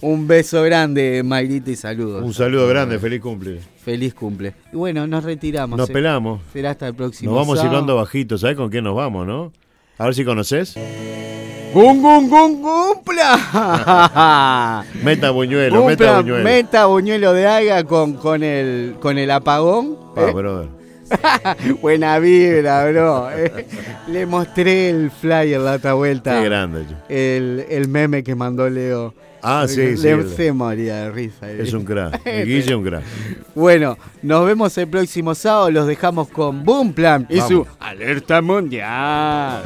[0.00, 2.24] Un beso grande, Mayrita, y saludos.
[2.24, 3.60] Un saludo grande, feliz cumple.
[3.84, 4.54] Feliz cumple.
[4.72, 5.78] Y bueno, nos retiramos.
[5.78, 5.92] Nos eh.
[5.92, 6.40] pelamos.
[6.52, 7.32] Será hasta el próximo.
[7.32, 9.52] Nos vamos silbando bajito, ¿sabes con quién nos vamos, no?
[9.98, 10.76] A ver si conoces.
[11.72, 14.84] ¡Gun, gun, gun, cumpla!
[15.02, 16.44] Meta buñuelo, Cumpla, meta buñuelo.
[16.44, 19.96] meta buñuelo de alga con, con, el, con el apagón.
[20.14, 20.32] Pa, ¿eh?
[20.32, 20.68] brother.
[21.82, 23.30] Buena vibra, bro.
[23.30, 23.66] Eh,
[24.08, 26.38] Le mostré el flyer la otra vuelta.
[26.40, 26.84] Qué grande.
[27.08, 29.14] El, el meme que mandó Leo.
[29.42, 31.48] Ah, sí, sí, Le el- se moría de risa.
[31.50, 32.24] Es un crack.
[32.44, 33.04] Guille es un crack.
[33.54, 35.70] Bueno, nos vemos el próximo sábado.
[35.70, 37.48] Los dejamos con Boom Plan y Vamos.
[37.50, 39.62] su alerta mundial.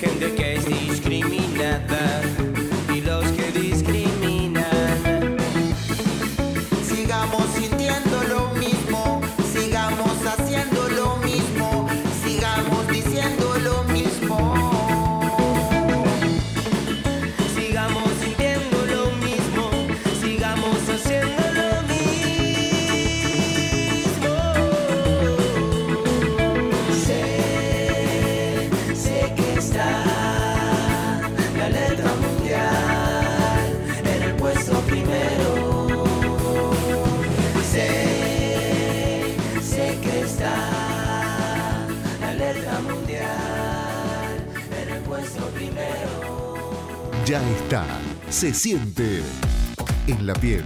[0.00, 0.39] Que
[47.30, 47.86] Ya está,
[48.28, 49.22] se siente
[50.08, 50.64] en la piel,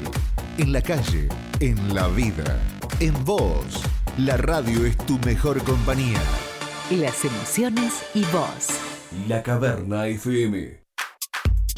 [0.57, 1.29] en la calle,
[1.61, 2.59] en la vida,
[3.01, 3.83] en vos.
[4.17, 6.23] La radio es tu mejor compañía.
[6.91, 8.69] Las emociones y vos.
[9.29, 10.84] La Caverna FM.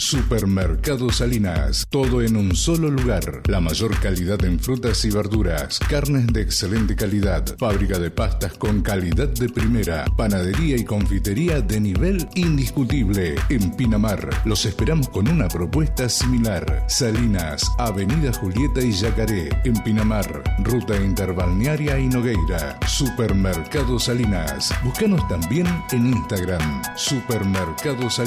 [0.09, 3.43] Supermercado Salinas, todo en un solo lugar.
[3.49, 8.83] La mayor calidad en frutas y verduras, carnes de excelente calidad, fábrica de pastas con
[8.83, 13.35] calidad de primera, panadería y confitería de nivel indiscutible.
[13.49, 16.85] En Pinamar, los esperamos con una propuesta similar.
[16.87, 19.49] Salinas, Avenida Julieta y Yacaré.
[19.65, 22.79] En Pinamar, ruta interbalnearia y Nogueira.
[22.87, 24.73] Supermercado Salinas.
[24.85, 26.83] Búscanos también en Instagram.
[26.95, 28.25] Supermercado Salinas.